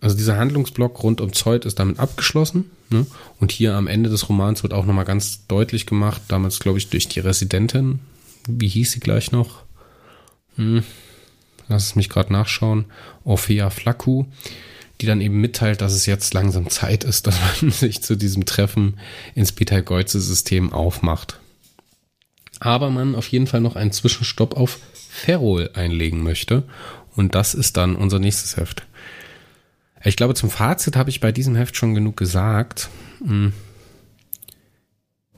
Also 0.01 0.17
dieser 0.17 0.37
Handlungsblock 0.37 1.01
rund 1.03 1.21
um 1.21 1.31
Zeut 1.31 1.65
ist 1.65 1.79
damit 1.79 1.99
abgeschlossen. 1.99 2.71
Ne? 2.89 3.05
Und 3.39 3.51
hier 3.51 3.75
am 3.75 3.87
Ende 3.87 4.09
des 4.09 4.27
Romans 4.27 4.61
wird 4.63 4.73
auch 4.73 4.85
nochmal 4.85 5.05
ganz 5.05 5.47
deutlich 5.47 5.85
gemacht, 5.85 6.23
damals 6.27 6.59
glaube 6.59 6.77
ich 6.77 6.89
durch 6.89 7.07
die 7.07 7.21
Residentin, 7.21 7.99
wie 8.47 8.67
hieß 8.67 8.91
sie 8.91 8.99
gleich 8.99 9.31
noch? 9.31 9.63
Hm, 10.57 10.83
lass 11.69 11.85
es 11.85 11.95
mich 11.95 12.09
gerade 12.09 12.33
nachschauen. 12.33 12.85
Orphea 13.23 13.69
Flaku 13.69 14.25
die 15.03 15.07
dann 15.07 15.19
eben 15.19 15.41
mitteilt, 15.41 15.81
dass 15.81 15.91
es 15.91 16.05
jetzt 16.05 16.33
langsam 16.33 16.69
Zeit 16.69 17.03
ist, 17.03 17.27
dass 17.27 17.37
man 17.61 17.71
sich 17.71 18.01
zu 18.01 18.15
diesem 18.15 18.45
Treffen 18.45 18.97
ins 19.35 19.51
Betelgeuse-System 19.51 20.71
aufmacht. 20.71 21.39
Aber 22.61 22.89
man 22.89 23.13
auf 23.13 23.27
jeden 23.27 23.45
Fall 23.45 23.59
noch 23.59 23.75
einen 23.75 23.91
Zwischenstopp 23.91 24.55
auf 24.55 24.79
Ferrol 25.09 25.71
einlegen 25.73 26.23
möchte. 26.23 26.63
Und 27.17 27.35
das 27.35 27.53
ist 27.53 27.75
dann 27.75 27.97
unser 27.97 28.19
nächstes 28.19 28.55
Heft. 28.55 28.83
Ich 30.05 30.15
glaube, 30.15 30.35
zum 30.35 30.49
Fazit 30.49 30.95
habe 30.95 31.09
ich 31.09 31.19
bei 31.19 31.33
diesem 31.33 31.55
Heft 31.55 31.75
schon 31.75 31.95
genug 31.95 32.15
gesagt. 32.15 32.89
Hm. 33.25 33.51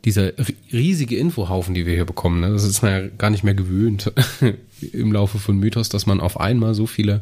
Dieser 0.05 0.33
riesige 0.71 1.17
Infohaufen, 1.17 1.73
die 1.73 1.87
wir 1.87 1.95
hier 1.95 2.05
bekommen, 2.05 2.39
ne, 2.39 2.51
das 2.51 2.63
ist 2.63 2.83
man 2.83 2.91
ja 2.91 3.07
gar 3.07 3.31
nicht 3.31 3.43
mehr 3.43 3.55
gewöhnt 3.55 4.13
im 4.93 5.11
Laufe 5.11 5.39
von 5.39 5.57
Mythos, 5.57 5.89
dass 5.89 6.05
man 6.05 6.19
auf 6.21 6.39
einmal 6.39 6.75
so 6.75 6.85
viele 6.85 7.21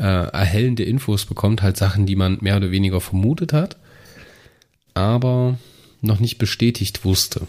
äh, 0.00 0.02
erhellende 0.02 0.82
Infos 0.82 1.26
bekommt, 1.26 1.62
halt 1.62 1.76
Sachen, 1.76 2.06
die 2.06 2.16
man 2.16 2.38
mehr 2.40 2.56
oder 2.56 2.70
weniger 2.70 3.00
vermutet 3.00 3.52
hat, 3.52 3.76
aber 4.94 5.58
noch 6.00 6.18
nicht 6.18 6.38
bestätigt 6.38 7.04
wusste. 7.04 7.46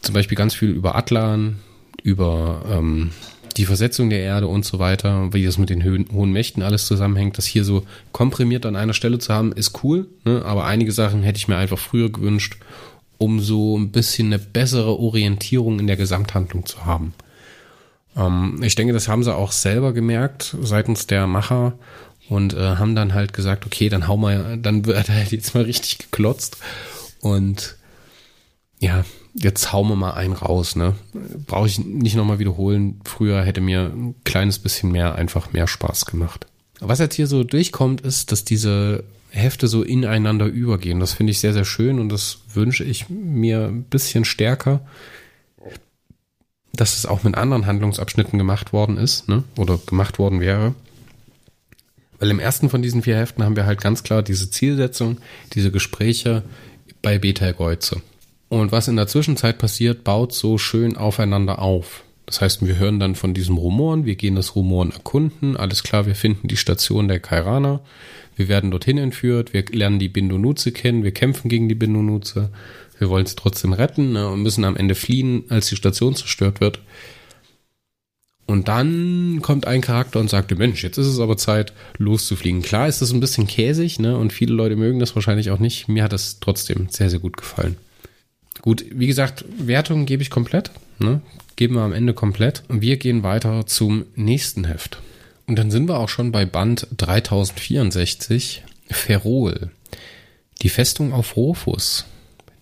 Zum 0.00 0.14
Beispiel 0.14 0.36
ganz 0.36 0.54
viel 0.54 0.70
über 0.70 0.96
Atlan, 0.96 1.58
über 2.02 2.64
ähm, 2.70 3.10
die 3.56 3.66
Versetzung 3.66 4.08
der 4.08 4.20
Erde 4.20 4.48
und 4.48 4.64
so 4.64 4.78
weiter, 4.78 5.32
wie 5.32 5.44
das 5.44 5.58
mit 5.58 5.68
den 5.68 5.82
Höhen, 5.82 6.06
hohen 6.12 6.32
Mächten 6.32 6.62
alles 6.62 6.86
zusammenhängt. 6.86 7.36
Das 7.36 7.46
hier 7.46 7.64
so 7.64 7.84
komprimiert 8.12 8.64
an 8.64 8.76
einer 8.76 8.94
Stelle 8.94 9.18
zu 9.18 9.34
haben, 9.34 9.52
ist 9.52 9.82
cool, 9.82 10.08
ne? 10.24 10.42
aber 10.44 10.64
einige 10.64 10.92
Sachen 10.92 11.22
hätte 11.22 11.38
ich 11.38 11.48
mir 11.48 11.56
einfach 11.56 11.78
früher 11.78 12.10
gewünscht, 12.10 12.56
um 13.18 13.40
so 13.40 13.78
ein 13.78 13.92
bisschen 13.92 14.28
eine 14.28 14.38
bessere 14.38 14.98
Orientierung 14.98 15.78
in 15.78 15.86
der 15.86 15.96
Gesamthandlung 15.96 16.66
zu 16.66 16.84
haben. 16.86 17.14
Ähm, 18.16 18.60
ich 18.62 18.74
denke, 18.74 18.92
das 18.92 19.08
haben 19.08 19.22
sie 19.22 19.34
auch 19.34 19.52
selber 19.52 19.92
gemerkt 19.92 20.56
seitens 20.60 21.06
der 21.06 21.26
Macher 21.26 21.74
und 22.28 22.54
äh, 22.54 22.76
haben 22.76 22.94
dann 22.94 23.14
halt 23.14 23.32
gesagt, 23.32 23.66
okay, 23.66 23.88
dann 23.88 24.08
hau 24.08 24.16
mal, 24.16 24.58
dann 24.58 24.86
wird 24.86 25.08
halt 25.08 25.32
jetzt 25.32 25.54
mal 25.54 25.64
richtig 25.64 25.98
geklotzt 25.98 26.58
und 27.20 27.76
ja, 28.78 29.04
jetzt 29.34 29.72
hauen 29.72 29.88
wir 29.88 29.96
mal 29.96 30.12
einen 30.12 30.34
raus, 30.34 30.76
ne? 30.76 30.94
Brauche 31.46 31.66
ich 31.66 31.78
nicht 31.78 32.16
nochmal 32.16 32.38
wiederholen. 32.38 33.00
Früher 33.04 33.42
hätte 33.42 33.60
mir 33.60 33.92
ein 33.94 34.14
kleines 34.24 34.58
bisschen 34.58 34.92
mehr 34.92 35.14
einfach 35.14 35.52
mehr 35.52 35.66
Spaß 35.66 36.06
gemacht. 36.06 36.46
Was 36.80 36.98
jetzt 36.98 37.14
hier 37.14 37.26
so 37.26 37.42
durchkommt, 37.42 38.02
ist, 38.02 38.32
dass 38.32 38.44
diese 38.44 39.04
Hefte 39.30 39.68
so 39.68 39.82
ineinander 39.82 40.46
übergehen. 40.46 41.00
Das 41.00 41.12
finde 41.12 41.30
ich 41.30 41.40
sehr, 41.40 41.52
sehr 41.52 41.64
schön 41.64 41.98
und 41.98 42.10
das 42.10 42.38
wünsche 42.52 42.84
ich 42.84 43.08
mir 43.08 43.66
ein 43.66 43.84
bisschen 43.84 44.24
stärker, 44.24 44.80
dass 46.76 46.96
es 46.96 47.06
auch 47.06 47.24
mit 47.24 47.36
anderen 47.36 47.66
Handlungsabschnitten 47.66 48.38
gemacht 48.38 48.72
worden 48.72 48.96
ist, 48.96 49.28
ne? 49.28 49.44
Oder 49.56 49.78
gemacht 49.86 50.18
worden 50.18 50.40
wäre. 50.40 50.74
Weil 52.18 52.30
im 52.30 52.38
ersten 52.38 52.70
von 52.70 52.82
diesen 52.82 53.02
vier 53.02 53.16
Heften 53.16 53.44
haben 53.44 53.56
wir 53.56 53.66
halt 53.66 53.80
ganz 53.80 54.02
klar 54.02 54.22
diese 54.22 54.50
Zielsetzung, 54.50 55.18
diese 55.52 55.70
Gespräche 55.70 56.42
bei 57.02 57.18
Beta 57.18 57.52
Geuze. 57.52 58.00
Und 58.48 58.72
was 58.72 58.88
in 58.88 58.96
der 58.96 59.08
Zwischenzeit 59.08 59.58
passiert, 59.58 60.04
baut 60.04 60.32
so 60.32 60.56
schön 60.56 60.96
aufeinander 60.96 61.60
auf. 61.60 62.04
Das 62.26 62.40
heißt, 62.40 62.66
wir 62.66 62.76
hören 62.76 62.98
dann 62.98 63.14
von 63.14 63.34
diesem 63.34 63.56
Rumoren, 63.56 64.04
wir 64.04 64.16
gehen 64.16 64.34
das 64.34 64.56
Rumoren 64.56 64.90
erkunden, 64.90 65.56
alles 65.56 65.84
klar, 65.84 66.06
wir 66.06 66.16
finden 66.16 66.48
die 66.48 66.56
Station 66.56 67.06
der 67.06 67.20
Kairaner, 67.20 67.80
wir 68.34 68.48
werden 68.48 68.72
dorthin 68.72 68.98
entführt, 68.98 69.52
wir 69.52 69.64
lernen 69.70 70.00
die 70.00 70.08
Bindonuze 70.08 70.72
kennen, 70.72 71.04
wir 71.04 71.12
kämpfen 71.12 71.48
gegen 71.48 71.68
die 71.68 71.76
Bindonuze, 71.76 72.50
wir 72.98 73.08
wollen 73.08 73.26
es 73.26 73.36
trotzdem 73.36 73.72
retten 73.72 74.12
ne, 74.12 74.28
und 74.28 74.42
müssen 74.42 74.64
am 74.64 74.76
Ende 74.76 74.94
fliehen, 74.94 75.44
als 75.48 75.68
die 75.68 75.76
Station 75.76 76.14
zerstört 76.14 76.60
wird. 76.60 76.80
Und 78.46 78.68
dann 78.68 79.40
kommt 79.42 79.66
ein 79.66 79.80
Charakter 79.80 80.20
und 80.20 80.30
sagt, 80.30 80.56
Mensch, 80.56 80.84
jetzt 80.84 80.98
ist 80.98 81.08
es 81.08 81.18
aber 81.18 81.36
Zeit, 81.36 81.72
loszufliegen. 81.98 82.62
Klar 82.62 82.86
ist 82.86 83.02
das 83.02 83.12
ein 83.12 83.18
bisschen 83.18 83.48
käsig, 83.48 83.98
ne? 83.98 84.16
Und 84.16 84.32
viele 84.32 84.54
Leute 84.54 84.76
mögen 84.76 85.00
das 85.00 85.16
wahrscheinlich 85.16 85.50
auch 85.50 85.58
nicht. 85.58 85.88
Mir 85.88 86.04
hat 86.04 86.12
das 86.12 86.38
trotzdem 86.38 86.86
sehr, 86.88 87.10
sehr 87.10 87.18
gut 87.18 87.36
gefallen. 87.36 87.76
Gut, 88.62 88.84
wie 88.90 89.08
gesagt, 89.08 89.44
Wertung 89.58 90.06
gebe 90.06 90.22
ich 90.22 90.30
komplett. 90.30 90.70
Ne? 90.98 91.20
Geben 91.56 91.74
wir 91.74 91.82
am 91.82 91.92
Ende 91.92 92.14
komplett. 92.14 92.62
Und 92.68 92.82
wir 92.82 92.96
gehen 92.96 93.22
weiter 93.22 93.66
zum 93.66 94.06
nächsten 94.14 94.64
Heft. 94.64 95.00
Und 95.46 95.56
dann 95.56 95.70
sind 95.70 95.88
wir 95.88 95.98
auch 95.98 96.08
schon 96.08 96.32
bei 96.32 96.44
Band 96.44 96.86
3064, 96.96 98.62
Ferrol. 98.90 99.70
Die 100.62 100.68
Festung 100.68 101.12
auf 101.12 101.36
Rofus. 101.36 102.06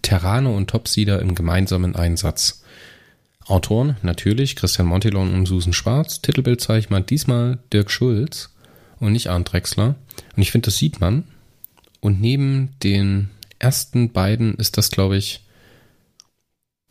Terrane 0.04 0.50
und 0.50 0.70
Topsieder 0.70 1.20
im 1.20 1.34
gemeinsamen 1.34 1.96
Einsatz. 1.96 2.62
Autoren 3.46 3.96
natürlich 4.02 4.54
Christian 4.54 4.86
Montilon 4.86 5.34
und 5.34 5.46
Susan 5.46 5.72
Schwarz. 5.72 6.22
Titelbildzeichner 6.22 7.00
diesmal 7.00 7.58
Dirk 7.72 7.90
Schulz 7.90 8.54
und 9.00 9.12
nicht 9.12 9.28
Arndt 9.28 9.52
Drexler. 9.52 9.96
Und 10.36 10.42
ich 10.42 10.52
finde, 10.52 10.66
das 10.66 10.78
sieht 10.78 11.00
man. 11.00 11.24
Und 12.00 12.20
neben 12.20 12.74
den 12.82 13.30
ersten 13.58 14.12
beiden 14.12 14.54
ist 14.54 14.76
das, 14.76 14.90
glaube 14.90 15.16
ich, 15.16 15.40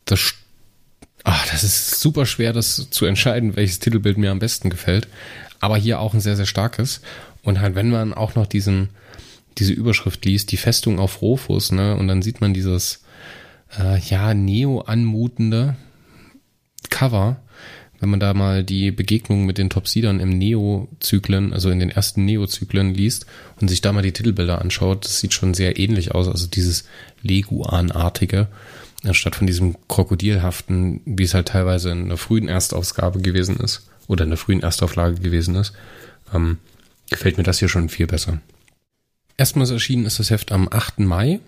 das, 0.04 0.34
ach, 1.22 1.46
das 1.50 1.62
ist 1.62 2.00
super 2.00 2.26
schwer, 2.26 2.52
das 2.52 2.90
zu 2.90 3.06
entscheiden, 3.06 3.56
welches 3.56 3.78
Titelbild 3.78 4.18
mir 4.18 4.32
am 4.32 4.38
besten 4.40 4.70
gefällt. 4.70 5.08
Aber 5.60 5.76
hier 5.76 6.00
auch 6.00 6.14
ein 6.14 6.20
sehr, 6.20 6.36
sehr 6.36 6.46
starkes. 6.46 7.00
Und 7.42 7.60
halt, 7.60 7.74
wenn 7.74 7.90
man 7.90 8.12
auch 8.12 8.34
noch 8.34 8.46
diesen, 8.46 8.90
diese 9.58 9.72
Überschrift 9.72 10.24
liest, 10.24 10.50
die 10.50 10.56
Festung 10.56 10.98
auf 10.98 11.22
Rofus, 11.22 11.72
ne, 11.72 11.96
und 11.96 12.08
dann 12.08 12.22
sieht 12.22 12.40
man 12.40 12.54
dieses, 12.54 13.03
äh, 13.78 13.98
ja, 13.98 14.34
neo-anmutende 14.34 15.76
Cover, 16.90 17.40
wenn 18.00 18.10
man 18.10 18.20
da 18.20 18.34
mal 18.34 18.64
die 18.64 18.90
Begegnung 18.90 19.46
mit 19.46 19.58
den 19.58 19.70
Topsidern 19.70 20.20
im 20.20 20.30
Neo-Zyklen, 20.30 21.52
also 21.52 21.70
in 21.70 21.78
den 21.78 21.90
ersten 21.90 22.24
Neo-Zyklen 22.24 22.94
liest 22.94 23.26
und 23.60 23.68
sich 23.68 23.80
da 23.80 23.92
mal 23.92 24.02
die 24.02 24.12
Titelbilder 24.12 24.60
anschaut, 24.60 25.04
das 25.04 25.20
sieht 25.20 25.32
schon 25.32 25.54
sehr 25.54 25.78
ähnlich 25.78 26.14
aus, 26.14 26.28
also 26.28 26.46
dieses 26.46 26.84
Leguan-artige 27.22 28.48
anstatt 29.08 29.36
von 29.36 29.46
diesem 29.46 29.76
krokodilhaften, 29.88 31.00
wie 31.04 31.24
es 31.24 31.34
halt 31.34 31.48
teilweise 31.48 31.90
in 31.90 32.08
der 32.08 32.16
frühen 32.16 32.48
Erstausgabe 32.48 33.20
gewesen 33.20 33.56
ist 33.56 33.88
oder 34.06 34.24
in 34.24 34.30
der 34.30 34.38
frühen 34.38 34.62
Erstauflage 34.62 35.16
gewesen 35.16 35.54
ist, 35.56 35.72
ähm, 36.32 36.58
gefällt 37.10 37.36
mir 37.36 37.44
das 37.44 37.58
hier 37.58 37.68
schon 37.68 37.88
viel 37.88 38.06
besser. 38.06 38.40
Erstmals 39.36 39.70
erschienen 39.70 40.06
ist 40.06 40.18
das 40.18 40.30
Heft 40.30 40.52
am 40.52 40.68
8. 40.70 41.00
Mai 41.00 41.40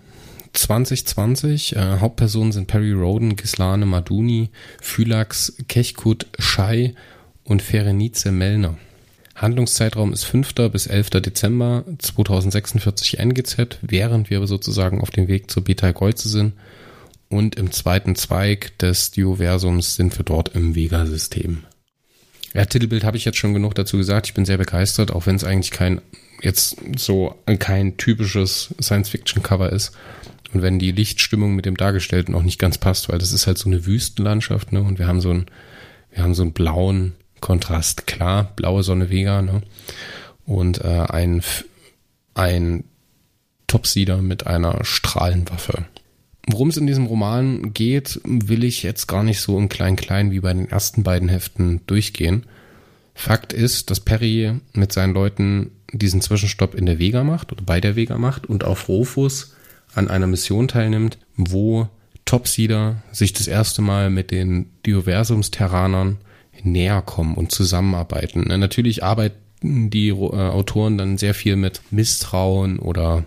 2020. 0.57 1.75
Äh, 1.75 1.99
Hauptpersonen 1.99 2.51
sind 2.51 2.67
Perry 2.67 2.91
Roden, 2.91 3.35
Gislane 3.35 3.85
Maduni, 3.85 4.49
Phylax, 4.81 5.55
Kechkut, 5.67 6.27
Schei 6.39 6.93
und 7.43 7.61
Ferenice 7.61 8.31
Mellner. 8.31 8.77
Handlungszeitraum 9.35 10.13
ist 10.13 10.23
5. 10.23 10.55
bis 10.71 10.87
11. 10.87 11.11
Dezember 11.11 11.83
2046 11.99 13.19
NGZ, 13.19 13.77
während 13.81 14.31
wir 14.31 14.45
sozusagen 14.47 15.01
auf 15.01 15.11
dem 15.11 15.27
Weg 15.27 15.51
zur 15.51 15.63
Beta 15.63 15.93
Kreuze 15.93 16.27
sind 16.27 16.53
und 17.29 17.55
im 17.55 17.71
zweiten 17.71 18.15
Zweig 18.15 18.77
des 18.79 19.11
Dioversums 19.11 19.95
sind 19.95 20.17
wir 20.17 20.25
dort 20.25 20.55
im 20.55 20.73
Vega-System. 20.73 21.63
Ja, 22.53 22.65
Titelbild 22.65 23.03
habe 23.03 23.17
ich 23.17 23.25
jetzt 23.25 23.37
schon 23.37 23.53
genug 23.53 23.75
dazu 23.75 23.97
gesagt. 23.97 24.25
Ich 24.25 24.33
bin 24.33 24.45
sehr 24.45 24.57
begeistert, 24.57 25.11
auch 25.11 25.27
wenn 25.27 25.35
es 25.35 25.43
eigentlich 25.43 25.71
kein 25.71 26.01
jetzt 26.41 26.77
so 26.97 27.35
kein 27.59 27.97
typisches 27.97 28.73
Science-Fiction-Cover 28.81 29.71
ist. 29.71 29.91
Und 30.57 30.63
wenn 30.63 30.79
die 30.79 30.91
Lichtstimmung 30.91 31.53
mit 31.55 31.67
dem 31.67 31.77
Dargestellten 31.77 32.33
auch 32.33 32.41
nicht 32.41 32.57
ganz 32.57 32.79
passt, 32.79 33.09
weil 33.09 33.19
das 33.19 33.31
ist 33.31 33.45
halt 33.45 33.59
so 33.59 33.69
eine 33.69 33.85
Wüstenlandschaft, 33.85 34.71
ne? 34.71 34.81
Und 34.81 34.97
wir 34.97 35.05
haben 35.05 35.21
so 35.21 35.29
einen, 35.29 35.45
wir 36.09 36.23
haben 36.23 36.33
so 36.33 36.41
einen 36.41 36.53
blauen 36.53 37.13
Kontrast. 37.41 38.07
Klar, 38.07 38.53
blaue 38.55 38.81
Sonne 38.81 39.11
Vega, 39.11 39.43
ne? 39.43 39.61
Und 40.47 40.83
äh, 40.83 41.05
ein, 41.09 41.43
ein 42.33 42.85
Topsieder 43.67 44.23
mit 44.23 44.47
einer 44.47 44.83
Strahlenwaffe. 44.83 45.85
Worum 46.47 46.69
es 46.69 46.77
in 46.77 46.87
diesem 46.87 47.05
Roman 47.05 47.71
geht, 47.75 48.19
will 48.23 48.63
ich 48.63 48.81
jetzt 48.81 49.05
gar 49.05 49.21
nicht 49.21 49.41
so 49.41 49.59
im 49.59 49.69
Klein-Klein 49.69 50.31
wie 50.31 50.39
bei 50.39 50.53
den 50.53 50.67
ersten 50.67 51.03
beiden 51.03 51.29
Heften 51.29 51.81
durchgehen. 51.85 52.47
Fakt 53.13 53.53
ist, 53.53 53.91
dass 53.91 53.99
Perry 53.99 54.53
mit 54.73 54.91
seinen 54.91 55.13
Leuten 55.13 55.69
diesen 55.93 56.21
Zwischenstopp 56.21 56.73
in 56.73 56.87
der 56.87 56.97
Vega 56.97 57.23
macht 57.23 57.51
oder 57.51 57.61
bei 57.61 57.79
der 57.79 57.95
Vega 57.95 58.17
macht 58.17 58.47
und 58.47 58.63
auf 58.63 58.89
Rofus 58.89 59.53
an 59.93 60.07
einer 60.07 60.27
Mission 60.27 60.67
teilnimmt, 60.67 61.17
wo 61.35 61.87
Topsieder 62.25 63.03
sich 63.11 63.33
das 63.33 63.47
erste 63.47 63.81
Mal 63.81 64.09
mit 64.09 64.31
den 64.31 64.69
Dioversums-Terranern 64.85 66.17
näher 66.63 67.01
kommen 67.01 67.35
und 67.35 67.51
zusammenarbeiten. 67.51 68.41
Natürlich 68.41 69.03
arbeiten 69.03 69.89
die 69.89 70.09
äh, 70.09 70.13
Autoren 70.13 70.97
dann 70.97 71.17
sehr 71.17 71.33
viel 71.33 71.55
mit 71.55 71.81
Misstrauen 71.89 72.79
oder 72.79 73.25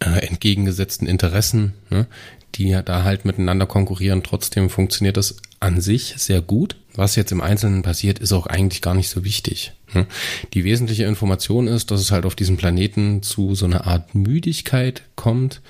äh, 0.00 0.26
entgegengesetzten 0.26 1.06
Interessen, 1.06 1.74
ne, 1.90 2.06
die 2.54 2.78
da 2.84 3.02
halt 3.04 3.24
miteinander 3.24 3.66
konkurrieren. 3.66 4.22
Trotzdem 4.22 4.70
funktioniert 4.70 5.16
das 5.16 5.36
an 5.60 5.80
sich 5.80 6.14
sehr 6.16 6.40
gut. 6.40 6.76
Was 6.94 7.16
jetzt 7.16 7.32
im 7.32 7.40
Einzelnen 7.40 7.82
passiert, 7.82 8.18
ist 8.18 8.32
auch 8.32 8.46
eigentlich 8.46 8.80
gar 8.80 8.94
nicht 8.94 9.08
so 9.08 9.24
wichtig. 9.24 9.72
Ne. 9.94 10.06
Die 10.54 10.64
wesentliche 10.64 11.04
Information 11.04 11.68
ist, 11.68 11.90
dass 11.90 12.00
es 12.00 12.10
halt 12.10 12.26
auf 12.26 12.34
diesem 12.34 12.56
Planeten 12.56 13.22
zu 13.22 13.54
so 13.54 13.66
einer 13.66 13.86
Art 13.86 14.14
Müdigkeit 14.14 15.02
kommt, 15.14 15.60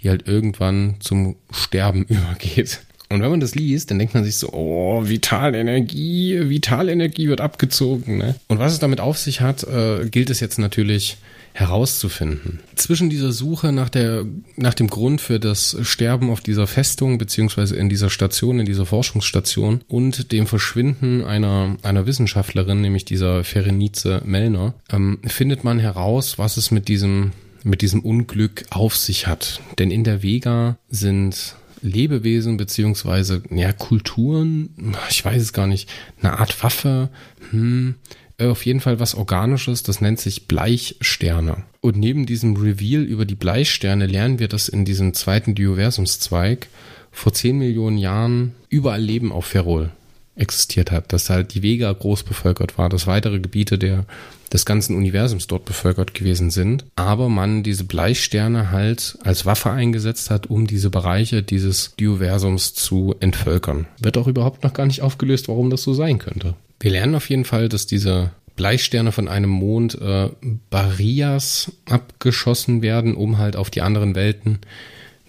die 0.00 0.08
halt 0.08 0.26
irgendwann 0.26 0.96
zum 1.00 1.36
Sterben 1.50 2.04
übergeht. 2.08 2.80
Und 3.08 3.22
wenn 3.22 3.30
man 3.30 3.40
das 3.40 3.54
liest, 3.54 3.90
dann 3.90 3.98
denkt 3.98 4.14
man 4.14 4.24
sich 4.24 4.36
so, 4.36 4.52
oh, 4.52 5.06
Vitalenergie, 5.06 6.48
Vitalenergie 6.48 7.28
wird 7.28 7.40
abgezogen. 7.40 8.18
Ne? 8.18 8.34
Und 8.48 8.58
was 8.58 8.72
es 8.72 8.80
damit 8.80 9.00
auf 9.00 9.16
sich 9.18 9.40
hat, 9.40 9.62
äh, 9.62 10.08
gilt 10.08 10.28
es 10.28 10.40
jetzt 10.40 10.58
natürlich 10.58 11.16
herauszufinden. 11.56 12.60
Zwischen 12.74 13.08
dieser 13.08 13.32
Suche 13.32 13.72
nach 13.72 13.88
der, 13.88 14.26
nach 14.56 14.74
dem 14.74 14.88
Grund 14.88 15.22
für 15.22 15.40
das 15.40 15.74
Sterben 15.82 16.28
auf 16.30 16.42
dieser 16.42 16.66
Festung, 16.66 17.16
beziehungsweise 17.16 17.76
in 17.76 17.88
dieser 17.88 18.10
Station, 18.10 18.60
in 18.60 18.66
dieser 18.66 18.84
Forschungsstation 18.84 19.80
und 19.88 20.32
dem 20.32 20.46
Verschwinden 20.46 21.24
einer, 21.24 21.76
einer 21.82 22.06
Wissenschaftlerin, 22.06 22.82
nämlich 22.82 23.06
dieser 23.06 23.42
Ferenice 23.42 24.20
Mellner, 24.26 24.74
ähm, 24.90 25.18
findet 25.26 25.64
man 25.64 25.78
heraus, 25.78 26.38
was 26.38 26.58
es 26.58 26.70
mit 26.70 26.88
diesem, 26.88 27.32
mit 27.64 27.80
diesem 27.80 28.00
Unglück 28.00 28.64
auf 28.68 28.94
sich 28.94 29.26
hat. 29.26 29.62
Denn 29.78 29.90
in 29.90 30.04
der 30.04 30.22
Vega 30.22 30.76
sind 30.90 31.56
Lebewesen 31.80 32.58
beziehungsweise 32.58 33.42
ja 33.50 33.72
Kulturen, 33.72 34.94
ich 35.08 35.24
weiß 35.24 35.40
es 35.40 35.52
gar 35.54 35.66
nicht, 35.66 35.88
eine 36.20 36.38
Art 36.38 36.62
Waffe, 36.62 37.08
hm, 37.50 37.94
äh, 38.38 38.46
auf 38.46 38.64
jeden 38.66 38.80
Fall 38.80 39.00
was 39.00 39.14
Organisches, 39.14 39.82
das 39.82 40.00
nennt 40.00 40.20
sich 40.20 40.46
Bleichsterne. 40.48 41.64
Und 41.80 41.96
neben 41.96 42.26
diesem 42.26 42.56
Reveal 42.56 43.02
über 43.02 43.24
die 43.24 43.34
Bleichsterne 43.34 44.06
lernen 44.06 44.38
wir, 44.38 44.48
dass 44.48 44.68
in 44.68 44.84
diesem 44.84 45.14
zweiten 45.14 45.54
Dioversumszweig 45.54 46.68
vor 47.12 47.32
10 47.32 47.58
Millionen 47.58 47.98
Jahren 47.98 48.54
überall 48.68 49.00
Leben 49.00 49.32
auf 49.32 49.46
Ferrol 49.46 49.90
existiert 50.36 50.90
hat, 50.90 51.12
dass 51.12 51.30
halt 51.30 51.54
die 51.54 51.62
Vega 51.62 51.90
groß 51.90 52.22
bevölkert 52.24 52.76
war, 52.76 52.90
dass 52.90 53.06
weitere 53.06 53.40
Gebiete 53.40 53.78
der, 53.78 54.04
des 54.52 54.66
ganzen 54.66 54.94
Universums 54.94 55.46
dort 55.46 55.64
bevölkert 55.64 56.12
gewesen 56.12 56.50
sind, 56.50 56.84
aber 56.94 57.30
man 57.30 57.62
diese 57.62 57.84
Bleisterne 57.84 58.70
halt 58.70 59.16
als 59.22 59.46
Waffe 59.46 59.70
eingesetzt 59.70 60.28
hat, 60.30 60.48
um 60.48 60.66
diese 60.66 60.90
Bereiche 60.90 61.42
dieses 61.42 61.94
Universums 61.98 62.74
zu 62.74 63.14
entvölkern. 63.18 63.86
Wird 63.98 64.18
auch 64.18 64.28
überhaupt 64.28 64.62
noch 64.62 64.74
gar 64.74 64.84
nicht 64.84 65.00
aufgelöst, 65.00 65.48
warum 65.48 65.70
das 65.70 65.82
so 65.82 65.94
sein 65.94 66.18
könnte. 66.18 66.54
Wir 66.80 66.90
lernen 66.90 67.14
auf 67.14 67.28
jeden 67.30 67.44
Fall, 67.44 67.68
dass 67.68 67.86
diese 67.86 68.32
Bleisterne 68.56 69.12
von 69.12 69.28
einem 69.28 69.50
Mond 69.50 70.00
äh, 70.00 70.30
Barias 70.70 71.72
abgeschossen 71.88 72.82
werden, 72.82 73.14
um 73.14 73.38
halt 73.38 73.56
auf 73.56 73.70
die 73.70 73.82
anderen 73.82 74.14
Welten 74.14 74.60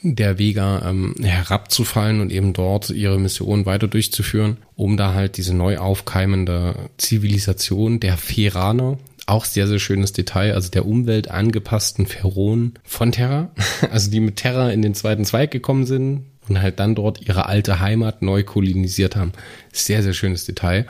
der 0.01 0.37
Vega 0.39 0.89
ähm, 0.89 1.15
herabzufallen 1.21 2.21
und 2.21 2.31
eben 2.31 2.53
dort 2.53 2.89
ihre 2.89 3.19
Mission 3.19 3.65
weiter 3.65 3.87
durchzuführen, 3.87 4.57
um 4.75 4.95
da 4.95 5.13
halt 5.13 5.37
diese 5.37 5.55
neu 5.55 5.77
aufkeimende 5.77 6.75
Zivilisation 6.97 7.99
der 7.99 8.17
Feraner, 8.17 8.97
auch 9.25 9.43
sehr, 9.43 9.67
sehr 9.67 9.79
schönes 9.79 10.13
Detail, 10.13 10.53
also 10.53 10.69
der 10.69 10.85
Umwelt 10.85 11.29
angepassten 11.29 12.05
Feronen 12.05 12.75
von 12.83 13.11
Terra, 13.11 13.49
also 13.91 14.09
die 14.09 14.21
mit 14.21 14.37
Terra 14.37 14.69
in 14.69 14.81
den 14.81 14.93
zweiten 14.93 15.25
Zweig 15.25 15.51
gekommen 15.51 15.85
sind 15.85 16.25
und 16.47 16.61
halt 16.61 16.79
dann 16.79 16.95
dort 16.95 17.27
ihre 17.27 17.47
alte 17.47 17.79
Heimat 17.79 18.21
neu 18.21 18.43
kolonisiert 18.43 19.15
haben. 19.15 19.33
Sehr, 19.73 20.01
sehr 20.03 20.13
schönes 20.13 20.45
Detail. 20.45 20.85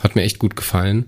Hat 0.00 0.16
mir 0.16 0.22
echt 0.22 0.38
gut 0.38 0.56
gefallen. 0.56 1.06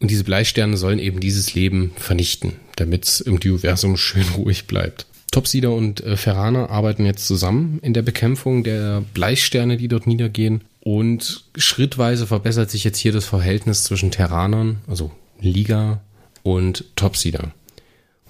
Und 0.00 0.10
diese 0.10 0.24
Bleisterne 0.24 0.76
sollen 0.76 0.98
eben 0.98 1.20
dieses 1.20 1.54
Leben 1.54 1.92
vernichten, 1.96 2.52
damit 2.76 3.04
es 3.04 3.20
im 3.20 3.34
Universum 3.34 3.96
schön 3.96 4.26
ruhig 4.36 4.66
bleibt. 4.66 5.06
Topsider 5.30 5.72
und 5.72 6.02
äh, 6.02 6.16
Ferraner 6.16 6.70
arbeiten 6.70 7.06
jetzt 7.06 7.26
zusammen 7.26 7.78
in 7.82 7.94
der 7.94 8.02
Bekämpfung 8.02 8.64
der 8.64 9.02
Bleisterne, 9.14 9.76
die 9.76 9.88
dort 9.88 10.06
niedergehen. 10.06 10.62
Und 10.80 11.44
schrittweise 11.56 12.26
verbessert 12.26 12.70
sich 12.70 12.84
jetzt 12.84 12.98
hier 12.98 13.12
das 13.12 13.26
Verhältnis 13.26 13.84
zwischen 13.84 14.10
Terranern, 14.10 14.78
also 14.88 15.12
Liga 15.40 16.00
und 16.42 16.84
Topsider. 16.96 17.52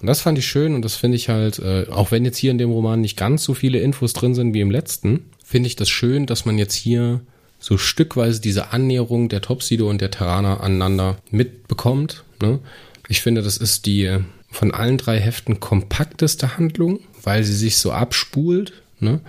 Und 0.01 0.07
das 0.07 0.21
fand 0.21 0.37
ich 0.37 0.47
schön 0.47 0.75
und 0.75 0.83
das 0.83 0.95
finde 0.95 1.15
ich 1.15 1.29
halt, 1.29 1.59
äh, 1.59 1.85
auch 1.89 2.11
wenn 2.11 2.25
jetzt 2.25 2.37
hier 2.37 2.51
in 2.51 2.57
dem 2.57 2.71
Roman 2.71 3.01
nicht 3.01 3.17
ganz 3.17 3.43
so 3.43 3.53
viele 3.53 3.79
Infos 3.79 4.13
drin 4.13 4.33
sind 4.33 4.53
wie 4.53 4.61
im 4.61 4.71
letzten, 4.71 5.25
finde 5.43 5.67
ich 5.67 5.75
das 5.75 5.89
schön, 5.89 6.25
dass 6.25 6.45
man 6.45 6.57
jetzt 6.57 6.73
hier 6.73 7.21
so 7.61 7.77
stückweise 7.77 8.41
diese 8.41 8.73
Annäherung 8.73 9.29
der 9.29 9.41
Topsido 9.41 9.89
und 9.89 10.01
der 10.01 10.11
Terraner 10.11 10.61
aneinander 10.61 11.17
mitbekommt. 11.29 12.23
Ne? 12.41 12.59
Ich 13.07 13.21
finde, 13.21 13.43
das 13.43 13.55
ist 13.55 13.85
die 13.85 14.17
von 14.49 14.73
allen 14.73 14.97
drei 14.97 15.19
Heften 15.19 15.59
kompakteste 15.61 16.57
Handlung, 16.57 16.99
weil 17.23 17.43
sie 17.43 17.55
sich 17.55 17.77
so 17.77 17.93
abspult, 17.93 18.73
ne? 18.99 19.21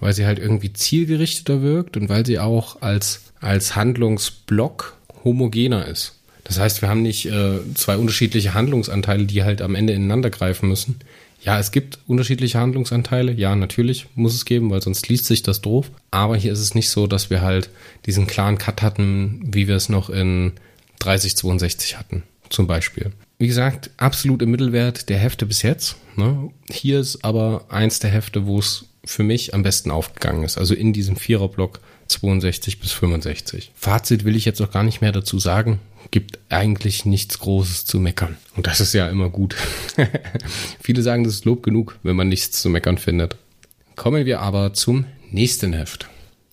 weil 0.00 0.12
sie 0.12 0.26
halt 0.26 0.38
irgendwie 0.38 0.72
zielgerichteter 0.72 1.62
wirkt 1.62 1.96
und 1.96 2.10
weil 2.10 2.24
sie 2.26 2.38
auch 2.38 2.82
als, 2.82 3.22
als 3.40 3.74
Handlungsblock 3.74 4.94
homogener 5.24 5.86
ist. 5.86 6.14
Das 6.44 6.58
heißt, 6.58 6.82
wir 6.82 6.88
haben 6.90 7.02
nicht 7.02 7.26
äh, 7.26 7.58
zwei 7.74 7.96
unterschiedliche 7.96 8.54
Handlungsanteile, 8.54 9.24
die 9.24 9.44
halt 9.44 9.62
am 9.62 9.74
Ende 9.74 9.94
ineinander 9.94 10.30
greifen 10.30 10.68
müssen. 10.68 11.00
Ja, 11.40 11.58
es 11.58 11.70
gibt 11.70 12.00
unterschiedliche 12.06 12.58
Handlungsanteile. 12.58 13.32
Ja, 13.32 13.54
natürlich 13.54 14.06
muss 14.14 14.34
es 14.34 14.44
geben, 14.44 14.70
weil 14.70 14.82
sonst 14.82 15.08
liest 15.08 15.26
sich 15.26 15.42
das 15.42 15.60
doof. 15.60 15.90
Aber 16.10 16.36
hier 16.36 16.52
ist 16.52 16.60
es 16.60 16.74
nicht 16.74 16.90
so, 16.90 17.06
dass 17.06 17.30
wir 17.30 17.42
halt 17.42 17.70
diesen 18.06 18.26
klaren 18.26 18.58
Cut 18.58 18.82
hatten, 18.82 19.40
wie 19.44 19.68
wir 19.68 19.76
es 19.76 19.88
noch 19.88 20.10
in 20.10 20.52
3062 20.98 21.98
hatten, 21.98 22.24
zum 22.50 22.66
Beispiel. 22.66 23.12
Wie 23.38 23.46
gesagt, 23.46 23.90
absolut 23.98 24.42
im 24.42 24.50
Mittelwert 24.50 25.08
der 25.08 25.18
Hefte 25.18 25.46
bis 25.46 25.62
jetzt. 25.62 25.96
Ne? 26.16 26.50
Hier 26.68 26.98
ist 26.98 27.24
aber 27.24 27.66
eins 27.68 28.00
der 28.00 28.10
Hefte, 28.10 28.46
wo 28.46 28.58
es 28.58 28.86
für 29.04 29.22
mich 29.22 29.54
am 29.54 29.62
besten 29.62 29.92
aufgegangen 29.92 30.42
ist. 30.42 30.58
Also 30.58 30.74
in 30.74 30.92
diesem 30.92 31.16
Viererblock 31.16 31.80
62 32.08 32.80
bis 32.80 32.92
65. 32.92 33.70
Fazit 33.74 34.24
will 34.24 34.34
ich 34.34 34.44
jetzt 34.44 34.60
auch 34.60 34.72
gar 34.72 34.82
nicht 34.82 35.00
mehr 35.00 35.12
dazu 35.12 35.38
sagen. 35.38 35.78
Gibt 36.10 36.38
eigentlich 36.48 37.04
nichts 37.04 37.38
Großes 37.38 37.84
zu 37.84 38.00
meckern. 38.00 38.36
Und 38.56 38.66
das 38.66 38.80
ist 38.80 38.94
ja 38.94 39.08
immer 39.08 39.28
gut. 39.28 39.56
Viele 40.80 41.02
sagen, 41.02 41.24
das 41.24 41.34
ist 41.34 41.44
Lob 41.44 41.62
genug, 41.62 41.98
wenn 42.02 42.16
man 42.16 42.28
nichts 42.28 42.62
zu 42.62 42.70
meckern 42.70 42.98
findet. 42.98 43.36
Kommen 43.96 44.24
wir 44.24 44.40
aber 44.40 44.72
zum 44.72 45.04
nächsten 45.30 45.72
Heft. 45.72 46.08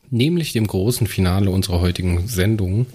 Nämlich 0.10 0.54
dem 0.54 0.68
großen 0.68 1.08
Finale 1.08 1.50
unserer 1.50 1.80
heutigen 1.80 2.28
Sendung, 2.28 2.88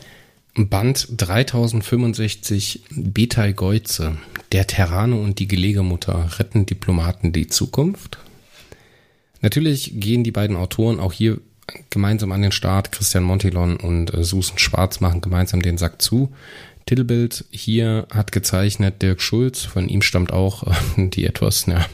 Band 0.54 1.08
3065 1.16 2.82
Betai 2.90 3.52
Geuze, 3.52 4.18
der 4.52 4.66
Terrane 4.66 5.14
und 5.14 5.38
die 5.38 5.48
Gelegemutter 5.48 6.38
retten 6.38 6.66
Diplomaten 6.66 7.32
die 7.32 7.46
Zukunft. 7.46 8.18
Natürlich 9.42 10.00
gehen 10.00 10.24
die 10.24 10.32
beiden 10.32 10.56
Autoren 10.56 11.00
auch 11.00 11.12
hier 11.12 11.40
gemeinsam 11.91 12.33
an 12.33 12.43
den 12.43 12.53
Start. 12.53 12.93
Christian 12.93 13.25
Montilon 13.25 13.77
und 13.77 14.12
äh, 14.14 14.25
Susan 14.25 14.59
Schwarz 14.59 15.01
machen 15.01 15.21
gemeinsam 15.21 15.62
den 15.62 15.79
Sack 15.79 16.03
zu. 16.03 16.33
Titelbild 16.87 17.45
hier 17.51 18.07
hat 18.12 18.33
gezeichnet 18.33 19.03
Dirk 19.03 19.21
Schulz. 19.21 19.62
Von 19.62 19.89
ihm 19.89 20.03
stammt 20.03 20.33
auch 20.33 20.64
äh, 20.64 21.09
die 21.09 21.27
etwas 21.27 21.66
ja, 21.66 21.87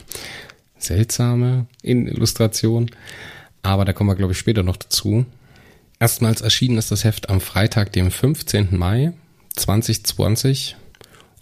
seltsame 0.77 1.67
Illustration. 1.81 2.91
Aber 3.63 3.85
da 3.85 3.93
kommen 3.93 4.09
wir, 4.09 4.15
glaube 4.15 4.33
ich, 4.33 4.39
später 4.39 4.63
noch 4.63 4.77
dazu. 4.77 5.25
Erstmals 5.99 6.41
erschienen 6.41 6.77
ist 6.77 6.91
das 6.91 7.03
Heft 7.03 7.29
am 7.29 7.41
Freitag, 7.41 7.91
dem 7.93 8.11
15. 8.11 8.77
Mai 8.77 9.13
2020 9.55 10.75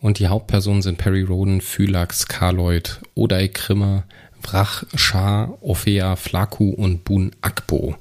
und 0.02 0.20
die 0.20 0.28
Hauptpersonen 0.28 0.82
sind 0.82 0.98
Perry 0.98 1.24
Roden, 1.24 1.62
Phylax, 1.62 2.28
Karloid, 2.28 3.00
Oday 3.16 3.50
Krimmer, 3.50 4.04
Vrach, 4.40 4.84
Shah, 4.94 5.58
Ophea, 5.62 6.16
Flaku 6.16 6.70
und 6.70 7.04
Bun 7.04 7.32
Akbo. 7.42 7.96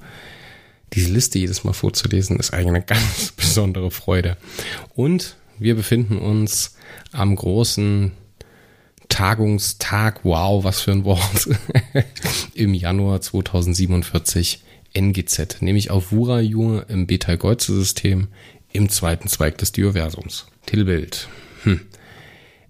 Diese 0.95 1.13
Liste 1.13 1.39
jedes 1.39 1.65
Mal 1.65 1.73
vorzulesen 1.73 2.39
ist 2.39 2.53
eigentlich 2.53 2.69
eine 2.69 2.83
ganz 2.87 3.33
besondere 3.33 3.91
Freude. 3.91 4.37
Und 4.95 5.37
wir 5.59 5.75
befinden 5.75 6.19
uns 6.19 6.77
am 7.13 7.37
großen 7.37 8.13
Tagungstag, 9.09 10.21
wow, 10.25 10.65
was 10.65 10.81
für 10.81 10.93
ein 10.93 11.05
Wort, 11.05 11.49
im 12.55 12.75
Januar 12.75 13.21
2047 13.21 14.63
NGZ, 14.95 15.61
nämlich 15.61 15.91
auf 15.91 16.13
Wurajur 16.13 16.89
im 16.89 17.07
Beta-Geuze-System 17.07 18.29
im 18.73 18.89
zweiten 18.89 19.29
Zweig 19.29 19.59
des 19.59 19.73
Dioversums. 19.73 20.47
Titelbild. 20.67 21.29
Hm. 21.63 21.81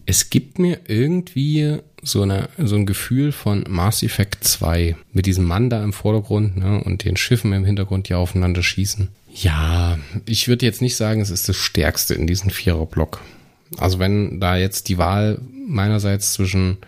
Es 0.07 0.30
gibt 0.30 0.59
mir 0.59 0.80
irgendwie 0.86 1.78
so, 2.02 2.22
eine, 2.22 2.48
so 2.59 2.76
ein 2.76 2.86
Gefühl 2.86 3.32
von 3.32 3.64
Mass 3.68 4.02
Effect 4.02 4.44
2 4.44 4.96
mit 5.12 5.26
diesem 5.26 5.44
Mann 5.44 5.70
da 5.70 5.82
im 5.82 5.92
Vordergrund 5.92 6.57
ne, 6.57 6.82
und 6.82 7.05
den 7.05 7.16
Schiffen 7.16 7.52
im 7.52 7.64
Hintergrund, 7.64 8.09
die 8.09 8.14
aufeinander 8.14 8.62
schießen. 8.62 9.09
Ja, 9.34 9.98
ich 10.26 10.46
würde 10.46 10.66
jetzt 10.66 10.82
nicht 10.82 10.96
sagen, 10.96 11.20
es 11.20 11.30
ist 11.30 11.48
das 11.48 11.57
Stärkste 11.57 12.14
in 12.14 12.26
diesem 12.26 12.50
Viererblock. 12.50 13.20
Also 13.78 13.98
wenn 13.98 14.40
da 14.40 14.57
jetzt 14.57 14.88
die 14.88 14.98
Wahl 14.98 15.40
meinerseits 15.66 16.34
zwischen 16.34 16.78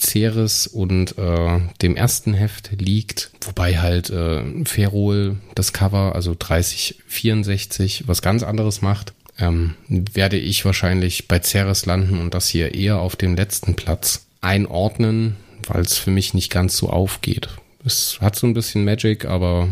Ceres 0.00 0.66
und 0.66 1.16
äh, 1.18 1.60
dem 1.82 1.96
ersten 1.96 2.34
Heft 2.34 2.70
liegt, 2.78 3.30
wobei 3.42 3.78
halt 3.78 4.10
äh, 4.10 4.42
Ferrol 4.64 5.36
das 5.54 5.72
Cover, 5.72 6.14
also 6.14 6.34
3064, 6.38 8.04
was 8.06 8.22
ganz 8.22 8.42
anderes 8.42 8.80
macht, 8.80 9.12
ähm, 9.38 9.74
werde 9.88 10.38
ich 10.38 10.64
wahrscheinlich 10.64 11.28
bei 11.28 11.40
Ceres 11.40 11.86
landen 11.86 12.20
und 12.20 12.34
das 12.34 12.48
hier 12.48 12.74
eher 12.74 12.98
auf 12.98 13.16
dem 13.16 13.34
letzten 13.34 13.74
Platz 13.74 14.26
einordnen, 14.40 15.36
weil 15.66 15.82
es 15.82 15.96
für 15.96 16.10
mich 16.10 16.34
nicht 16.34 16.50
ganz 16.50 16.76
so 16.76 16.90
aufgeht. 16.90 17.48
Es 17.84 18.18
hat 18.20 18.36
so 18.36 18.46
ein 18.46 18.54
bisschen 18.54 18.84
Magic, 18.84 19.24
aber 19.24 19.68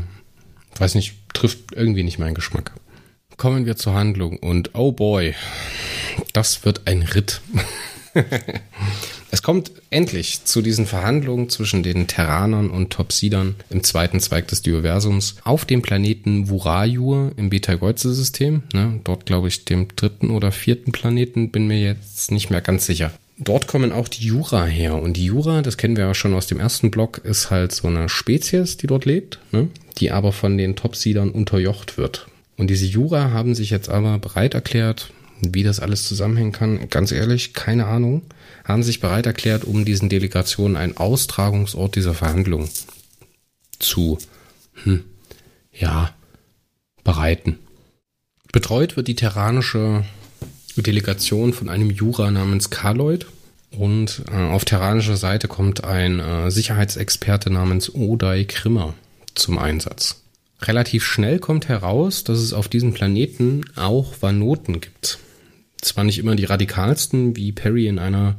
weiß 0.77 0.95
nicht, 0.95 1.15
trifft 1.33 1.73
irgendwie 1.75 2.03
nicht 2.03 2.19
meinen 2.19 2.35
Geschmack. 2.35 2.73
Kommen 3.37 3.67
wir 3.67 3.77
zur 3.77 3.95
Handlung 3.95 4.39
und 4.39 4.71
oh 4.75 4.93
boy, 4.93 5.35
das 6.33 6.65
wird 6.65 6.83
ein 6.87 7.03
Ritt. 7.03 7.41
Es 9.33 9.43
kommt 9.43 9.73
endlich 9.89 10.45
zu 10.45 10.61
diesen 10.61 10.85
Verhandlungen 10.85 11.49
zwischen 11.49 11.83
den 11.83 12.07
Terranern 12.07 12.69
und 12.69 12.91
Topsidern 12.91 13.55
im 13.71 13.83
zweiten 13.83 14.21
Zweig 14.21 14.47
des 14.49 14.61
Dioversums 14.61 15.37
auf 15.43 15.65
dem 15.65 15.81
Planeten 15.81 16.51
Wurajur 16.51 17.33
im 17.39 17.49
Beta-Geuze-System. 17.49 18.63
Ne, 18.75 19.01
dort 19.05 19.25
glaube 19.25 19.49
ich 19.49 19.65
dem 19.65 19.89
dritten 19.97 20.29
oder 20.29 20.53
vierten 20.53 20.93
Planeten, 20.93 21.51
bin 21.51 21.67
mir 21.67 21.81
jetzt 21.81 22.31
nicht 22.31 22.51
mehr 22.51 22.61
ganz 22.61 22.85
sicher. 22.85 23.11
Dort 23.39 23.69
kommen 23.69 23.91
auch 23.91 24.09
die 24.09 24.27
Jura 24.27 24.67
her. 24.67 24.97
Und 24.97 25.17
die 25.17 25.25
Jura, 25.25 25.63
das 25.63 25.79
kennen 25.79 25.97
wir 25.97 26.05
ja 26.05 26.15
schon 26.15 26.35
aus 26.35 26.47
dem 26.47 26.61
ersten 26.61 26.91
Block, 26.91 27.23
ist 27.25 27.51
halt 27.51 27.73
so 27.73 27.89
eine 27.89 28.11
Spezies, 28.11 28.77
die 28.77 28.87
dort 28.87 29.07
lebt, 29.07 29.39
ne, 29.51 29.69
die 29.97 30.11
aber 30.11 30.33
von 30.33 30.59
den 30.59 30.77
Topsidern 30.77 31.31
unterjocht 31.31 31.97
wird. 31.97 32.27
Und 32.59 32.69
diese 32.69 32.87
Jura 32.87 33.31
haben 33.31 33.55
sich 33.55 33.71
jetzt 33.71 33.89
aber 33.89 34.19
bereit 34.19 34.53
erklärt, 34.53 35.11
wie 35.43 35.63
das 35.63 35.81
alles 35.81 36.07
zusammenhängen 36.07 36.53
kann, 36.53 36.89
ganz 36.89 37.13
ehrlich, 37.13 37.53
keine 37.53 37.87
Ahnung, 37.87 38.23
haben 38.65 38.83
sich 38.83 39.01
bereit 39.01 39.27
erklärt, 39.27 39.65
um 39.65 39.85
diesen 39.85 40.09
Delegationen 40.09 40.77
einen 40.77 40.97
Austragungsort 40.97 41.97
dieser 41.97 42.15
Verhandlungen 42.15 42.69
zu, 43.79 44.19
hm, 44.85 45.05
ja, 45.73 46.15
bereiten. 47.05 47.59
Betreut 48.53 48.97
wird 48.97 49.09
die 49.09 49.17
terranische 49.17 50.05
Delegation 50.77 51.53
von 51.53 51.69
einem 51.69 51.91
Jura 51.91 52.31
namens 52.31 52.71
Karloid 52.71 53.27
und 53.71 54.23
äh, 54.31 54.37
auf 54.37 54.65
terranischer 54.65 55.17
Seite 55.17 55.49
kommt 55.49 55.85
ein 55.85 56.21
äh, 56.21 56.51
Sicherheitsexperte 56.51 57.51
namens 57.51 57.95
Oday 57.95 58.45
Krimmer 58.45 58.95
zum 59.35 59.59
Einsatz. 59.59 60.23
Relativ 60.61 61.05
schnell 61.05 61.39
kommt 61.39 61.69
heraus, 61.69 62.25
dass 62.25 62.39
es 62.39 62.53
auf 62.53 62.69
diesem 62.69 62.93
Planeten 62.93 63.65
auch 63.75 64.15
Vanoten 64.21 64.81
gibt. 64.81 65.19
Zwar 65.83 66.05
nicht 66.05 66.19
immer 66.19 66.37
die 66.37 66.45
radikalsten, 66.45 67.37
wie 67.37 67.53
Perry 67.53 67.87
in 67.87 67.99
einer 67.99 68.37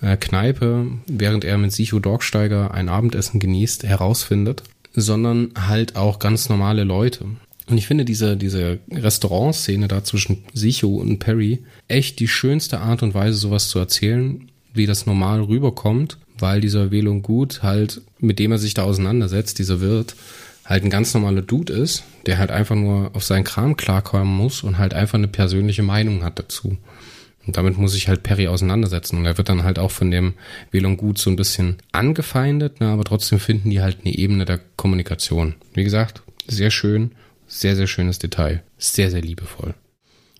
äh, 0.00 0.16
Kneipe, 0.16 0.86
während 1.06 1.44
er 1.44 1.58
mit 1.58 1.72
Sicho 1.72 2.00
Dorksteiger 2.00 2.72
ein 2.72 2.88
Abendessen 2.88 3.38
genießt, 3.38 3.84
herausfindet, 3.84 4.64
sondern 4.94 5.50
halt 5.56 5.96
auch 5.96 6.18
ganz 6.18 6.48
normale 6.48 6.84
Leute. 6.84 7.26
Und 7.68 7.78
ich 7.78 7.86
finde 7.86 8.04
diese, 8.04 8.36
diese 8.36 8.80
Restaurantszene 8.90 9.86
da 9.86 10.02
zwischen 10.02 10.44
Sicho 10.52 10.96
und 10.96 11.18
Perry 11.18 11.60
echt 11.88 12.18
die 12.18 12.28
schönste 12.28 12.80
Art 12.80 13.02
und 13.02 13.14
Weise, 13.14 13.38
sowas 13.38 13.68
zu 13.68 13.78
erzählen, 13.78 14.50
wie 14.74 14.86
das 14.86 15.06
normal 15.06 15.42
rüberkommt, 15.42 16.18
weil 16.38 16.60
dieser 16.60 16.90
Wählung 16.90 17.22
gut 17.22 17.62
halt, 17.62 18.00
mit 18.18 18.38
dem 18.38 18.52
er 18.52 18.58
sich 18.58 18.74
da 18.74 18.82
auseinandersetzt, 18.82 19.58
dieser 19.58 19.80
Wirt, 19.80 20.16
halt 20.72 20.84
ein 20.84 20.90
ganz 20.90 21.14
normaler 21.14 21.42
Dude 21.42 21.72
ist, 21.72 22.04
der 22.26 22.38
halt 22.38 22.50
einfach 22.50 22.74
nur 22.74 23.10
auf 23.14 23.24
seinen 23.24 23.44
Kram 23.44 23.76
klarkommen 23.76 24.34
muss 24.34 24.62
und 24.62 24.78
halt 24.78 24.94
einfach 24.94 25.18
eine 25.18 25.28
persönliche 25.28 25.82
Meinung 25.82 26.24
hat 26.24 26.38
dazu. 26.38 26.78
Und 27.46 27.56
damit 27.56 27.76
muss 27.76 27.92
sich 27.92 28.08
halt 28.08 28.22
Perry 28.22 28.48
auseinandersetzen. 28.48 29.18
Und 29.18 29.26
er 29.26 29.36
wird 29.36 29.48
dann 29.48 29.64
halt 29.64 29.78
auch 29.78 29.90
von 29.90 30.10
dem 30.10 30.34
Wählung 30.70 30.96
gut 30.96 31.18
so 31.18 31.28
ein 31.28 31.36
bisschen 31.36 31.76
angefeindet, 31.90 32.80
ne, 32.80 32.88
aber 32.88 33.04
trotzdem 33.04 33.38
finden 33.38 33.70
die 33.70 33.82
halt 33.82 33.98
eine 34.04 34.14
Ebene 34.16 34.44
der 34.44 34.60
Kommunikation. 34.76 35.54
Wie 35.74 35.84
gesagt, 35.84 36.22
sehr 36.46 36.70
schön, 36.70 37.12
sehr, 37.46 37.76
sehr 37.76 37.86
schönes 37.88 38.18
Detail. 38.18 38.62
Sehr, 38.78 39.10
sehr 39.10 39.22
liebevoll. 39.22 39.74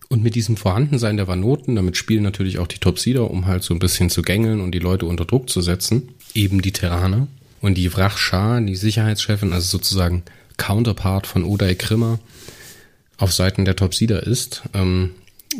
Und 0.09 0.23
mit 0.23 0.35
diesem 0.35 0.57
Vorhandensein 0.57 1.17
der 1.17 1.27
Vanoten, 1.27 1.75
damit 1.75 1.97
spielen 1.97 2.23
natürlich 2.23 2.59
auch 2.59 2.67
die 2.67 2.79
Topsider, 2.79 3.29
um 3.29 3.47
halt 3.47 3.63
so 3.63 3.73
ein 3.73 3.79
bisschen 3.79 4.09
zu 4.09 4.21
gängeln 4.21 4.61
und 4.61 4.71
die 4.71 4.79
Leute 4.79 5.05
unter 5.05 5.25
Druck 5.25 5.49
zu 5.49 5.61
setzen. 5.61 6.09
Eben 6.33 6.61
die 6.61 6.71
Terraner. 6.71 7.27
Und 7.63 7.75
die 7.75 7.87
Vrach 7.87 8.17
Shah, 8.17 8.59
die 8.59 8.75
Sicherheitschefin, 8.75 9.53
also 9.53 9.65
sozusagen 9.77 10.23
Counterpart 10.57 11.25
von 11.25 11.45
Uday 11.45 11.75
Krimmer, 11.75 12.19
auf 13.15 13.31
Seiten 13.31 13.63
der 13.63 13.77
Topsider 13.77 14.21
ist, 14.21 14.63
ähm, 14.73 15.11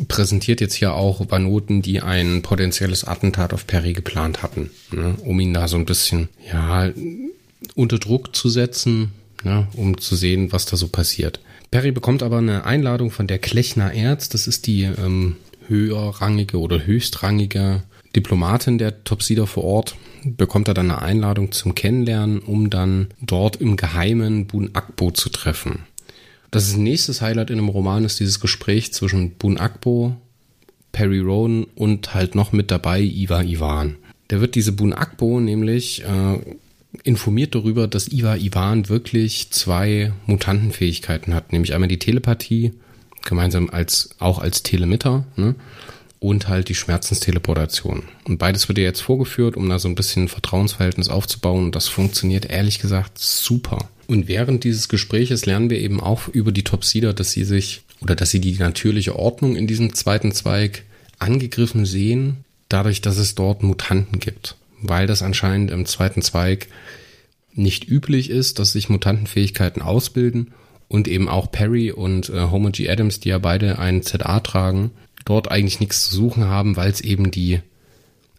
präsentiert 0.06 0.60
jetzt 0.60 0.74
hier 0.74 0.92
auch 0.92 1.30
Vanoten, 1.30 1.80
die 1.80 2.02
ein 2.02 2.42
potenzielles 2.42 3.04
Attentat 3.04 3.54
auf 3.54 3.66
Perry 3.66 3.94
geplant 3.94 4.42
hatten, 4.42 4.70
ne, 4.92 5.16
um 5.24 5.40
ihn 5.40 5.54
da 5.54 5.66
so 5.66 5.78
ein 5.78 5.86
bisschen, 5.86 6.28
ja, 6.52 6.90
unter 7.74 7.98
Druck 7.98 8.36
zu 8.36 8.50
setzen, 8.50 9.12
ne, 9.42 9.66
um 9.72 9.96
zu 9.96 10.14
sehen, 10.14 10.52
was 10.52 10.66
da 10.66 10.76
so 10.76 10.88
passiert. 10.88 11.40
Perry 11.70 11.90
bekommt 11.90 12.22
aber 12.22 12.36
eine 12.36 12.66
Einladung 12.66 13.12
von 13.12 13.26
der 13.28 13.38
Klechner 13.38 13.94
Erz, 13.94 14.28
das 14.28 14.46
ist 14.46 14.66
die 14.66 14.82
ähm, 14.82 15.36
höherrangige 15.68 16.58
oder 16.58 16.84
höchstrangige 16.84 17.82
Diplomatin 18.14 18.76
der 18.76 19.04
Topsider 19.04 19.46
vor 19.46 19.64
Ort, 19.64 19.96
bekommt 20.24 20.68
er 20.68 20.74
dann 20.74 20.90
eine 20.90 21.02
Einladung 21.02 21.52
zum 21.52 21.74
Kennenlernen, 21.74 22.40
um 22.40 22.70
dann 22.70 23.08
dort 23.20 23.56
im 23.56 23.76
Geheimen 23.76 24.46
Bun 24.46 24.70
Akbo 24.72 25.10
zu 25.10 25.28
treffen. 25.28 25.80
Das 26.50 26.68
ist 26.68 26.76
nächstes 26.76 27.20
Highlight 27.20 27.50
in 27.50 27.56
dem 27.56 27.68
Roman 27.68 28.04
ist 28.04 28.20
dieses 28.20 28.40
Gespräch 28.40 28.92
zwischen 28.92 29.32
Bun 29.32 29.58
Akbo, 29.58 30.16
Perry 30.92 31.18
Rowan 31.18 31.64
und 31.74 32.14
halt 32.14 32.34
noch 32.34 32.52
mit 32.52 32.70
dabei 32.70 33.00
Iva 33.00 33.42
Ivan. 33.42 33.96
Der 34.30 34.40
wird 34.40 34.54
diese 34.54 34.72
Bun 34.72 34.92
Akbo 34.92 35.40
nämlich 35.40 36.04
äh, 36.04 36.38
informiert 37.02 37.54
darüber, 37.54 37.88
dass 37.88 38.08
Iva 38.08 38.36
Ivan 38.36 38.88
wirklich 38.88 39.50
zwei 39.50 40.12
Mutantenfähigkeiten 40.26 41.34
hat, 41.34 41.52
nämlich 41.52 41.74
einmal 41.74 41.88
die 41.88 41.98
Telepathie, 41.98 42.72
gemeinsam 43.24 43.70
als 43.70 44.10
auch 44.18 44.38
als 44.38 44.62
Telemitter, 44.62 45.24
ne? 45.36 45.54
Und 46.24 46.48
halt 46.48 46.70
die 46.70 46.74
Schmerzensteleportation. 46.74 48.04
Und 48.24 48.38
beides 48.38 48.66
wird 48.68 48.78
dir 48.78 48.84
jetzt 48.84 49.02
vorgeführt, 49.02 49.58
um 49.58 49.68
da 49.68 49.78
so 49.78 49.88
ein 49.88 49.94
bisschen 49.94 50.24
ein 50.24 50.28
Vertrauensverhältnis 50.28 51.10
aufzubauen. 51.10 51.66
Und 51.66 51.76
das 51.76 51.88
funktioniert 51.88 52.46
ehrlich 52.46 52.78
gesagt 52.78 53.18
super. 53.18 53.90
Und 54.06 54.26
während 54.26 54.64
dieses 54.64 54.88
Gespräches 54.88 55.44
lernen 55.44 55.68
wir 55.68 55.78
eben 55.78 56.00
auch 56.00 56.28
über 56.28 56.50
die 56.50 56.64
Topsider, 56.64 57.12
dass 57.12 57.32
sie 57.32 57.44
sich 57.44 57.82
oder 58.00 58.16
dass 58.16 58.30
sie 58.30 58.40
die 58.40 58.54
natürliche 58.54 59.18
Ordnung 59.18 59.54
in 59.54 59.66
diesem 59.66 59.92
zweiten 59.92 60.32
Zweig 60.32 60.84
angegriffen 61.18 61.84
sehen, 61.84 62.38
dadurch, 62.70 63.02
dass 63.02 63.18
es 63.18 63.34
dort 63.34 63.62
Mutanten 63.62 64.18
gibt. 64.18 64.56
Weil 64.80 65.06
das 65.06 65.22
anscheinend 65.22 65.70
im 65.70 65.84
zweiten 65.84 66.22
Zweig 66.22 66.68
nicht 67.52 67.86
üblich 67.86 68.30
ist, 68.30 68.58
dass 68.58 68.72
sich 68.72 68.88
Mutantenfähigkeiten 68.88 69.82
ausbilden 69.82 70.54
und 70.88 71.06
eben 71.06 71.28
auch 71.28 71.52
Perry 71.52 71.92
und 71.92 72.30
äh, 72.30 72.48
Homer 72.50 72.70
G. 72.70 72.88
Adams, 72.88 73.20
die 73.20 73.28
ja 73.28 73.38
beide 73.38 73.78
einen 73.78 74.02
ZA 74.02 74.40
tragen, 74.40 74.90
dort 75.24 75.50
eigentlich 75.50 75.80
nichts 75.80 76.08
zu 76.08 76.14
suchen 76.14 76.44
haben, 76.44 76.76
weil 76.76 76.90
es 76.90 77.00
eben 77.00 77.30
die 77.30 77.60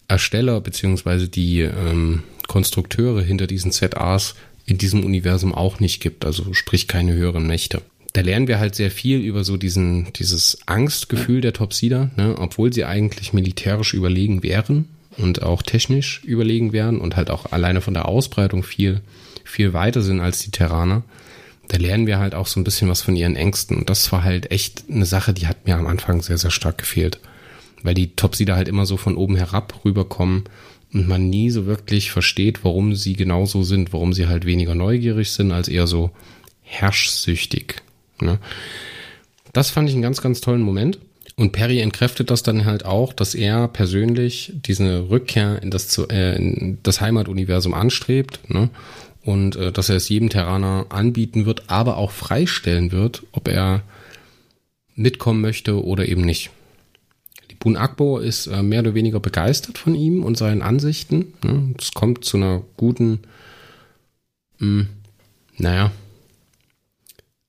Ersteller 0.07 0.61
beziehungsweise 0.61 1.27
die 1.27 1.61
ähm, 1.61 2.23
Konstrukteure 2.47 3.21
hinter 3.21 3.47
diesen 3.47 3.71
ZAs 3.71 4.35
in 4.65 4.77
diesem 4.77 5.03
Universum 5.03 5.53
auch 5.53 5.79
nicht 5.79 6.01
gibt, 6.01 6.25
also 6.25 6.53
sprich 6.53 6.87
keine 6.87 7.13
höheren 7.13 7.47
Mächte. 7.47 7.81
Da 8.13 8.21
lernen 8.21 8.47
wir 8.47 8.59
halt 8.59 8.75
sehr 8.75 8.91
viel 8.91 9.19
über 9.19 9.43
so 9.43 9.57
diesen, 9.57 10.13
dieses 10.13 10.59
Angstgefühl 10.67 11.41
der 11.41 11.53
Topsider, 11.53 12.11
ne, 12.15 12.35
obwohl 12.37 12.71
sie 12.71 12.85
eigentlich 12.85 13.33
militärisch 13.33 13.93
überlegen 13.93 14.41
wären 14.41 14.87
und 15.17 15.43
auch 15.43 15.61
technisch 15.61 16.23
überlegen 16.23 16.71
wären 16.71 16.99
und 16.99 17.15
halt 17.15 17.29
auch 17.29 17.51
alleine 17.51 17.81
von 17.81 17.93
der 17.93 18.07
Ausbreitung 18.07 18.63
viel, 18.63 19.01
viel 19.43 19.73
weiter 19.73 20.01
sind 20.01 20.21
als 20.21 20.39
die 20.39 20.51
Terraner 20.51 21.03
da 21.67 21.77
lernen 21.77 22.07
wir 22.07 22.19
halt 22.19 22.35
auch 22.35 22.47
so 22.47 22.59
ein 22.59 22.63
bisschen 22.63 22.89
was 22.89 23.01
von 23.01 23.15
ihren 23.15 23.35
Ängsten. 23.35 23.77
Und 23.77 23.89
das 23.89 24.11
war 24.11 24.23
halt 24.23 24.51
echt 24.51 24.85
eine 24.89 25.05
Sache, 25.05 25.33
die 25.33 25.47
hat 25.47 25.65
mir 25.65 25.75
am 25.75 25.87
Anfang 25.87 26.21
sehr, 26.21 26.37
sehr 26.37 26.51
stark 26.51 26.77
gefehlt. 26.77 27.19
Weil 27.83 27.93
die 27.93 28.15
Topsider 28.15 28.55
halt 28.55 28.67
immer 28.67 28.85
so 28.85 28.97
von 28.97 29.15
oben 29.17 29.35
herab 29.35 29.81
rüberkommen 29.85 30.45
und 30.93 31.07
man 31.07 31.29
nie 31.29 31.49
so 31.49 31.65
wirklich 31.65 32.11
versteht, 32.11 32.63
warum 32.63 32.95
sie 32.95 33.13
genauso 33.13 33.63
sind, 33.63 33.93
warum 33.93 34.13
sie 34.13 34.27
halt 34.27 34.45
weniger 34.45 34.75
neugierig 34.75 35.31
sind, 35.31 35.51
als 35.51 35.67
eher 35.67 35.87
so 35.87 36.11
herrschsüchtig. 36.61 37.81
Ne? 38.21 38.39
Das 39.53 39.69
fand 39.69 39.89
ich 39.89 39.95
einen 39.95 40.01
ganz, 40.01 40.21
ganz 40.21 40.41
tollen 40.41 40.61
Moment. 40.61 40.99
Und 41.37 41.51
Perry 41.51 41.79
entkräftet 41.79 42.31
das 42.31 42.43
dann 42.43 42.63
halt 42.63 42.85
auch, 42.85 43.11
dass 43.11 43.35
er 43.35 43.67
persönlich 43.67 44.53
diese 44.55 45.09
Rückkehr 45.09 45.61
in 45.61 45.69
das, 45.69 45.97
äh, 45.97 46.37
in 46.37 46.77
das 46.81 47.01
Heimatuniversum 47.01 47.73
anstrebt. 47.73 48.39
Ne? 48.49 48.69
Und 49.25 49.55
äh, 49.55 49.71
dass 49.71 49.89
er 49.89 49.97
es 49.97 50.07
jedem 50.07 50.29
Terraner 50.29 50.85
anbieten 50.89 51.45
wird, 51.45 51.69
aber 51.69 51.97
auch 51.97 52.11
freistellen 52.11 52.91
wird, 52.91 53.23
ob 53.31 53.47
er 53.47 53.81
mitkommen 54.95 55.41
möchte 55.41 55.83
oder 55.83 56.07
eben 56.07 56.21
nicht. 56.21 56.51
Die 57.49 57.55
Bun 57.55 57.75
Akbo 57.75 58.19
ist 58.19 58.47
äh, 58.47 58.61
mehr 58.61 58.81
oder 58.81 58.93
weniger 58.93 59.19
begeistert 59.19 59.79
von 59.79 59.95
ihm 59.95 60.23
und 60.23 60.37
seinen 60.37 60.61
Ansichten. 60.61 61.33
Ne? 61.43 61.73
Es 61.79 61.93
kommt 61.93 62.23
zu 62.23 62.37
einer 62.37 62.61
guten, 62.77 63.19
mh, 64.59 64.81
hm, 64.81 64.87
naja, 65.57 65.91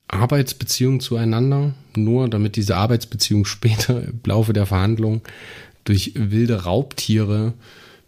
Arbeitsbeziehung 0.09 1.01
zueinander, 1.01 1.75
nur 1.95 2.29
damit 2.29 2.57
diese 2.57 2.77
Arbeitsbeziehung 2.77 3.45
später 3.45 4.03
im 4.03 4.21
Laufe 4.25 4.55
der 4.55 4.65
Verhandlung 4.67 5.21
durch 5.85 6.13
wilde 6.15 6.65
Raubtiere 6.65 7.53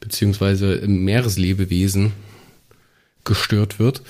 beziehungsweise 0.00 0.82
Meereslebewesen 0.86 2.12
gestört 3.28 3.78
wird, 3.78 4.02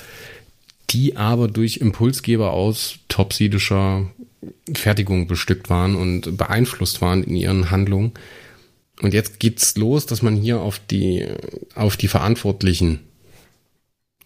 die 0.89 1.16
aber 1.16 1.49
durch 1.49 1.77
Impulsgeber 1.77 2.53
aus 2.53 3.01
topsidischer 3.09 4.11
Fertigung 4.73 5.27
bestückt 5.27 5.69
waren 5.69 5.95
und 5.95 6.39
beeinflusst 6.39 7.03
waren 7.03 7.23
in 7.23 7.37
ihren 7.37 7.71
Handlungen. 7.71 8.12
Und 9.03 9.12
jetzt 9.12 9.39
geht's 9.39 9.77
los, 9.77 10.07
dass 10.07 10.23
man 10.23 10.37
hier 10.37 10.61
auf 10.61 10.79
die, 10.79 11.27
auf 11.75 11.99
die 11.99 12.09
Verantwortlichen 12.09 13.01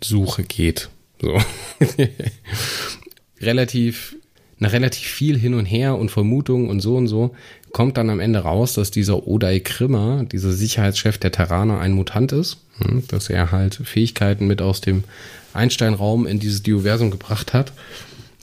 Suche 0.00 0.44
geht. 0.44 0.88
So. 1.20 1.40
relativ, 3.42 4.16
nach 4.62 4.72
relativ 4.72 5.08
viel 5.08 5.36
hin 5.36 5.54
und 5.54 5.66
her 5.66 5.96
und 5.98 6.10
Vermutungen 6.10 6.70
und 6.70 6.80
so 6.80 6.96
und 6.96 7.08
so, 7.08 7.34
kommt 7.72 7.96
dann 7.96 8.10
am 8.10 8.20
Ende 8.20 8.38
raus, 8.38 8.74
dass 8.74 8.90
dieser 8.90 9.26
Odai 9.26 9.58
Krimmer, 9.58 10.24
dieser 10.24 10.52
Sicherheitschef 10.52 11.18
der 11.18 11.32
Terraner, 11.32 11.80
ein 11.80 11.92
Mutant 11.92 12.32
ist. 12.32 12.58
Hm, 12.78 13.02
dass 13.08 13.28
er 13.28 13.50
halt 13.50 13.74
Fähigkeiten 13.74 14.46
mit 14.46 14.62
aus 14.62 14.80
dem 14.80 15.02
Einstein-Raum 15.52 16.26
in 16.26 16.38
dieses 16.38 16.62
Dioversum 16.62 17.10
gebracht 17.10 17.52
hat. 17.52 17.72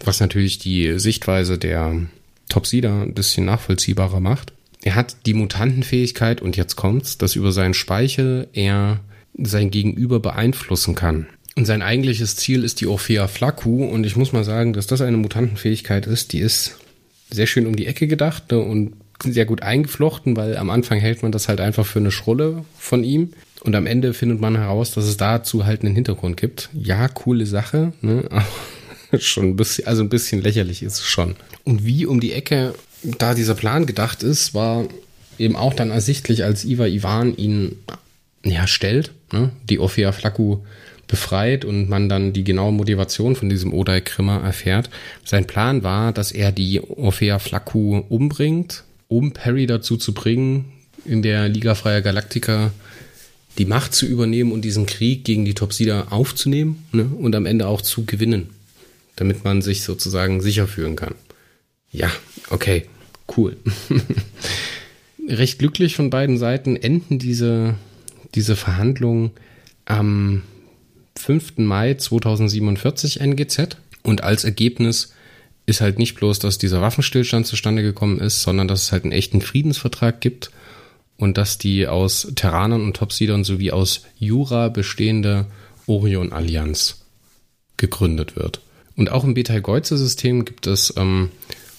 Was 0.03 0.19
natürlich 0.19 0.59
die 0.59 0.99
Sichtweise 0.99 1.57
der 1.57 1.95
Topsider 2.49 3.01
ein 3.01 3.13
bisschen 3.13 3.45
nachvollziehbarer 3.45 4.19
macht. 4.19 4.51
Er 4.81 4.95
hat 4.95 5.25
die 5.25 5.33
Mutantenfähigkeit, 5.33 6.41
und 6.41 6.57
jetzt 6.57 6.75
kommt's, 6.75 7.17
dass 7.17 7.35
über 7.35 7.51
seinen 7.51 7.73
Speichel 7.73 8.47
er 8.53 8.99
sein 9.37 9.71
Gegenüber 9.71 10.19
beeinflussen 10.19 10.95
kann. 10.95 11.27
Und 11.59 11.65
sein 11.65 11.81
eigentliches 11.81 12.37
Ziel 12.37 12.63
ist 12.63 12.79
die 12.79 12.87
Orphea 12.87 13.27
Flaku. 13.27 13.83
Und 13.83 14.05
ich 14.05 14.15
muss 14.15 14.31
mal 14.31 14.45
sagen, 14.45 14.71
dass 14.71 14.87
das 14.87 15.01
eine 15.01 15.17
Mutantenfähigkeit 15.17 16.07
ist, 16.07 16.31
die 16.31 16.39
ist 16.39 16.77
sehr 17.29 17.47
schön 17.47 17.67
um 17.67 17.75
die 17.75 17.85
Ecke 17.85 18.07
gedacht 18.07 18.49
ne, 18.53 18.59
und 18.59 18.93
sehr 19.25 19.43
gut 19.43 19.61
eingeflochten, 19.61 20.37
weil 20.37 20.55
am 20.55 20.69
Anfang 20.69 20.99
hält 20.99 21.21
man 21.21 21.33
das 21.33 21.49
halt 21.49 21.59
einfach 21.59 21.85
für 21.85 21.99
eine 21.99 22.11
Schrulle 22.11 22.63
von 22.77 23.03
ihm. 23.03 23.33
Und 23.59 23.75
am 23.75 23.87
Ende 23.87 24.13
findet 24.13 24.39
man 24.39 24.55
heraus, 24.55 24.91
dass 24.91 25.03
es 25.03 25.17
dazu 25.17 25.65
halt 25.65 25.83
einen 25.83 25.93
Hintergrund 25.95 26.37
gibt. 26.37 26.69
Ja, 26.71 27.09
coole 27.09 27.45
Sache, 27.45 27.91
ne? 27.99 28.23
Aber 29.11 29.19
schon 29.19 29.49
ein 29.49 29.55
bisschen, 29.57 29.85
also 29.85 30.01
ein 30.01 30.07
bisschen 30.07 30.41
lächerlich 30.41 30.81
ist 30.81 30.99
es 30.99 31.07
schon. 31.07 31.35
Und 31.65 31.83
wie 31.83 32.05
um 32.05 32.21
die 32.21 32.31
Ecke 32.31 32.73
da 33.03 33.33
dieser 33.33 33.55
Plan 33.55 33.85
gedacht 33.85 34.23
ist, 34.23 34.53
war 34.53 34.85
eben 35.37 35.57
auch 35.57 35.73
dann 35.73 35.91
ersichtlich, 35.91 36.45
als 36.45 36.63
Iva 36.63 36.85
Ivan 36.85 37.35
ihn 37.35 37.75
ja, 38.45 38.65
stellt, 38.65 39.11
ne? 39.33 39.49
die 39.69 39.79
Ophia 39.79 40.13
Flaku 40.13 40.59
befreit 41.09 41.65
und 41.65 41.89
man 41.89 42.07
dann 42.07 42.31
die 42.31 42.45
genaue 42.45 42.71
Motivation 42.71 43.35
von 43.35 43.49
diesem 43.49 43.73
Odai 43.73 43.99
Grimmer 43.99 44.41
erfährt. 44.41 44.89
Sein 45.25 45.45
Plan 45.45 45.83
war, 45.83 46.13
dass 46.13 46.31
er 46.31 46.53
die 46.53 46.79
Orphea 46.81 47.39
Flaccu 47.39 48.03
umbringt, 48.07 48.85
um 49.09 49.33
Perry 49.33 49.65
dazu 49.65 49.97
zu 49.97 50.13
bringen, 50.13 50.71
in 51.03 51.21
der 51.21 51.49
Liga 51.49 51.75
Freier 51.75 52.01
Galaktika 52.01 52.71
die 53.57 53.65
Macht 53.65 53.93
zu 53.93 54.05
übernehmen 54.05 54.51
und 54.51 54.61
diesen 54.61 54.85
Krieg 54.85 55.25
gegen 55.25 55.43
die 55.43 55.55
Topsider 55.55 56.13
aufzunehmen 56.13 56.85
ne, 56.91 57.05
und 57.05 57.35
am 57.35 57.45
Ende 57.45 57.67
auch 57.67 57.81
zu 57.81 58.05
gewinnen, 58.05 58.51
damit 59.15 59.43
man 59.43 59.61
sich 59.61 59.81
sozusagen 59.81 60.41
sicher 60.41 60.67
fühlen 60.67 60.95
kann. 60.95 61.15
Ja, 61.91 62.11
okay, 62.51 62.85
cool. 63.35 63.57
Recht 65.27 65.57
glücklich 65.57 65.95
von 65.95 66.11
beiden 66.11 66.37
Seiten 66.37 66.75
enden 66.75 67.17
diese, 67.17 67.75
diese 68.35 68.55
Verhandlungen 68.55 69.31
am 69.85 70.43
5. 71.19 71.57
Mai 71.57 71.95
2047 71.95 73.19
NGZ. 73.19 73.77
Und 74.03 74.23
als 74.23 74.45
Ergebnis 74.45 75.13
ist 75.65 75.81
halt 75.81 75.99
nicht 75.99 76.15
bloß, 76.15 76.39
dass 76.39 76.57
dieser 76.57 76.81
Waffenstillstand 76.81 77.45
zustande 77.45 77.83
gekommen 77.83 78.19
ist, 78.19 78.41
sondern 78.41 78.67
dass 78.67 78.83
es 78.83 78.91
halt 78.91 79.03
einen 79.03 79.11
echten 79.11 79.41
Friedensvertrag 79.41 80.21
gibt 80.21 80.49
und 81.17 81.37
dass 81.37 81.57
die 81.57 81.87
aus 81.87 82.31
Terranern 82.35 82.81
und 82.81 82.95
Topsidern 82.95 83.43
sowie 83.43 83.71
aus 83.71 84.03
Jura 84.17 84.69
bestehende 84.69 85.45
Orion-Allianz 85.85 87.01
gegründet 87.77 88.35
wird. 88.35 88.61
Und 88.95 89.11
auch 89.11 89.23
im 89.23 89.33
Betelgeuse-System 89.33 90.45
gibt 90.45 90.67
es 90.67 90.93
ähm, 90.97 91.29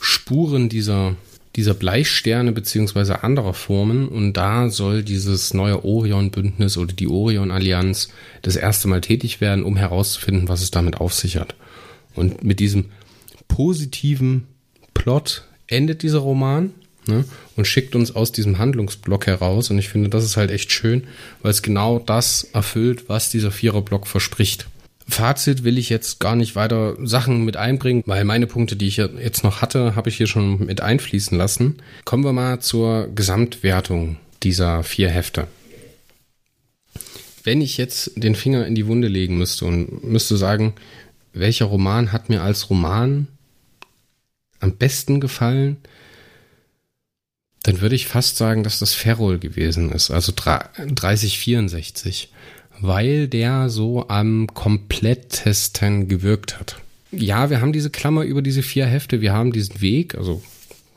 Spuren 0.01 0.68
dieser 0.68 1.16
dieser 1.57 1.74
Bleisterne 1.74 2.53
beziehungsweise 2.53 3.24
anderer 3.24 3.55
Formen 3.55 4.09
und 4.09 4.34
da 4.34 4.70
soll 4.70 5.03
dieses 5.03 5.53
neue 5.53 5.84
Orion-Bündnis 5.84 6.76
oder 6.76 6.92
die 6.92 7.09
Orion-Allianz 7.09 8.11
das 8.42 8.57
erste 8.57 8.88
Mal 8.88 9.01
tätig 9.01 9.40
werden, 9.40 9.64
um 9.64 9.76
herauszufinden, 9.76 10.48
was 10.48 10.62
es 10.62 10.70
damit 10.70 10.98
auf 10.98 11.12
sich 11.12 11.36
hat. 11.38 11.57
Und 12.14 12.44
mit 12.44 12.61
diesem 12.61 12.86
positiven 13.48 14.46
Plot 14.94 15.44
endet 15.66 16.03
dieser 16.03 16.20
Roman 16.20 16.72
ne, 17.09 17.24
und 17.57 17.66
schickt 17.66 17.96
uns 17.96 18.14
aus 18.14 18.30
diesem 18.30 18.59
Handlungsblock 18.59 19.26
heraus 19.26 19.70
und 19.70 19.78
ich 19.78 19.88
finde, 19.88 20.09
das 20.09 20.24
ist 20.24 20.36
halt 20.36 20.51
echt 20.53 20.70
schön, 20.70 21.05
weil 21.42 21.51
es 21.51 21.62
genau 21.62 21.98
das 21.98 22.44
erfüllt, 22.44 23.09
was 23.09 23.30
dieser 23.30 23.51
Viererblock 23.51 24.07
verspricht. 24.07 24.68
Fazit 25.11 25.65
will 25.65 25.79
ich 25.79 25.89
jetzt 25.89 26.21
gar 26.21 26.37
nicht 26.37 26.57
weiter 26.57 26.97
Sachen 27.05 27.45
mit 27.45 27.57
einbringen, 27.57 28.03
weil 28.07 28.25
meine 28.25 28.47
Punkte, 28.47 28.77
die 28.77 28.89
ich 28.89 28.97
jetzt 28.97 29.45
noch 29.45 29.63
hatte, 29.63 29.95
habe 29.97 30.09
ich 30.09 30.17
hier 30.17 30.27
schon 30.27 30.65
mit 30.67 30.81
einfließen 30.81 31.37
lassen. 31.37 31.77
Kommen 32.05 32.25
wir 32.25 32.33
mal 32.33 32.61
zur 32.61 33.09
Gesamtwertung 33.15 34.17
dieser 34.43 34.83
vier 34.83 35.11
Hefte. 35.11 35.47
Wenn 37.45 37.61
ich 37.61 37.77
jetzt 37.77 38.13
den 38.17 38.35
Finger 38.35 38.67
in 38.67 38.75
die 38.75 38.87
Wunde 38.87 39.09
legen 39.09 39.39
müsste 39.39 39.65
und 39.65 40.05
müsste 40.05 40.37
sagen, 40.37 40.75
welcher 41.33 41.67
Roman 41.67 42.13
hat 42.13 42.29
mir 42.29 42.43
als 42.43 42.69
Roman 42.71 43.29
am 44.59 44.77
besten 44.77 45.21
gefallen, 45.21 45.79
dann 47.63 47.81
würde 47.81 47.95
ich 47.95 48.07
fast 48.07 48.37
sagen, 48.37 48.63
dass 48.63 48.79
das 48.79 48.95
Ferrol 48.95 49.39
gewesen 49.39 49.93
ist, 49.93 50.11
also 50.11 50.33
3064 50.35 52.33
weil 52.81 53.28
der 53.28 53.68
so 53.68 54.09
am 54.09 54.47
komplettesten 54.49 56.09
gewirkt 56.09 56.59
hat. 56.59 56.76
Ja, 57.12 57.51
wir 57.51 57.61
haben 57.61 57.72
diese 57.72 57.91
Klammer 57.91 58.22
über 58.22 58.43
diese 58.43 58.62
vier 58.62 58.87
Hefte, 58.87 59.20
wir 59.20 59.33
haben 59.33 59.53
diesen 59.53 59.81
Weg, 59.81 60.14
also 60.14 60.43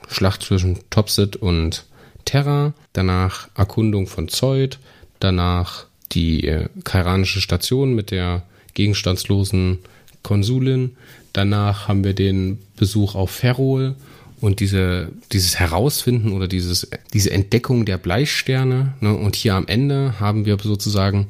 Schlacht 0.09 0.43
zwischen 0.43 0.79
Topsit 0.89 1.35
und 1.35 1.85
Terra, 2.25 2.73
danach 2.93 3.49
Erkundung 3.55 4.07
von 4.07 4.27
Zeut, 4.27 4.79
danach 5.19 5.85
die 6.11 6.47
äh, 6.47 6.67
kairanische 6.83 7.41
Station 7.41 7.95
mit 7.95 8.11
der 8.11 8.43
gegenstandslosen 8.75 9.79
Konsulin, 10.21 10.95
danach 11.33 11.87
haben 11.87 12.03
wir 12.03 12.13
den 12.13 12.59
Besuch 12.77 13.15
auf 13.15 13.31
Ferrol 13.31 13.95
und 14.39 14.59
diese, 14.59 15.09
dieses 15.31 15.59
Herausfinden 15.59 16.33
oder 16.33 16.47
dieses, 16.47 16.89
diese 17.13 17.31
Entdeckung 17.31 17.85
der 17.85 17.97
Bleisterne. 17.97 18.93
Ne? 18.99 19.15
Und 19.15 19.35
hier 19.37 19.55
am 19.55 19.67
Ende 19.67 20.19
haben 20.19 20.45
wir 20.45 20.57
sozusagen 20.61 21.27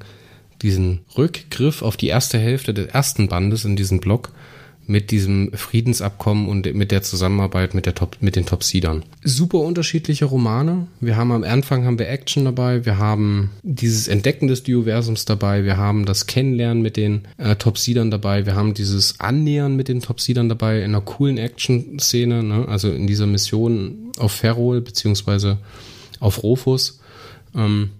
diesen 0.63 1.01
Rückgriff 1.17 1.81
auf 1.81 1.97
die 1.97 2.07
erste 2.07 2.39
Hälfte 2.39 2.73
des 2.73 2.87
ersten 2.87 3.27
Bandes 3.27 3.65
in 3.65 3.75
diesem 3.75 3.99
Block 3.99 4.31
mit 4.85 5.11
diesem 5.11 5.51
Friedensabkommen 5.53 6.47
und 6.47 6.73
mit 6.73 6.91
der 6.91 7.01
Zusammenarbeit 7.01 7.73
mit, 7.73 7.85
der 7.85 7.95
Top, 7.95 8.17
mit 8.19 8.35
den 8.35 8.45
Top-Seedern. 8.45 9.03
Super 9.23 9.59
unterschiedliche 9.59 10.25
Romane. 10.25 10.87
Wir 10.99 11.15
haben 11.15 11.31
am 11.31 11.43
Anfang 11.43 11.85
haben 11.85 11.99
wir 11.99 12.09
Action 12.09 12.45
dabei, 12.45 12.85
wir 12.85 12.97
haben 12.97 13.51
dieses 13.63 14.07
Entdecken 14.07 14.47
des 14.47 14.63
Dioversums 14.63 15.25
dabei, 15.25 15.63
wir 15.63 15.77
haben 15.77 16.05
das 16.05 16.27
Kennenlernen 16.27 16.83
mit 16.83 16.97
den 16.97 17.21
äh, 17.37 17.55
Top-Seedern 17.55 18.11
dabei, 18.11 18.45
wir 18.45 18.55
haben 18.55 18.73
dieses 18.73 19.19
Annähern 19.19 19.75
mit 19.75 19.87
den 19.87 20.01
Top-Seedern 20.01 20.49
dabei 20.49 20.79
in 20.79 20.85
einer 20.85 21.01
coolen 21.01 21.37
Action-Szene, 21.37 22.43
ne? 22.43 22.67
also 22.67 22.91
in 22.91 23.07
dieser 23.07 23.27
Mission 23.27 24.11
auf 24.17 24.33
Ferrol 24.33 24.81
beziehungsweise 24.81 25.59
auf 26.19 26.43
Rofus. 26.43 26.99
Ähm, 27.55 27.91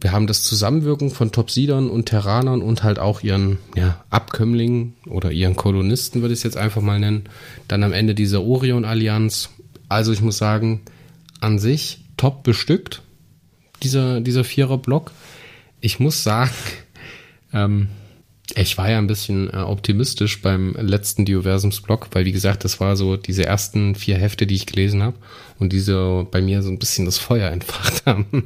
wir 0.00 0.12
haben 0.12 0.26
das 0.26 0.42
Zusammenwirken 0.44 1.10
von 1.10 1.30
Topsidern 1.30 1.90
und 1.90 2.06
Terranern 2.06 2.62
und 2.62 2.82
halt 2.82 2.98
auch 2.98 3.22
ihren 3.22 3.58
ja, 3.76 4.02
Abkömmlingen 4.08 4.94
oder 5.06 5.30
ihren 5.30 5.56
Kolonisten, 5.56 6.22
würde 6.22 6.32
ich 6.32 6.40
es 6.40 6.44
jetzt 6.44 6.56
einfach 6.56 6.80
mal 6.80 6.98
nennen. 6.98 7.24
Dann 7.68 7.82
am 7.82 7.92
Ende 7.92 8.14
dieser 8.14 8.42
Orion-Allianz. 8.42 9.50
Also 9.88 10.12
ich 10.12 10.22
muss 10.22 10.38
sagen, 10.38 10.80
an 11.40 11.58
sich 11.58 12.00
top 12.16 12.42
bestückt, 12.42 13.02
dieser, 13.82 14.20
dieser 14.20 14.44
Vierer-Block. 14.44 15.12
Ich 15.80 16.00
muss 16.00 16.22
sagen, 16.22 16.50
ähm, 17.52 17.88
ich 18.56 18.78
war 18.78 18.90
ja 18.90 18.98
ein 18.98 19.06
bisschen 19.06 19.52
äh, 19.52 19.56
optimistisch 19.56 20.42
beim 20.42 20.74
letzten 20.74 21.24
Dioversums-Blog, 21.24 22.08
weil 22.12 22.24
wie 22.24 22.32
gesagt, 22.32 22.64
das 22.64 22.80
war 22.80 22.96
so 22.96 23.16
diese 23.16 23.44
ersten 23.44 23.94
vier 23.94 24.16
Hefte, 24.16 24.46
die 24.46 24.54
ich 24.54 24.66
gelesen 24.66 25.02
habe 25.02 25.16
und 25.58 25.72
die 25.72 25.80
so 25.80 26.26
bei 26.30 26.40
mir 26.40 26.62
so 26.62 26.70
ein 26.70 26.78
bisschen 26.78 27.04
das 27.04 27.18
Feuer 27.18 27.50
entfacht 27.50 28.02
haben. 28.06 28.44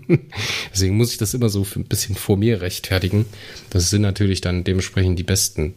Deswegen 0.72 0.96
muss 0.96 1.12
ich 1.12 1.18
das 1.18 1.34
immer 1.34 1.48
so 1.48 1.66
ein 1.76 1.84
bisschen 1.84 2.14
vor 2.14 2.36
mir 2.36 2.60
rechtfertigen. 2.60 3.26
Das 3.70 3.90
sind 3.90 4.02
natürlich 4.02 4.40
dann 4.40 4.64
dementsprechend 4.64 5.18
die 5.18 5.24
besten. 5.24 5.74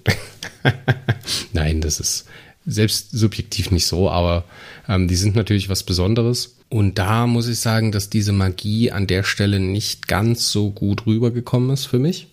Nein, 1.54 1.82
das 1.82 2.00
ist 2.00 2.26
selbst 2.66 3.12
subjektiv 3.12 3.72
nicht 3.72 3.86
so, 3.86 4.10
aber 4.10 4.44
ähm, 4.90 5.08
die 5.08 5.16
sind 5.16 5.36
natürlich 5.36 5.70
was 5.70 5.84
Besonderes. 5.84 6.58
Und 6.70 6.98
da 6.98 7.28
muss 7.28 7.48
ich 7.48 7.60
sagen, 7.60 7.94
dass 7.94 8.10
diese 8.10 8.34
Magie 8.34 8.92
an 8.92 9.08
der 9.08 9.24
Stelle 9.24 9.60
nicht 9.60 10.08
ganz 10.08 10.52
so 10.52 10.72
gut 10.72 11.06
rübergekommen 11.06 11.70
ist 11.70 11.86
für 11.86 12.00
mich 12.00 12.28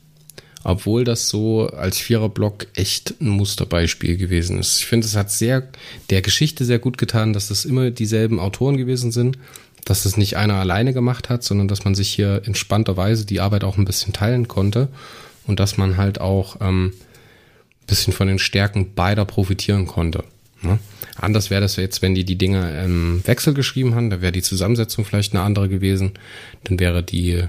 obwohl 0.64 1.04
das 1.04 1.28
so 1.28 1.68
als 1.68 1.98
Viererblock 1.98 2.66
echt 2.74 3.14
ein 3.20 3.28
Musterbeispiel 3.28 4.16
gewesen 4.16 4.58
ist. 4.58 4.78
Ich 4.80 4.86
finde, 4.86 5.06
es 5.06 5.14
hat 5.14 5.30
sehr 5.30 5.68
der 6.10 6.22
Geschichte 6.22 6.64
sehr 6.64 6.78
gut 6.78 6.98
getan, 6.98 7.32
dass 7.32 7.50
es 7.50 7.64
immer 7.64 7.90
dieselben 7.90 8.40
Autoren 8.40 8.76
gewesen 8.76 9.12
sind, 9.12 9.38
dass 9.84 10.06
es 10.06 10.16
nicht 10.16 10.36
einer 10.36 10.54
alleine 10.54 10.94
gemacht 10.94 11.28
hat, 11.28 11.44
sondern 11.44 11.68
dass 11.68 11.84
man 11.84 11.94
sich 11.94 12.08
hier 12.08 12.42
entspannterweise 12.46 13.26
die 13.26 13.40
Arbeit 13.40 13.62
auch 13.62 13.76
ein 13.76 13.84
bisschen 13.84 14.14
teilen 14.14 14.48
konnte 14.48 14.88
und 15.46 15.60
dass 15.60 15.76
man 15.76 15.98
halt 15.98 16.20
auch 16.20 16.56
ähm, 16.62 16.94
bisschen 17.86 18.14
von 18.14 18.26
den 18.26 18.38
Stärken 18.38 18.94
beider 18.94 19.26
profitieren 19.26 19.86
konnte. 19.86 20.24
Ne? 20.62 20.78
Anders 21.16 21.50
wäre 21.50 21.60
das 21.60 21.76
jetzt, 21.76 22.00
wenn 22.00 22.14
die 22.14 22.24
die 22.24 22.38
Dinge 22.38 22.82
im 22.82 23.20
Wechsel 23.26 23.52
geschrieben 23.52 23.94
haben, 23.94 24.08
da 24.08 24.22
wäre 24.22 24.32
die 24.32 24.40
Zusammensetzung 24.42 25.04
vielleicht 25.04 25.34
eine 25.34 25.42
andere 25.42 25.68
gewesen, 25.68 26.12
dann 26.64 26.80
wäre 26.80 27.02
die 27.02 27.44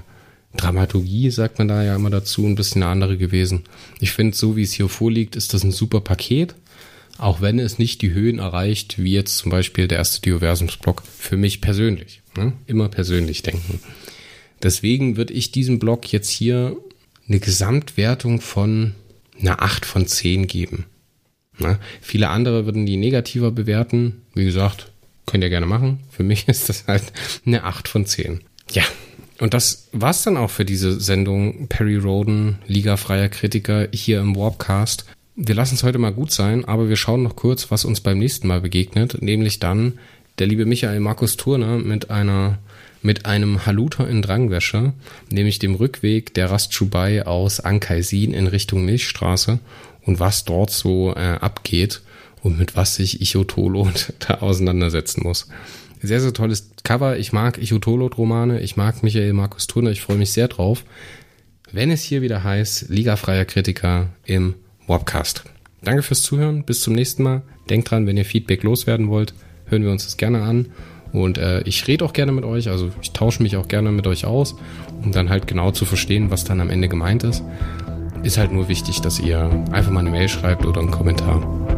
Dramaturgie, 0.56 1.30
sagt 1.30 1.58
man 1.58 1.68
da 1.68 1.82
ja 1.82 1.96
immer 1.96 2.10
dazu, 2.10 2.46
ein 2.46 2.54
bisschen 2.54 2.82
eine 2.82 2.92
andere 2.92 3.16
gewesen. 3.16 3.64
Ich 4.00 4.12
finde, 4.12 4.36
so 4.36 4.56
wie 4.56 4.62
es 4.62 4.72
hier 4.72 4.88
vorliegt, 4.88 5.36
ist 5.36 5.54
das 5.54 5.64
ein 5.64 5.72
super 5.72 6.00
Paket. 6.00 6.54
Auch 7.18 7.40
wenn 7.40 7.58
es 7.58 7.78
nicht 7.78 8.02
die 8.02 8.12
Höhen 8.12 8.38
erreicht, 8.38 8.98
wie 8.98 9.12
jetzt 9.12 9.38
zum 9.38 9.50
Beispiel 9.50 9.88
der 9.88 9.98
erste 9.98 10.20
Dioversumsblock, 10.20 11.02
für 11.18 11.36
mich 11.36 11.60
persönlich. 11.60 12.22
Ne? 12.36 12.52
Immer 12.66 12.88
persönlich 12.88 13.42
denken. 13.42 13.80
Deswegen 14.62 15.16
würde 15.16 15.32
ich 15.32 15.50
diesem 15.50 15.78
Block 15.78 16.12
jetzt 16.12 16.28
hier 16.28 16.76
eine 17.28 17.40
Gesamtwertung 17.40 18.40
von 18.40 18.94
einer 19.40 19.62
8 19.62 19.84
von 19.86 20.06
10 20.06 20.46
geben. 20.46 20.86
Ne? 21.58 21.78
Viele 22.00 22.28
andere 22.28 22.66
würden 22.66 22.86
die 22.86 22.96
negativer 22.96 23.50
bewerten. 23.50 24.22
Wie 24.34 24.44
gesagt, 24.44 24.92
könnt 25.26 25.42
ihr 25.44 25.50
gerne 25.50 25.66
machen. 25.66 26.00
Für 26.10 26.22
mich 26.22 26.48
ist 26.48 26.68
das 26.68 26.86
halt 26.86 27.12
eine 27.44 27.64
8 27.64 27.88
von 27.88 28.06
10. 28.06 28.40
Ja, 28.72 28.84
und 29.38 29.54
das 29.54 29.88
war's 29.92 30.22
dann 30.22 30.36
auch 30.36 30.50
für 30.50 30.64
diese 30.64 31.00
Sendung 31.00 31.68
Perry 31.68 31.96
Roden, 31.96 32.58
Liga 32.66 32.96
freier 32.96 33.28
Kritiker 33.28 33.88
hier 33.92 34.20
im 34.20 34.36
Warpcast. 34.36 35.04
Wir 35.34 35.54
lassen 35.54 35.74
es 35.74 35.82
heute 35.82 35.98
mal 35.98 36.12
gut 36.12 36.32
sein, 36.32 36.64
aber 36.64 36.88
wir 36.88 36.96
schauen 36.96 37.22
noch 37.22 37.36
kurz, 37.36 37.70
was 37.70 37.84
uns 37.84 38.00
beim 38.00 38.18
nächsten 38.18 38.48
Mal 38.48 38.60
begegnet, 38.60 39.20
nämlich 39.20 39.58
dann 39.58 39.98
der 40.38 40.46
liebe 40.46 40.64
Michael 40.64 41.00
Markus 41.00 41.36
Turner 41.36 41.78
mit 41.78 42.10
einer 42.10 42.58
mit 43.02 43.24
einem 43.24 43.64
Haluter 43.64 44.08
in 44.08 44.20
Drangwäsche, 44.20 44.92
nämlich 45.30 45.60
dem 45.60 45.76
Rückweg 45.76 46.34
der 46.34 46.50
Rastschubai 46.50 47.24
aus 47.24 47.60
Ankaisin 47.60 48.34
in 48.34 48.48
Richtung 48.48 48.84
Milchstraße 48.84 49.60
und 50.02 50.18
was 50.18 50.44
dort 50.44 50.70
so 50.70 51.14
äh, 51.14 51.36
abgeht 51.40 52.00
und 52.42 52.58
mit 52.58 52.74
was 52.74 52.96
sich 52.96 53.20
Ichotolo 53.20 53.90
da 54.26 54.38
auseinandersetzen 54.38 55.22
muss. 55.22 55.48
Sehr, 56.02 56.20
sehr 56.20 56.32
tolles 56.32 56.70
Cover. 56.84 57.18
Ich 57.18 57.32
mag 57.32 57.58
Ichotolot-Romane. 57.58 58.60
Ich 58.60 58.76
mag 58.76 59.02
Michael 59.02 59.32
Markus 59.32 59.66
Turner. 59.66 59.90
Ich 59.90 60.02
freue 60.02 60.16
mich 60.18 60.32
sehr 60.32 60.48
drauf. 60.48 60.84
wenn 61.72 61.90
es 61.90 62.02
hier 62.02 62.22
wieder 62.22 62.44
heißt, 62.44 62.88
Liga 62.88 63.16
freier 63.16 63.44
Kritiker 63.44 64.08
im 64.24 64.54
Wobcast. 64.86 65.44
Danke 65.82 66.02
fürs 66.02 66.22
Zuhören, 66.22 66.64
bis 66.64 66.80
zum 66.80 66.94
nächsten 66.94 67.22
Mal. 67.22 67.42
Denkt 67.68 67.90
dran, 67.90 68.06
wenn 68.06 68.16
ihr 68.16 68.24
Feedback 68.24 68.62
loswerden 68.62 69.08
wollt, 69.08 69.34
hören 69.66 69.82
wir 69.82 69.90
uns 69.90 70.04
das 70.04 70.16
gerne 70.16 70.42
an. 70.42 70.66
Und 71.12 71.38
äh, 71.38 71.60
ich 71.62 71.86
rede 71.86 72.04
auch 72.04 72.12
gerne 72.12 72.32
mit 72.32 72.44
euch, 72.44 72.68
also 72.68 72.90
ich 73.02 73.12
tausche 73.12 73.42
mich 73.42 73.56
auch 73.56 73.68
gerne 73.68 73.90
mit 73.92 74.06
euch 74.06 74.26
aus, 74.26 74.56
um 75.02 75.12
dann 75.12 75.30
halt 75.30 75.46
genau 75.46 75.70
zu 75.70 75.84
verstehen, 75.84 76.30
was 76.30 76.44
dann 76.44 76.60
am 76.60 76.70
Ende 76.70 76.88
gemeint 76.88 77.24
ist. 77.24 77.42
Ist 78.22 78.38
halt 78.38 78.52
nur 78.52 78.68
wichtig, 78.68 79.00
dass 79.00 79.20
ihr 79.20 79.50
einfach 79.70 79.90
mal 79.90 80.00
eine 80.00 80.10
Mail 80.10 80.28
schreibt 80.28 80.66
oder 80.66 80.80
einen 80.80 80.90
Kommentar. 80.90 81.75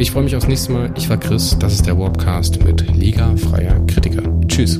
Ich 0.00 0.12
freue 0.12 0.22
mich 0.22 0.34
aufs 0.34 0.48
nächste 0.48 0.72
Mal. 0.72 0.90
Ich 0.96 1.10
war 1.10 1.18
Chris, 1.18 1.58
das 1.58 1.74
ist 1.74 1.86
der 1.86 1.98
Warpcast 1.98 2.64
mit 2.64 2.96
Liga 2.96 3.36
freier 3.36 3.78
Kritiker. 3.86 4.22
Tschüss. 4.48 4.78